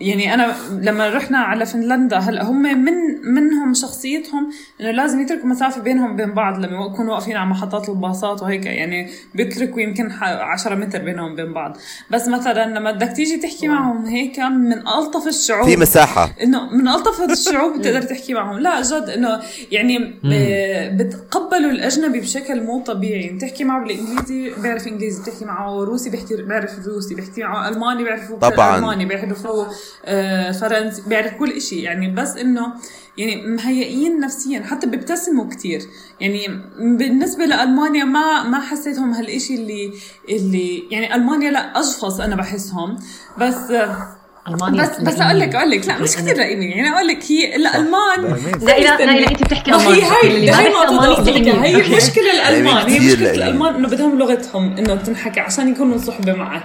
يعني 0.00 0.34
أنا 0.34 0.54
لما 0.72 1.08
رحنا 1.08 1.38
على 1.38 1.66
فنلندا 1.66 2.16
هلا 2.18 2.44
هم 2.44 2.62
من 2.62 2.92
منهم 3.34 3.74
شخصيتهم 3.74 4.50
إنه 4.80 4.90
لازم 4.90 5.20
يتركوا 5.20 5.46
مسافة 5.48 5.80
بينهم 5.80 6.12
وبين 6.12 6.34
بعض 6.34 6.58
لما 6.58 6.86
يكونوا 6.86 7.12
واقفين 7.14 7.36
على 7.36 7.50
محطات 7.50 7.88
الباصات 7.88 8.42
وهيك؟ 8.42 8.66
يعني 8.66 9.10
بيتركوا 9.34 9.80
يمكن 9.80 10.12
ح- 10.12 10.22
10 10.24 10.74
متر 10.74 10.98
بينهم 10.98 11.32
وبين 11.32 11.52
بعض. 11.52 11.76
بس 12.10 12.28
مثلا 12.28 12.78
لما 12.78 12.90
بدك 12.92 13.12
تيجي 13.16 13.36
تحكي 13.36 13.68
معهم 13.68 14.04
هيك 14.06 14.38
من 14.38 14.72
ألطف 14.72 15.26
الشعوب. 15.26 15.68
في 15.68 15.76
مساحة. 15.76 16.30
إنه 16.42 16.70
من 16.74 16.88
ألطف 16.88 17.20
الشعوب 17.30 17.72
بتقدر 17.78 18.02
تحكي 18.02 18.34
معهم. 18.34 18.58
لا 18.58 18.82
جد 18.82 19.08
إنه 19.16 19.40
يعني 19.72 20.20
آه، 20.32 20.88
بتقبلوا 20.96 21.70
الأجنبي 21.70 22.20
بشكل 22.20 22.62
مو 22.64 22.80
طبيعي. 22.80 23.28
بتحكي 23.28 23.64
معه 23.64 23.82
بالإنجليزي 23.84 24.50
بيعرف 24.62 24.86
إنجليزي 24.86 25.22
بتحكي 25.22 25.44
معه 25.44 25.84
روسي 25.84 26.10
بيحكي 26.10 26.36
بيعرف 26.36 26.86
روسي 26.86 27.14
بيحكي 27.14 27.42
معه 27.42 27.68
ألماني 27.68 28.04
بيعرفوا 28.04 28.38
طبعاً. 28.38 28.79
الماني 28.80 29.04
بيعرفوا 29.04 29.64
آه، 30.04 30.52
فرنسي 30.52 31.02
بيعرف 31.06 31.34
كل 31.34 31.50
إشي. 31.50 31.82
يعني 31.82 32.14
بس 32.14 32.36
إنه 32.36 32.74
يعني 33.18 33.46
مهيئين 33.46 34.20
نفسيا 34.20 34.60
حتى 34.62 34.86
بيبتسموا 34.86 35.48
كتير. 35.50 35.80
يعني 36.20 36.48
بالنسبة 36.78 37.44
لألمانيا 37.44 38.04
ما 38.04 38.42
ما 38.42 38.60
حسيتهم 38.60 39.10
هالإشي 39.12 39.54
اللي 39.54 39.92
اللي 40.28 40.88
يعني 40.90 41.14
ألمانيا 41.14 41.50
لا 41.50 41.78
اجفص 41.78 42.20
أنا 42.20 42.36
بحسهم. 42.36 42.98
بس 43.38 43.70
آه، 43.70 44.19
ألمانيا 44.48 44.82
بس 44.82 45.00
بس 45.00 45.20
أقول 45.20 45.40
لك 45.40 45.54
أقول 45.54 45.70
لك 45.70 45.86
لا 45.88 45.98
مش 45.98 46.16
كثير 46.16 46.36
لئيمين 46.36 46.70
يعني 46.70 46.94
أقول 46.96 47.08
لك 47.08 47.18
هي 47.28 47.56
الالمان 47.56 48.36
لا 48.62 48.78
لا 48.78 48.96
لا 49.20 49.30
انت 49.30 49.42
بتحكي 49.42 49.70
ما 49.70 49.76
الماني 49.76 50.02
هي. 50.02 51.60
هي 51.64 51.76
أوكي. 51.76 51.96
مشكلة 51.96 52.32
الألمان. 52.32 52.76
هي 52.90 52.98
لئيمين. 52.98 53.26
الألمان 53.26 53.74
إنه 53.74 53.88
بدهم 53.88 54.18
لغتهم 54.18 54.76
إنه 54.78 54.94
تنحكي 54.94 55.40
عشان 55.40 55.68
يكونوا 55.68 55.98
صحبة 55.98 56.32
معك 56.32 56.62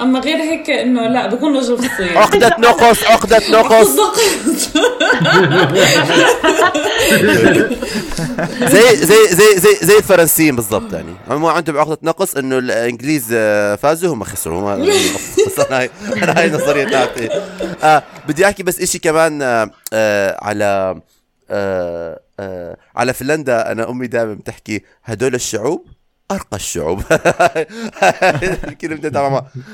أما 0.00 0.18
غير 0.20 0.36
هيك 0.36 0.70
إنه 0.70 1.08
لا 1.08 1.26
بكون 1.26 1.56
رجل 1.56 1.78
خصية 1.78 2.18
عقدة 2.18 2.56
نقص 2.68 3.04
عقدة 3.04 3.40
نقص. 3.50 3.88
زي 8.60 8.96
زي 8.96 9.16
زي 9.30 9.58
زي 9.58 9.76
زي 9.82 9.98
الفرنسيين 9.98 10.56
بالضبط 10.56 10.92
يعني. 10.92 11.14
هم 11.30 11.46
عندهم 11.46 11.78
عقدة 11.78 11.98
نقص 12.02 12.34
إنه 12.36 12.58
الإنجليز 12.58 13.26
آه، 13.32 13.74
فازوا 13.76 14.14
هم 14.14 14.24
خسروا. 14.24 14.60
هم 14.60 14.66
أنا 16.22 16.38
هاي 16.38 16.46
أنا 16.46 16.58
تاعتي 17.28 17.84
آه 17.84 18.02
بدي 18.28 18.46
أحكي 18.46 18.62
بس 18.62 18.80
إشي 18.80 18.98
كمان 18.98 19.42
آه 19.42 19.70
آه 19.92 20.38
على 20.42 21.00
آه 21.50 22.20
آه 22.40 22.76
على 22.96 23.12
فنلندا 23.12 23.72
أنا 23.72 23.90
أمي 23.90 24.06
دائما 24.06 24.34
بتحكي 24.34 24.82
هدول 25.04 25.34
الشعوب 25.34 25.86
أرقى 26.30 26.56
الشعوب. 26.56 26.98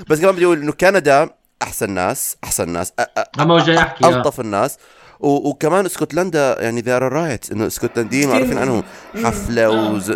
بس 0.09 0.21
كمان 0.21 0.35
بدي 0.35 0.45
أقول 0.45 0.61
إنه 0.63 0.73
كندا 0.73 1.29
أحسن 1.63 1.91
ناس 1.91 2.37
أحسن 2.45 2.69
ناس 2.69 2.93
أ- 3.01 3.05
أ- 3.21 3.41
اما 3.41 3.65
جاي 3.65 3.79
احكي 3.79 4.05
آه. 4.05 4.09
الطف 4.09 4.41
الناس. 4.41 4.79
وكمان 5.21 5.87
اسكتلندا 5.87 6.63
يعني 6.63 6.81
ذي 6.81 6.91
ار 6.91 7.13
رايت 7.13 7.53
إنه 7.53 7.67
اسكتلنديين 7.67 8.29
معروفين 8.29 8.59
عنهم 8.59 8.83
حفلة 9.25 9.71
وز... 9.71 10.13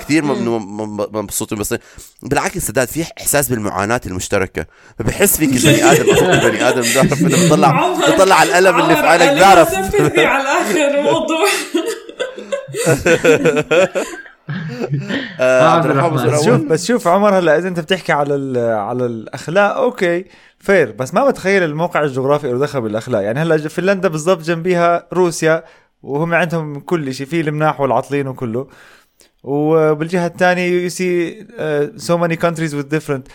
كثير 0.00 0.24
مبسوطين 0.24 1.58
بس. 1.58 1.74
بالعكس 2.22 2.58
سداد 2.58 2.88
في 2.88 3.04
إحساس 3.20 3.48
بالمعاناة 3.48 4.00
المشتركة. 4.06 4.66
فبحس 4.98 5.36
فيك 5.36 5.50
البني 5.50 5.84
آدم 5.92 6.10
البني 6.10 6.68
آدم 6.68 6.82
بيعرف 6.82 7.20
إنه 7.22 7.28
بيطلع 7.42 7.94
بيطلع 8.06 8.34
على 8.34 8.58
الالم 8.58 8.80
اللي 8.80 8.96
في 8.96 9.06
عينك 9.06 9.42
نفذني 9.42 10.24
على 10.24 10.48
آخر 10.48 10.98
الموضوع 10.98 11.46
آه، 12.88 13.88
عبد 15.40 15.86
الرحمن. 15.86 16.14
بصير 16.16 16.30
بس. 16.30 16.44
شوف 16.44 16.60
بس 16.60 16.86
شوف 16.86 17.08
عمر 17.08 17.38
هلا 17.38 17.58
إذا 17.58 17.68
أنت 17.68 17.80
بتحكي 17.80 18.12
على 18.12 18.34
ال- 18.34 18.74
على 18.78 19.06
الأخلاق 19.06 19.76
أوكي 19.76 20.24
فير 20.58 20.92
بس 20.92 21.14
ما 21.14 21.30
بتخيل 21.30 21.62
الموقع 21.62 22.02
الجغرافي 22.02 22.52
له 22.52 22.58
دخل 22.58 22.80
بالأخلاق. 22.80 23.22
يعني 23.22 23.40
هلا 23.40 23.68
فنلندا 23.68 24.08
بالضبط 24.08 24.42
جنبيها 24.42 25.06
روسيا 25.12 25.64
وهم 26.02 26.34
عندهم 26.34 26.80
كل 26.80 27.14
شيء 27.14 27.26
في 27.26 27.40
المناح 27.40 27.80
والعطلين 27.80 28.26
وكله. 28.28 28.68
وبالجهة 29.42 30.26
الثانية 30.26 30.82
يو 30.82 30.88
سي 30.88 31.46
سو 31.96 32.16
ماني 32.18 32.36
كونتريز 32.36 32.74
وذ 32.74 32.82
ديفرنت 32.82 33.28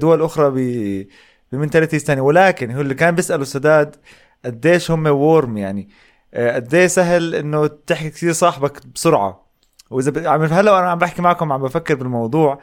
دول 0.00 0.22
أخرى 0.22 0.50
ب 0.50 1.06
بمنتاليتيز 1.52 2.04
ثانية. 2.04 2.22
ولكن 2.22 2.70
هو 2.70 2.80
اللي 2.80 2.94
كان 2.94 3.14
بيسأله 3.14 3.44
سداد 3.44 3.96
قديش 4.44 4.90
هم 4.90 5.06
وورم 5.06 5.56
يعني. 5.56 5.88
آه، 6.34 6.54
قديش 6.54 6.90
سهل 6.90 7.34
إنه 7.34 7.66
تحكي 7.66 8.10
كثير 8.10 8.32
صاحبك 8.32 8.86
بسرعة. 8.94 9.47
وإذا. 9.90 10.28
عم 10.28 10.42
هلأ 10.42 10.72
وأنا 10.72 10.90
عم 10.90 10.98
بحكي 10.98 11.22
معكم 11.22 11.52
عم 11.52 11.62
بفكر 11.62 11.94
بالموضوع 11.94 12.60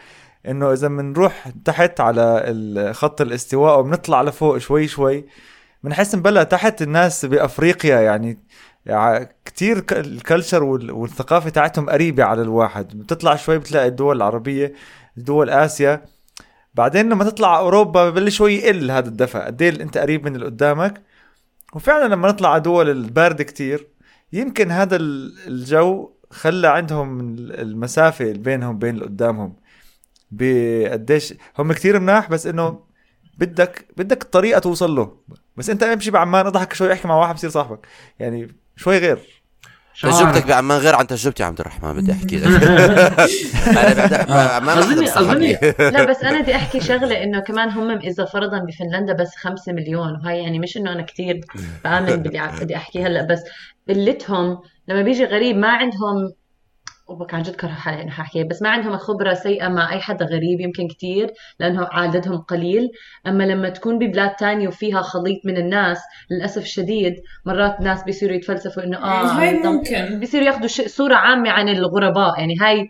إنه 0.47 0.73
إذا 0.73 0.87
بنروح 0.87 1.47
تحت 1.65 1.99
على 2.01 2.91
خط 2.95 3.21
الاستواء 3.21 3.79
وبنطلع 3.79 4.21
لفوق 4.21 4.57
شوي 4.57 4.87
شوي 4.87 5.25
بنحس 5.83 6.15
نبلى 6.15 6.45
تحت 6.45 6.81
الناس 6.81 7.25
بأفريقيا 7.25 7.99
يعني. 8.01 8.39
يعني 8.85 9.29
كتير 9.45 9.79
ك- 9.79 9.93
الكلتشر 9.93 10.63
وال- 10.63 10.91
والثقافة 10.91 11.49
تاعتهم 11.49 11.89
قريبة 11.89 12.23
على 12.23 12.41
الواحد. 12.41 12.99
بتطلع 12.99 13.35
شوي 13.35 13.57
بتلاقي 13.57 13.87
الدول 13.87 14.15
العربية 14.17 14.73
دول 15.17 15.49
آسيا. 15.49 16.05
بعدين 16.73 17.09
لما 17.09 17.23
تطلع 17.23 17.57
أوروبا 17.59 18.09
ببلش 18.09 18.37
شوي 18.37 18.53
يقل 18.55 18.91
هذا 18.91 19.07
الدفع. 19.09 19.45
قد 19.45 19.61
إيه 19.61 19.69
أنت 19.81 19.97
قريب 19.97 20.25
من 20.25 20.35
اللي 20.35 20.45
قدامك؟ 20.45 21.01
وفعلا 21.73 22.07
لما 22.13 22.27
نطلع 22.27 22.49
على 22.53 22.61
دول 22.61 22.89
الباردة 22.89 23.43
كتير 23.43 23.87
يمكن 24.33 24.71
هذا 24.71 24.95
ال- 24.95 25.33
الجو 25.47 26.11
خلى 26.35 26.67
عندهم 26.67 27.19
المسافة 27.37 28.31
بينهم 28.31 28.75
وبين 28.75 28.95
اللي 28.95 29.05
قدامهم. 29.05 29.55
بقديش 30.31 31.33
هم 31.59 31.73
كتير 31.73 31.99
مناح 31.99 32.29
بس 32.29 32.47
إنه 32.47 32.79
بدك 33.37 33.85
بدك 33.97 34.23
طريقه 34.23 34.59
توصل 34.59 34.95
له. 34.95 35.17
بس 35.57 35.69
أنت 35.69 35.83
امشي 35.83 36.11
بعمان 36.11 36.45
أضحك 36.45 36.73
شوي 36.73 36.93
أحكي 36.93 37.07
مع 37.07 37.15
واحد 37.15 37.35
بصير 37.35 37.49
صاحبك. 37.49 37.87
يعني 38.19 38.55
شوي 38.75 38.97
غير. 38.97 39.34
تجربتك 40.01 40.47
بعمان 40.47 40.77
غير 40.77 40.95
عن 40.95 41.07
تجربتي 41.07 41.43
عبد 41.43 41.59
الرحمن 41.59 41.93
بدي 41.93 42.11
أحكي 42.11 42.37
لك 42.37 42.63
أنا 42.63 44.25
بعمان 44.29 44.83
أظني- 44.83 45.03
بصحني. 45.03 45.57
لا 45.79 46.03
بس 46.05 46.23
أنا 46.23 46.41
بدي 46.41 46.55
أحكي 46.55 46.79
شغلة 46.89 47.23
إنه 47.23 47.39
كمان 47.39 47.69
هم 47.69 47.91
إذا 47.97 48.25
فرضا 48.25 48.59
بفنلندا 48.59 49.13
بس 49.13 49.35
خمسة 49.35 49.73
مليون 49.73 50.21
وهي 50.25 50.39
يعني 50.43 50.59
مش 50.59 50.77
إنه 50.77 50.91
أنا 50.91 51.01
كتير 51.01 51.41
بآمن 51.83 52.37
ع- 52.37 52.59
بدي 52.59 52.75
احكيه 52.81 53.07
هلأ 53.07 53.21
بس 53.25 53.39
قلتهم 53.89 54.59
لما 54.87 55.01
بيجي 55.01 55.25
غريب 55.25 55.57
ما 55.57 55.67
عندهم 55.69 56.31
وبك 57.07 57.33
عن 57.33 57.41
جد 57.41 57.55
كره 57.55 57.67
حالي 57.67 58.11
حاحكي. 58.11 58.43
بس 58.43 58.61
ما 58.61 58.69
عندهم 58.69 58.97
خبره 58.97 59.33
سيئة 59.33 59.67
مع 59.67 59.93
أي 59.93 59.99
حدا 59.99 60.25
غريب 60.25 60.59
يمكن 60.59 60.87
كتير 60.87 61.31
لأنه 61.59 61.87
عددهم 61.91 62.37
قليل. 62.37 62.89
أما 63.27 63.43
لما 63.43 63.69
تكون 63.69 63.99
ببلاد 63.99 64.35
تانية 64.35 64.67
وفيها 64.67 65.01
خليط 65.01 65.39
من 65.45 65.57
الناس 65.57 65.99
للأسف 66.31 66.61
الشديد 66.63 67.13
مرات 67.45 67.81
ناس 67.81 68.03
بيصيروا 68.03 68.35
يتفلسفوا 68.35 68.83
إنه 68.83 68.97
آه 68.97 69.25
هاي 69.25 69.59
طب- 69.59 69.65
ممكن. 69.65 70.19
بيصيروا 70.19 70.45
ياخذوا 70.47 70.67
صورة 70.87 71.15
عامة 71.15 71.49
عن 71.49 71.69
الغرباء. 71.69 72.39
يعني 72.39 72.55
هاي 72.61 72.89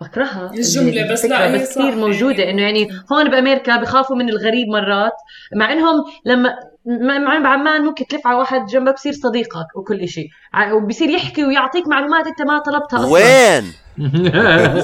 بكرهها. 0.00 0.50
الجملة، 0.54 1.12
بس 1.12 1.24
لا، 1.24 1.46
هي 1.46 1.54
بس 1.54 1.78
كثير 1.78 1.96
موجودة 1.96 2.42
يعني. 2.42 2.50
إنه 2.52 2.62
يعني 2.62 2.88
هون 3.12 3.30
بأمريكا 3.30 3.76
بخافوا 3.76 4.16
من 4.16 4.28
الغريب 4.28 4.68
مرات. 4.68 5.12
مع 5.56 5.72
إنهم 5.72 6.04
لما 6.26 6.54
مع 6.86 7.38
بعمان 7.38 7.84
ممكن 7.84 8.06
تلف 8.06 8.26
على 8.26 8.36
واحد 8.36 8.66
جنبك 8.66 8.94
بصير 8.94 9.12
صديقك 9.12 9.76
وكل 9.76 10.08
شيء 10.08 10.28
وبصير 10.72 11.10
يحكي 11.10 11.44
ويعطيك 11.44 11.88
معلومات 11.88 12.26
أنت 12.26 12.42
ما 12.42 12.58
طلبتها 12.58 12.98
أصلا 12.98 13.12
وين؟ 13.12 13.83
آه، 14.00 14.82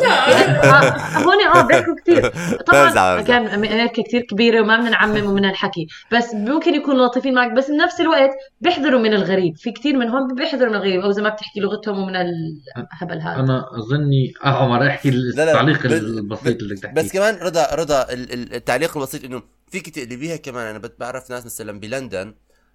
هون 1.18 1.44
آه 1.54 1.62
بيحكوا 1.68 1.94
كثير 2.02 2.28
طبعا. 2.66 3.20
كان 3.22 3.46
أمريكا 3.46 4.02
كثير 4.02 4.20
كبيرة 4.20 4.60
وما 4.60 4.76
بدنا 4.76 4.90
نعمم 4.90 5.26
ومن 5.30 5.44
الحكي 5.44 5.86
بس 6.12 6.34
ممكن 6.34 6.74
يكونوا 6.74 7.06
لطيفين 7.06 7.34
معك 7.34 7.52
بس 7.52 7.70
بنفس 7.70 8.00
الوقت 8.00 8.30
بيحذروا 8.60 9.00
من 9.00 9.12
الغريب. 9.14 9.56
في 9.56 9.70
كثير 9.72 9.96
منهم 9.96 10.34
بيحذروا 10.34 10.68
من 10.68 10.74
الغريب 10.74 11.00
أو 11.00 11.10
إذا 11.10 11.22
ما 11.22 11.28
بتحكي 11.28 11.60
لغتهم 11.60 11.98
ومن 12.02 12.16
الهبل 12.16 13.20
هذا. 13.20 13.40
أنا 13.40 13.64
أظني 13.78 14.32
آه 14.44 14.48
عمر 14.64 14.86
احكي 14.86 15.10
لا، 15.10 15.16
لا، 15.36 15.50
التعليق 15.50 15.86
بس- 15.86 15.92
البسيط 15.92 16.62
اللي 16.62 16.74
تحكيه 16.74 16.94
بس 17.02 17.12
كمان 17.12 17.34
رضا 17.42 17.74
رضا 17.74 18.02
ال- 18.12 18.32
ال- 18.32 18.54
التعليق 18.54 18.96
البسيط 18.96 19.24
إنه 19.24 19.42
فيك 19.70 19.88
تقلبيها 19.90 20.36
كمان. 20.36 20.66
أنا 20.66 20.80
بعرف 21.00 21.30
ناس 21.30 21.44
مثلا 21.46 21.80
بلندن 21.80 22.34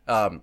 آم 0.10 0.42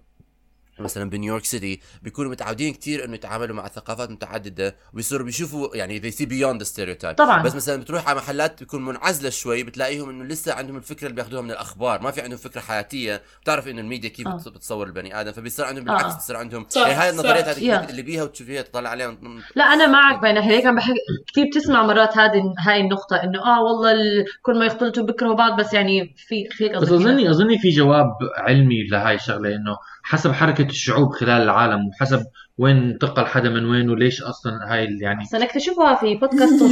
مثلا 0.79 1.11
بنيويورك 1.11 1.45
سيتي 1.45 1.81
بيكونوا 2.03 2.31
متعودين 2.31 2.73
كتير 2.73 3.05
إنه 3.05 3.15
يتعاملوا 3.15 3.57
مع 3.57 3.69
ثقافات 3.69 4.11
متعددة 4.11 4.77
وبيصيروا 4.93 5.27
بيشوفوا 5.27 5.77
يعني 5.77 6.01
they 6.01 6.15
see 6.15 6.27
beyond 6.27 6.65
the 6.67 6.69
stereotype 6.73 7.15
طبعاً. 7.17 7.43
بس 7.43 7.55
مثلا 7.55 7.81
بتروح 7.83 8.09
على 8.09 8.17
محلات 8.19 8.63
بتكون 8.63 8.85
منعزلة 8.85 9.31
شوي 9.31 9.63
بتلاقيهم 9.63 10.09
إنه 10.11 10.25
لسه 10.25 10.55
عندهم 10.55 10.77
الفكرة 10.77 11.05
اللي 11.07 11.15
بياخذوها 11.17 11.43
من 11.43 11.51
الأخبار 11.51 12.03
ما 12.03 12.11
في 12.11 12.21
عندهم 12.21 12.39
فكرة 12.39 12.61
حياتية 12.61 13.23
بتعرف 13.43 13.69
إنه 13.69 13.81
الميديا 13.81 14.09
كيف 14.11 14.29
آه. 14.29 14.37
بتص- 14.39 14.49
بتصور 14.49 14.87
البني 14.87 15.21
آدم 15.21 15.33
فبيصير 15.33 15.65
عندهم 15.65 15.89
آه. 15.91 15.97
بالعكس 15.97 16.15
بتصير 16.15 16.37
عندهم 16.37 16.67
صح، 16.69 16.81
يعني 16.81 16.93
هاي 16.95 17.11
النظريات. 17.11 17.49
هذه 17.49 17.65
يا. 17.65 17.77
تقلبيها 17.77 18.23
وتشوفيها 18.23 18.63
تطلع 18.63 18.91
عليها 18.91 19.09
من- 19.23 19.41
لا 19.57 19.65
أنا 19.65 19.87
معك 19.87 20.21
بين 20.23 20.37
هيك 20.39 20.67
عم 20.67 20.75
بحكي 20.77 20.93
كثير 21.33 21.45
بتسمع 21.47 21.87
مرات 21.87 22.19
هذه 22.19 22.43
هاي 22.67 22.81
النقطة 22.81 23.17
إنه 23.17 23.39
آه 23.45 23.63
والله 23.63 23.93
ال... 23.93 24.25
كل 24.43 24.59
ما 24.59 24.67
يختلطوا 24.67 25.05
بيكرهوا 25.05 25.35
بعض 25.35 25.61
بس 25.61 25.73
يعني 25.75 26.15
في 26.17 26.49
في 26.51 26.65
هيك 26.65 26.77
بس 26.77 26.83
اظني 26.91 27.31
أظني 27.31 27.59
في 27.59 27.69
جواب 27.69 28.07
علمي 28.39 28.87
لهاي 28.93 29.15
الشغلة 29.15 29.49
إنه 29.49 29.77
حسب 30.13 30.33
حركة 30.33 30.65
الشعوب 30.65 31.13
خلال 31.13 31.43
العالم 31.43 31.89
وحسب 31.89 32.21
وين 32.59 32.77
انتقل 32.77 33.27
حدا 33.27 33.49
من 33.51 33.65
وين 33.65 33.91
وليش 33.91 34.23
أصلا 34.23 34.53
هاي 34.73 34.85
ال- 34.85 35.03
يعني 35.03 35.25
سنكتشفها 35.25 35.95
في 35.95 36.15
بودكاست 36.15 36.63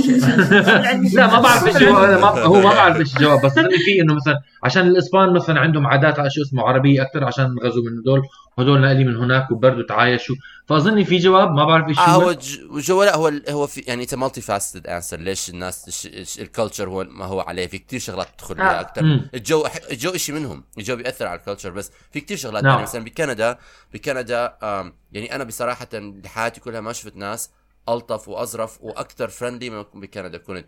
لا 1.17 1.27
ما 1.27 1.41
بعرف 1.41 1.67
إيش 1.67 1.83
هو 1.89 1.93
ما 2.21 2.29
هو 2.29 2.55
ما 2.61 2.75
بعرف 2.75 2.97
إيش 2.97 3.17
الجواب 3.17 3.45
بس 3.45 3.59
اظني 3.59 3.79
في 3.79 4.01
إنه 4.01 4.15
مثلا 4.15 4.35
عشان 4.65 4.87
الإسبان 4.87 5.33
مثلا 5.35 5.61
عندهم 5.61 5.87
عادات 5.87 6.19
على 6.19 6.31
شو 6.31 6.43
اسمه 6.43 6.63
عربية 6.63 7.03
أكثر 7.03 7.25
عشان 7.25 7.47
غزوا 7.65 7.83
من 7.83 7.99
هدول 7.99 8.23
وهدول 8.61 8.81
نقلين 8.81 9.07
من 9.07 9.17
هناك 9.17 9.51
وبردوا 9.51 9.83
تعايشوا. 9.89 10.37
فأظني 10.67 11.05
في 11.05 11.17
جواب 11.17 11.51
ما 11.53 11.65
بعرف 11.65 11.89
إيش 11.89 11.99
آه 11.99 12.03
هو. 12.03 12.37
جو 12.81 13.03
لا 13.03 13.17
هو 13.17 13.33
هو 13.49 13.67
في 13.67 13.81
يعني 13.81 14.03
اتس 14.03 14.15
مالتي 14.15 14.41
فاستد 14.41 14.87
انسر 14.87 15.17
ليش 15.21 15.51
الناس 15.51 16.07
الكلتشر 16.41 16.89
هو 16.89 17.05
ما 17.05 17.25
هو 17.25 17.41
عليه؟ 17.41 17.67
في 17.67 17.79
كتير 17.79 18.01
شغلات 18.01 18.29
تدخل 18.39 18.55
فيها 18.57 18.79
آه. 18.79 18.81
أكثر 18.81 19.03
مم. 19.03 19.31
الجو 19.35 19.67
الجو 19.91 20.13
شيء 20.17 20.35
منهم. 20.35 20.65
الجو 20.79 20.97
بيأثر 20.97 21.27
على 21.27 21.41
الكلتشر 21.41 21.71
بس 21.71 21.91
في 22.13 22.21
كتير 22.21 22.37
شغلات 22.37 22.63
نعم. 22.65 22.73
يعني 22.73 22.83
مثلا 22.83 23.05
بكندا 23.05 23.59
بكندا 23.95 24.57
آم 24.63 24.93
يعني 25.13 25.35
أنا 25.35 25.45
بصراحة 25.45 25.89
بحياتي 25.93 26.61
كلها 26.61 26.81
ما 26.81 26.93
شفت 26.93 27.17
ناس 27.17 27.51
ألطف 27.89 28.29
وأظرف 28.29 28.79
وأكثر 28.81 29.29
فريندلي 29.29 29.71
من 29.71 29.85
بكندا 29.95 30.39
كنت. 30.39 30.67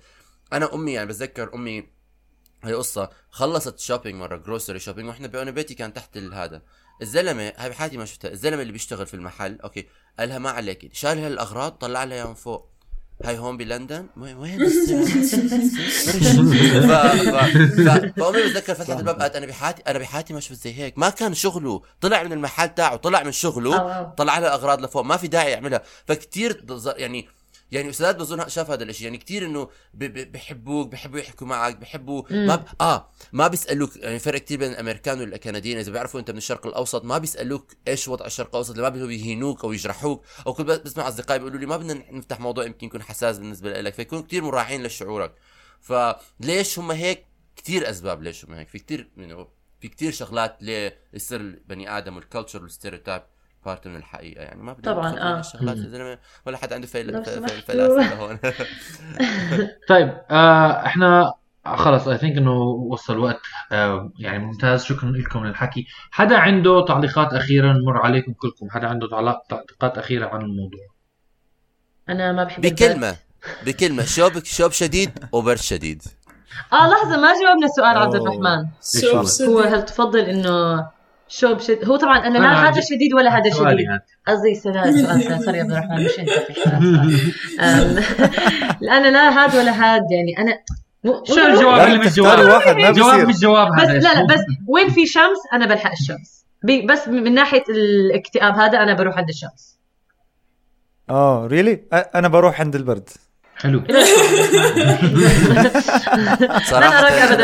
أنا 0.52 0.74
أمي 0.74 0.92
يعني 0.92 1.08
بتذكر 1.08 1.54
أمي 1.54 1.84
هي 2.64 2.74
قصة 2.74 3.10
خلصت 3.30 3.78
شوبينج 3.78 4.14
مرة 4.20 4.36
جروسري 4.36 4.78
شوبينج 4.78 5.08
وإحنا 5.08 5.50
بيتي 5.50 5.74
كان 5.74 5.92
تحت 5.92 6.16
ال- 6.16 6.34
هذا. 6.34 6.62
الزلمة 7.02 7.52
هاي 7.56 7.70
بحياتي 7.70 7.96
ما 7.96 8.04
شفتها 8.04 8.30
الزلمة 8.30 8.62
اللي 8.62 8.72
بيشتغل 8.72 9.06
في 9.06 9.14
المحل 9.14 9.60
أوكي 9.60 9.86
قال 10.18 10.28
لها 10.28 10.38
ما 10.38 10.50
عليك 10.50 10.90
شال 10.92 11.16
لها 11.16 11.28
الاغراض 11.28 11.72
طلع 11.72 12.04
لها 12.04 12.16
اياها 12.16 12.26
من 12.26 12.34
فوق. 12.34 12.68
هاي 13.24 13.38
هون 13.38 13.56
بلندن؟ 13.56 14.06
وين 14.16 14.58
فأمي 18.16 18.42
بتذكر 18.42 18.74
فتحت 18.74 18.98
الباب 18.98 19.20
قالت 19.20 19.36
أنا 19.36 19.46
بحياتي 19.46 19.82
أنا 19.82 19.98
بحياتي 19.98 20.34
ما 20.34 20.40
شفت 20.40 20.58
زي 20.64 20.74
هيك. 20.74 20.98
ما 20.98 21.10
كان 21.10 21.34
شغله. 21.34 21.82
طلع 22.00 22.22
من 22.22 22.32
المحل 22.32 22.68
تاعه 22.68 22.96
طلع 22.96 23.22
من 23.22 23.32
شغله. 23.32 24.02
طلع 24.02 24.38
لها 24.38 24.54
أغراض 24.54 24.80
لفوق. 24.80 25.02
ما 25.02 25.16
في 25.16 25.28
داعي 25.28 25.50
يعملها. 25.50 25.82
فكتير 26.06 26.64
يعني 26.96 27.28
يعني 27.72 27.90
أستاذ 27.90 28.12
بظن 28.12 28.48
شاف 28.48 28.70
هذا 28.70 28.84
الإشي. 28.84 29.04
يعني 29.04 29.18
كتير 29.18 29.46
إنه 29.46 29.68
بحبوك 29.94 30.88
بحبوا 30.88 31.18
يحكوا 31.18 31.46
معك 31.46 31.76
بحبوا 31.76 32.22
ما 32.30 32.56
ب... 32.56 32.64
آه 32.80 33.08
ما 33.32 33.48
بيسألوك 33.48 33.96
يعني 33.96 34.18
فرق 34.18 34.38
كتير 34.38 34.58
بين 34.58 34.70
الأمريكان 34.70 35.20
والكنديين 35.20 35.78
إذا 35.78 35.92
بيعرفوا 35.92 36.20
أنت 36.20 36.30
من 36.30 36.36
الشرق 36.36 36.66
الأوسط 36.66 37.04
ما 37.04 37.18
بيسألوك 37.18 37.72
إيش 37.88 38.08
وضع 38.08 38.26
الشرق 38.26 38.48
الأوسط 38.48 38.78
ما 38.78 38.88
بيقولوا 38.88 39.12
يهينوك 39.12 39.64
أو 39.64 39.72
يجرحوك. 39.72 40.24
أو 40.46 40.54
كنت 40.54 40.66
بسمع 40.66 41.08
أصدقائي 41.08 41.38
بيقولوا 41.38 41.60
لي 41.60 41.66
ما 41.66 41.76
بدنا 41.76 42.12
نفتح 42.12 42.40
موضوع 42.40 42.64
يمكن 42.64 42.86
يكون 42.86 43.02
حساس 43.02 43.38
بالنسبة 43.38 43.80
لك 43.80 43.94
فيكونوا 43.94 44.24
كتير 44.24 44.44
مراعين 44.44 44.82
لشعورك. 44.82 45.34
فليش 45.80 46.78
هم 46.78 46.90
هيك؟ 46.90 47.26
كتير 47.56 47.90
أسباب 47.90 48.22
ليش 48.22 48.44
هم 48.44 48.52
هيك. 48.54 48.68
في 48.68 48.78
كتير 48.78 49.10
يعني 49.16 49.46
في 49.80 49.88
كتير 49.88 50.12
شغلات 50.12 50.56
ليه 50.60 50.98
يصير 51.12 51.40
البني 51.40 51.98
آدم 51.98 52.16
والكالتشر 52.16 52.62
والستيريوتايب 52.62 53.22
بارت 53.66 53.86
من 53.88 53.96
الحقيقة 53.96 54.42
يعني. 54.42 54.62
ما 54.62 54.72
بدنا 54.72 54.92
طبعاً، 54.94 55.20
آه. 55.20 55.40
الشغلات 55.40 55.76
يا 55.76 55.88
زلمه 55.88 56.18
ولا 56.46 56.56
حد 56.56 56.72
عنده 56.72 56.86
فيل... 56.86 57.24
فلاسفه 57.62 58.14
هون. 58.14 58.38
طيب 59.88 60.20
آه 60.30 60.86
إحنا 60.86 61.32
خلص 61.66 62.08
اي 62.08 62.18
ثينك 62.18 62.36
إنه 62.36 62.52
وصل 62.62 63.12
الوقت 63.12 63.40
آه 63.72 64.12
يعني 64.18 64.38
ممتاز. 64.38 64.84
شكرا 64.84 65.10
لكم 65.10 65.44
للحكي. 65.46 65.86
حدا 66.10 66.36
عنده 66.38 66.84
تعليقات 66.84 67.34
اخيره 67.34 67.72
نمر 67.72 67.96
عليكم 67.96 68.32
كلكم. 68.32 68.70
حدا 68.70 68.86
عنده 68.88 69.08
تعليق- 69.08 69.46
تعليقات 69.48 69.98
أخيرة 69.98 70.26
عن 70.26 70.40
الموضوع؟ 70.40 70.86
أنا 72.08 72.32
ما 72.32 72.44
بحب. 72.44 72.62
بكلمة 72.62 73.16
بكلمة. 73.66 74.04
شوب 74.04 74.44
شوب 74.44 74.70
شديد 74.72 75.10
وبرد 75.32 75.58
شديد؟ 75.58 76.02
آه 76.72 76.88
لحظة 76.90 77.16
ما 77.20 77.32
جاوبنا 77.44 77.68
سؤال 77.76 77.96
عبد. 77.98 78.14
الرحمن. 78.14 78.66
هو؟ 79.48 79.60
هل 79.60 79.84
تفضل 79.84 80.18
إنه 80.20 80.86
شوب 81.32 81.60
شد. 81.60 81.84
هو 81.84 81.96
طبعا 81.96 82.26
أنا 82.26 82.38
لا 82.38 82.68
هذا 82.68 82.80
شديد 82.80 83.14
ولا 83.14 83.38
هذا 83.38 83.50
شديد. 83.50 83.88
هذا. 83.88 84.00
قصدي 84.26 84.54
سؤال 84.54 85.00
سؤال 85.00 85.22
سؤال. 85.22 85.44
سوري 85.44 85.58
يا 85.58 85.62
عبد 85.62 85.72
الرحمن 85.72 86.04
مش 86.04 86.18
أنت 86.18 86.30
في 86.30 86.52
أنا 88.96 89.08
لا 89.08 89.44
هاد 89.44 89.56
ولا 89.56 89.72
هاد 89.72 90.02
يعني 90.10 90.38
أنا 90.38 90.58
شو 91.24 91.46
الجواب 91.46 91.88
اللي 91.88 91.98
مش 91.98 92.14
جواب 92.14 92.38
واحد 92.38 92.76
ما 92.76 92.90
جواب 92.90 93.28
مش 93.28 93.40
جواب 93.40 93.68
بس 93.68 93.88
هذا 93.88 93.98
لا 93.98 94.14
لا. 94.14 94.26
بس 94.26 94.40
وين 94.68 94.88
في 94.88 95.06
شمس 95.06 95.38
أنا 95.52 95.66
بلحق 95.66 95.90
الشمس. 95.90 96.46
بس 96.88 97.08
من 97.08 97.34
ناحية 97.34 97.64
الاكتئاب 97.68 98.54
هذا 98.54 98.82
أنا 98.82 98.94
بروح 98.94 99.16
عند 99.16 99.28
الشمس. 99.28 99.78
آه 101.10 101.46
really 101.46 101.84
أنا 101.92 102.28
بروح 102.28 102.60
عند 102.60 102.74
البرد. 102.74 103.08
حلو. 103.62 103.84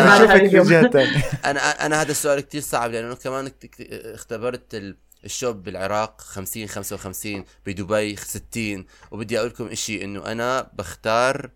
هذا 0.00 0.26
في 0.26 0.34
اليوم. 0.36 0.66
الجهه 0.66 0.80
الثانية 0.80 1.22
أنا 1.44 1.86
أنا 1.86 2.00
هذا 2.02 2.10
السؤال 2.10 2.40
كتير 2.40 2.60
صعب 2.60 2.90
لأنه 2.90 3.14
كمان 3.14 3.50
اختبرت 3.80 4.74
ال- 4.74 4.96
الشوب 5.24 5.62
بالعراق 5.62 6.20
50 6.20 6.68
55 6.68 7.44
بدبي 7.66 8.16
60 8.16 8.86
وبدي 9.10 9.38
أقول 9.38 9.48
لكم 9.50 9.66
إشي 9.66 10.04
إنه 10.04 10.26
أنا 10.32 10.70
بختار 10.74 11.50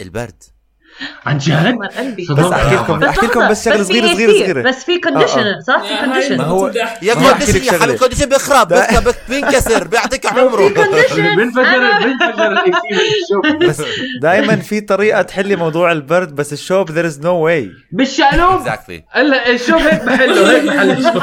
البرد. 0.00 0.42
عن 1.26 1.38
جد. 1.38 1.78
بس 2.30 2.52
أحكي 2.52 2.74
لكم 2.74 3.04
أحكي 3.04 3.26
لكم 3.26 3.48
بس 3.48 3.64
شغله 3.64 3.76
في 3.76 3.84
صغيره 3.84 4.06
صغيره 4.14 4.32
صغيره 4.32 4.62
بس 4.62 4.84
في 4.84 5.00
conditioner 5.00 5.60
صح؟ 5.66 5.78
في 5.82 5.88
يا 5.88 5.94
هاي 6.00 6.04
conditioner 6.06 6.36
ما 6.38 6.44
هو-. 6.44 6.70
يا 7.02 7.14
condition 7.14 7.64
يا 7.64 7.72
حبيبي. 7.72 7.98
condition 7.98 8.26
بيخرب 8.28 8.74
بينكسر 9.28 9.86
بيعطيك 9.86 10.26
عمره. 10.32 10.68
condition 10.68 11.26
ال 11.26 11.50
AC 13.28 13.66
بس 13.66 13.82
دائما 14.22 14.56
في 14.56 14.80
طريقة 14.80 15.22
تحلي 15.22 15.56
موضوع 15.56 15.92
البرد 15.92 16.34
بس 16.34 16.52
الشوب 16.52 16.90
there 16.90 17.12
is 17.12 17.16
no 17.16 17.24
way. 17.46 17.82
بالشقلوب 17.92 18.60
exactly 18.60 19.04
هلا 19.10 19.50
الشوب 19.50 19.82
هيك 19.82 20.02
بحله 20.02 20.50
هيك 20.50 20.64
بحل 20.64 20.90
الشوف 20.90 21.22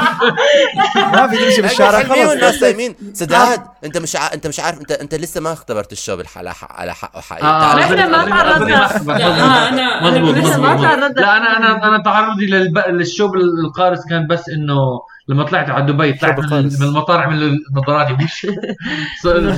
ما 1.14 1.28
في 1.28 1.36
تمشي 1.36 1.62
بالشارع 1.62 2.02
خلص. 2.02 2.30
الناس 2.30 2.62
نايمين 2.62 2.94
سداد 3.14 3.60
أنت 3.84 3.98
مش. 3.98 4.16
أنت 4.16 4.46
مش 4.46 4.60
عارف 4.60 4.78
أنت 4.80 4.92
أنت 4.92 5.14
لسه 5.14 5.40
ما 5.40 5.52
اختبرت 5.52 5.92
الشوب 5.92 6.22
على 6.36 6.54
حق 6.54 6.72
على 6.80 6.94
حقه 6.94 7.20
حقيقي. 7.20 7.46
آه، 7.46 7.80
إحنا 7.80 8.06
ما 8.06 8.28
تعرضنا. 8.28 9.67
أظني 9.68 10.20
ما- 10.20 10.38
لا، 10.38 10.40
مظبوط 10.40 11.18
أنا 11.18 11.56
أنا 11.56 11.88
أنا 11.88 12.02
تعرضي 12.02 12.46
للب... 12.46 12.78
للشوب 12.88 13.30
القارس 13.36 14.06
كان 14.10 14.26
بس 14.26 14.48
إنه 14.48 14.76
لما 15.28 15.42
طلعت 15.44 15.70
على 15.70 15.92
دبي 15.92 16.12
طلعت 16.12 16.40
من. 16.40 16.64
من 16.64 16.82
المطار 16.82 17.20
عمل 17.20 17.58
نظاراتي. 17.76 18.12
وش 18.24 18.46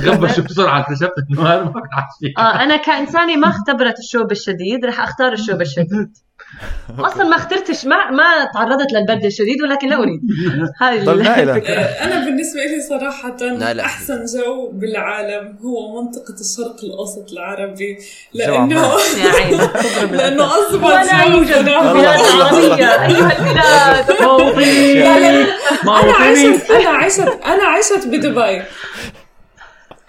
غبش 0.07 0.39
بسرعة 0.39 0.79
اكتشفت 0.79 1.13
إنه 1.31 1.41
هذا 1.47 1.63
ما 1.63 1.71
كان 1.71 2.33
آه 2.45 2.63
أنا 2.63 2.77
كإنسانة 2.77 3.35
ما 3.35 3.47
اختبرت 3.47 3.99
الشوب 3.99 4.31
الشديد 4.31 4.85
رح 4.85 4.99
أختار 4.99 5.33
الشوب 5.33 5.61
الشديد. 5.61 6.11
أصلا 6.99 7.23
ما 7.23 7.35
اخترتش 7.35 7.85
ما 7.85 8.11
ما 8.11 8.23
تعرضت 8.53 8.91
للبرد 8.93 9.25
الشديد 9.25 9.61
ولكن 9.61 9.87
لا 9.89 9.95
أريد. 9.95 10.19
هاي 10.81 10.99
نائلة. 11.05 11.57
أنا 12.05 12.25
بالنسبة 12.25 12.59
لي 12.65 12.81
صراحة 12.89 13.37
لا، 13.41 13.73
لا. 13.73 13.85
أحسن 13.85 14.25
جو 14.25 14.69
بالعالم 14.73 15.57
هو 15.63 16.01
منطقة 16.01 16.33
الشرق 16.41 16.75
الأوسط 16.83 17.31
العربي 17.31 17.97
لأنه 18.33 18.95
أصبح 20.45 20.83
ولا 20.85 21.27
جو 21.27 21.37
يوجد. 21.37 21.65
بلاد 21.65 21.69
عربيه 21.85 23.05
أيها 23.05 23.37
البلاد. 23.39 24.21
موطني 24.21 24.93
لا 24.93 25.19
لا 25.19 25.41
لا 25.43 25.47
أنا 25.83 26.11
أنا 26.79 26.89
عشت 26.89 27.19
أنا 27.45 27.63
عشت 27.63 28.07
بدبي. 28.07 28.61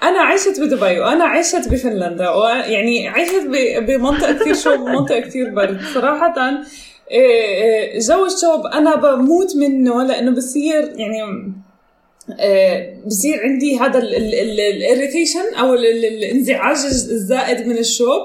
أنا 0.03 0.21
عشت 0.21 0.61
بدبي 0.61 1.01
وأنا 1.01 1.25
عشت 1.25 1.69
بفنلندا 1.69 2.31
ويعني 2.31 3.09
عشت 3.09 3.45
بمنطقة 3.79 4.33
كثير 4.33 4.55
شوب 4.55 4.81
ومنطقه 4.81 5.21
كثير 5.21 5.51
برد. 5.51 5.81
صراحة 5.95 6.35
إيه، 7.11 7.63
إيه، 7.63 7.99
جو 7.99 8.27
الشوب 8.27 8.67
أنا 8.67 8.97
بموت 8.97 9.57
منه 9.57 10.03
لأنه 10.05 10.31
بصير 10.31 10.93
يعني 10.97 11.23
آه، 12.41 12.95
بصير 13.07 13.41
عندي 13.43 13.79
هذا 13.79 13.99
ال 13.99 14.13
irritation 14.13 15.55
أو 15.61 15.75
ال- 15.75 15.87
ال- 15.87 16.05
الانزعاج 16.05 16.77
الزائد 16.85 17.67
من 17.67 17.79
الشوب 17.79 18.21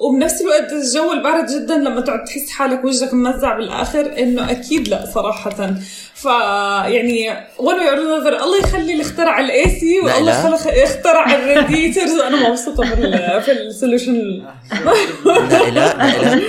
وبنفس 0.00 0.40
الوقت 0.40 0.72
الجو 0.72 1.12
البارد 1.12 1.46
جدا 1.46 1.74
لما 1.74 2.00
تقعد 2.00 2.24
تحس 2.24 2.50
حالك 2.50 2.84
وجهك 2.84 3.14
ممزع 3.14 3.56
بالآخر 3.56 4.18
إنه 4.18 4.50
أكيد 4.50 4.88
لا 4.88 5.06
صراحة. 5.14 5.74
ف 6.14 6.24
يعني 6.24 7.30
or 7.58 7.62
another 7.62 8.42
الله 8.42 8.58
يخلي 8.58 8.92
اللي 8.92 9.02
اخترع 9.02 9.40
ال 9.40 9.70
AC 9.80 10.00
والله 10.00 10.54
اخترع 10.84 11.34
ال 11.34 11.42
radiators 11.42 12.10
أنا 12.18 12.48
مبسوطة 12.48 12.84
في 12.94 12.94
ال 12.94 13.42
في 13.42 13.52
ال 13.52 13.59
solution 13.59 14.14
لا 15.70 15.70
لا. 15.70 16.40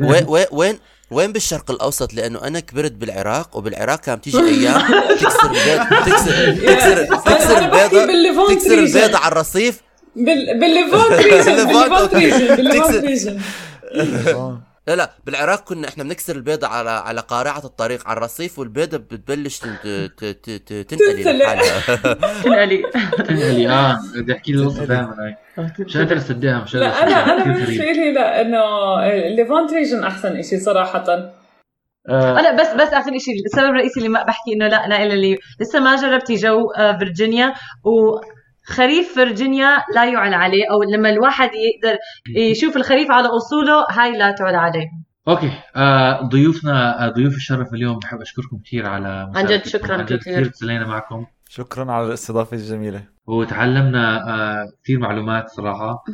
وين 0.00 0.24
وين 0.28 0.46
وين 0.52 0.78
وين 1.10 1.32
بالشرق 1.32 1.70
الأوسط؟ 1.70 2.14
لأنه 2.14 2.44
أنا 2.46 2.60
كبرت 2.60 2.92
بالعراق 2.92 3.56
وبالعراق 3.56 4.00
كانت 4.00 4.24
تيجي 4.24 4.38
أيام 4.38 4.80
تكسر 5.20 5.50
البيض 5.50 6.04
تكسر 6.06 6.54
تكسر 6.74 7.04
تكسر 7.16 7.58
البيضه 7.58 8.54
تكسر. 8.54 8.78
البيضة 8.78 9.18
على 9.18 9.32
الرصيف. 9.32 9.80
بال 10.16 10.60
بالليفونت 10.60 11.12
ريجن 11.26 11.66
بالليفونت،. 11.66 12.14
ريجن 12.14 12.46
بالليفونت. 12.56 13.04
ريجن 13.04 13.40
لا 14.86 14.96
لا 14.96 15.10
بالعراق 15.26 15.64
كنا 15.64 15.88
إحنا 15.88 16.04
بنكسر 16.04 16.36
البيضة 16.36 16.66
على 16.66 16.90
على 16.90 17.20
قارعة 17.20 17.64
الطريق 17.64 18.08
على 18.08 18.16
الرصيف 18.16 18.58
والبيضة 18.58 18.96
بتبلش 18.98 19.58
تن- 19.58 19.76
ت- 19.84 20.24
ت- 20.24 20.50
ت- 20.50 20.72
تنقلي. 20.94 21.38
لحالها 21.38 21.80
تنقلي 22.44 22.82
تنقلي 23.18 23.68
آه 23.68 23.98
بدي 24.16 24.32
أحكي 24.32 24.52
لي 24.52 24.62
القصة 24.62 24.84
دائما 24.84 25.34
مش 25.78 25.96
قادر 25.96 26.16
أصدقها 26.16 26.62
مش 26.62 26.76
قادر 26.76 26.86
لا 26.88 27.02
أنا. 27.02 27.32
أنا 27.42 27.64
غريب. 27.64 27.80
لي 27.80 28.12
لا 28.12 28.40
إنه 28.40 28.58
ال 29.26 29.33
Levant 29.33 29.72
region 29.72 30.04
أحسن 30.04 30.42
شيء 30.42 30.58
صراحة 30.60 31.04
آه، 32.08 32.38
أنا 32.40 32.52
بس 32.62 32.68
بس 32.68 32.88
اخر 32.94 33.10
شيء 33.18 33.34
السبب 33.46 33.68
الرئيسي 33.68 34.00
اللي 34.00 34.08
ما 34.08 34.22
بحكي 34.24 34.52
إنه 34.56 34.68
لا 34.68 34.86
نائله 34.88 35.14
اللي 35.14 35.38
لسه 35.60 35.80
ما 35.80 35.96
جربتي 35.96 36.34
جو 36.34 36.70
آه، 36.78 36.98
فيرجينيا 36.98 37.54
وخريف 38.70 39.14
فيرجينيا 39.14 39.84
لا 39.94 40.04
يعلى 40.04 40.36
عليه 40.36 40.64
أو 40.70 40.82
لما 40.82 41.10
الواحد 41.10 41.50
يقدر 41.54 41.98
يشوف 42.36 42.76
الخريف 42.76 43.10
على 43.10 43.28
أصوله 43.28 43.86
هاي 43.90 44.18
لا 44.18 44.30
تعلى 44.30 44.56
عليه. 44.56 44.86
okay. 45.28 45.50
آه 45.76 46.22
ضيوفنا 46.22 47.06
آه 47.06 47.08
ضيوف 47.08 47.34
الشرف 47.34 47.74
اليوم 47.74 47.98
بحب 47.98 48.20
أشكركم 48.20 48.58
كثير 48.64 48.86
على 48.86 49.32
عن 49.34 49.46
جد. 49.46 49.66
شكراً 49.66 49.94
عن 49.94 50.04
جد 50.04 50.18
كثير. 50.18 50.34
كثير 50.34 50.46
تسلينا 50.46 50.86
معكم. 50.86 51.26
شكرا 51.48 51.92
على 51.92 52.06
الاستضافة 52.06 52.56
الجميلة. 52.56 53.02
وتعلمنا 53.26 54.28
آه 54.28 54.66
كثير 54.84 54.98
معلومات 54.98 55.48
صراحة. 55.48 56.04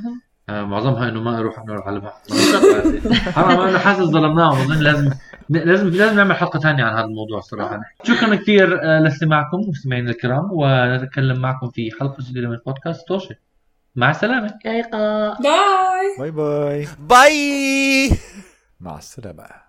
آه 0.48 0.62
معظمها 0.62 1.08
إنه 1.08 1.22
ما 1.22 1.38
أروح 1.38 1.64
نروح 1.68 1.86
على 1.86 2.00
بحث 2.00 3.28
حرام 3.34 3.60
أنا 3.60 3.78
حاسس 3.78 4.00
ظلمناهم. 4.02 4.58
أظن 4.58 4.82
لازم 4.82 5.10
لازم 5.48 5.88
لازم 5.88 6.16
نعمل 6.16 6.36
حلقة 6.36 6.58
ثانية 6.58 6.84
عن 6.84 6.96
هذا 6.96 7.04
الموضوع 7.04 7.40
صراحة. 7.40 7.80
شكرا 8.02 8.34
كثير 8.34 8.82
آه 8.82 8.98
لاستماعكم 9.00 9.60
مستمعينا 9.68 10.10
الكرام 10.10 10.48
ونتكلم 10.52 11.40
معكم 11.40 11.70
في 11.70 11.90
حلقة 12.00 12.16
جديدة 12.20 12.48
من 12.48 12.58
بودكاست 12.66 13.08
توشي. 13.08 13.34
مع 13.96 14.10
السلامة. 14.10 14.54
bye. 15.42 16.16
bye 16.18 16.30
bye. 16.30 16.88
bye. 16.98 18.10
مع 18.80 18.98
السلامة. 18.98 19.65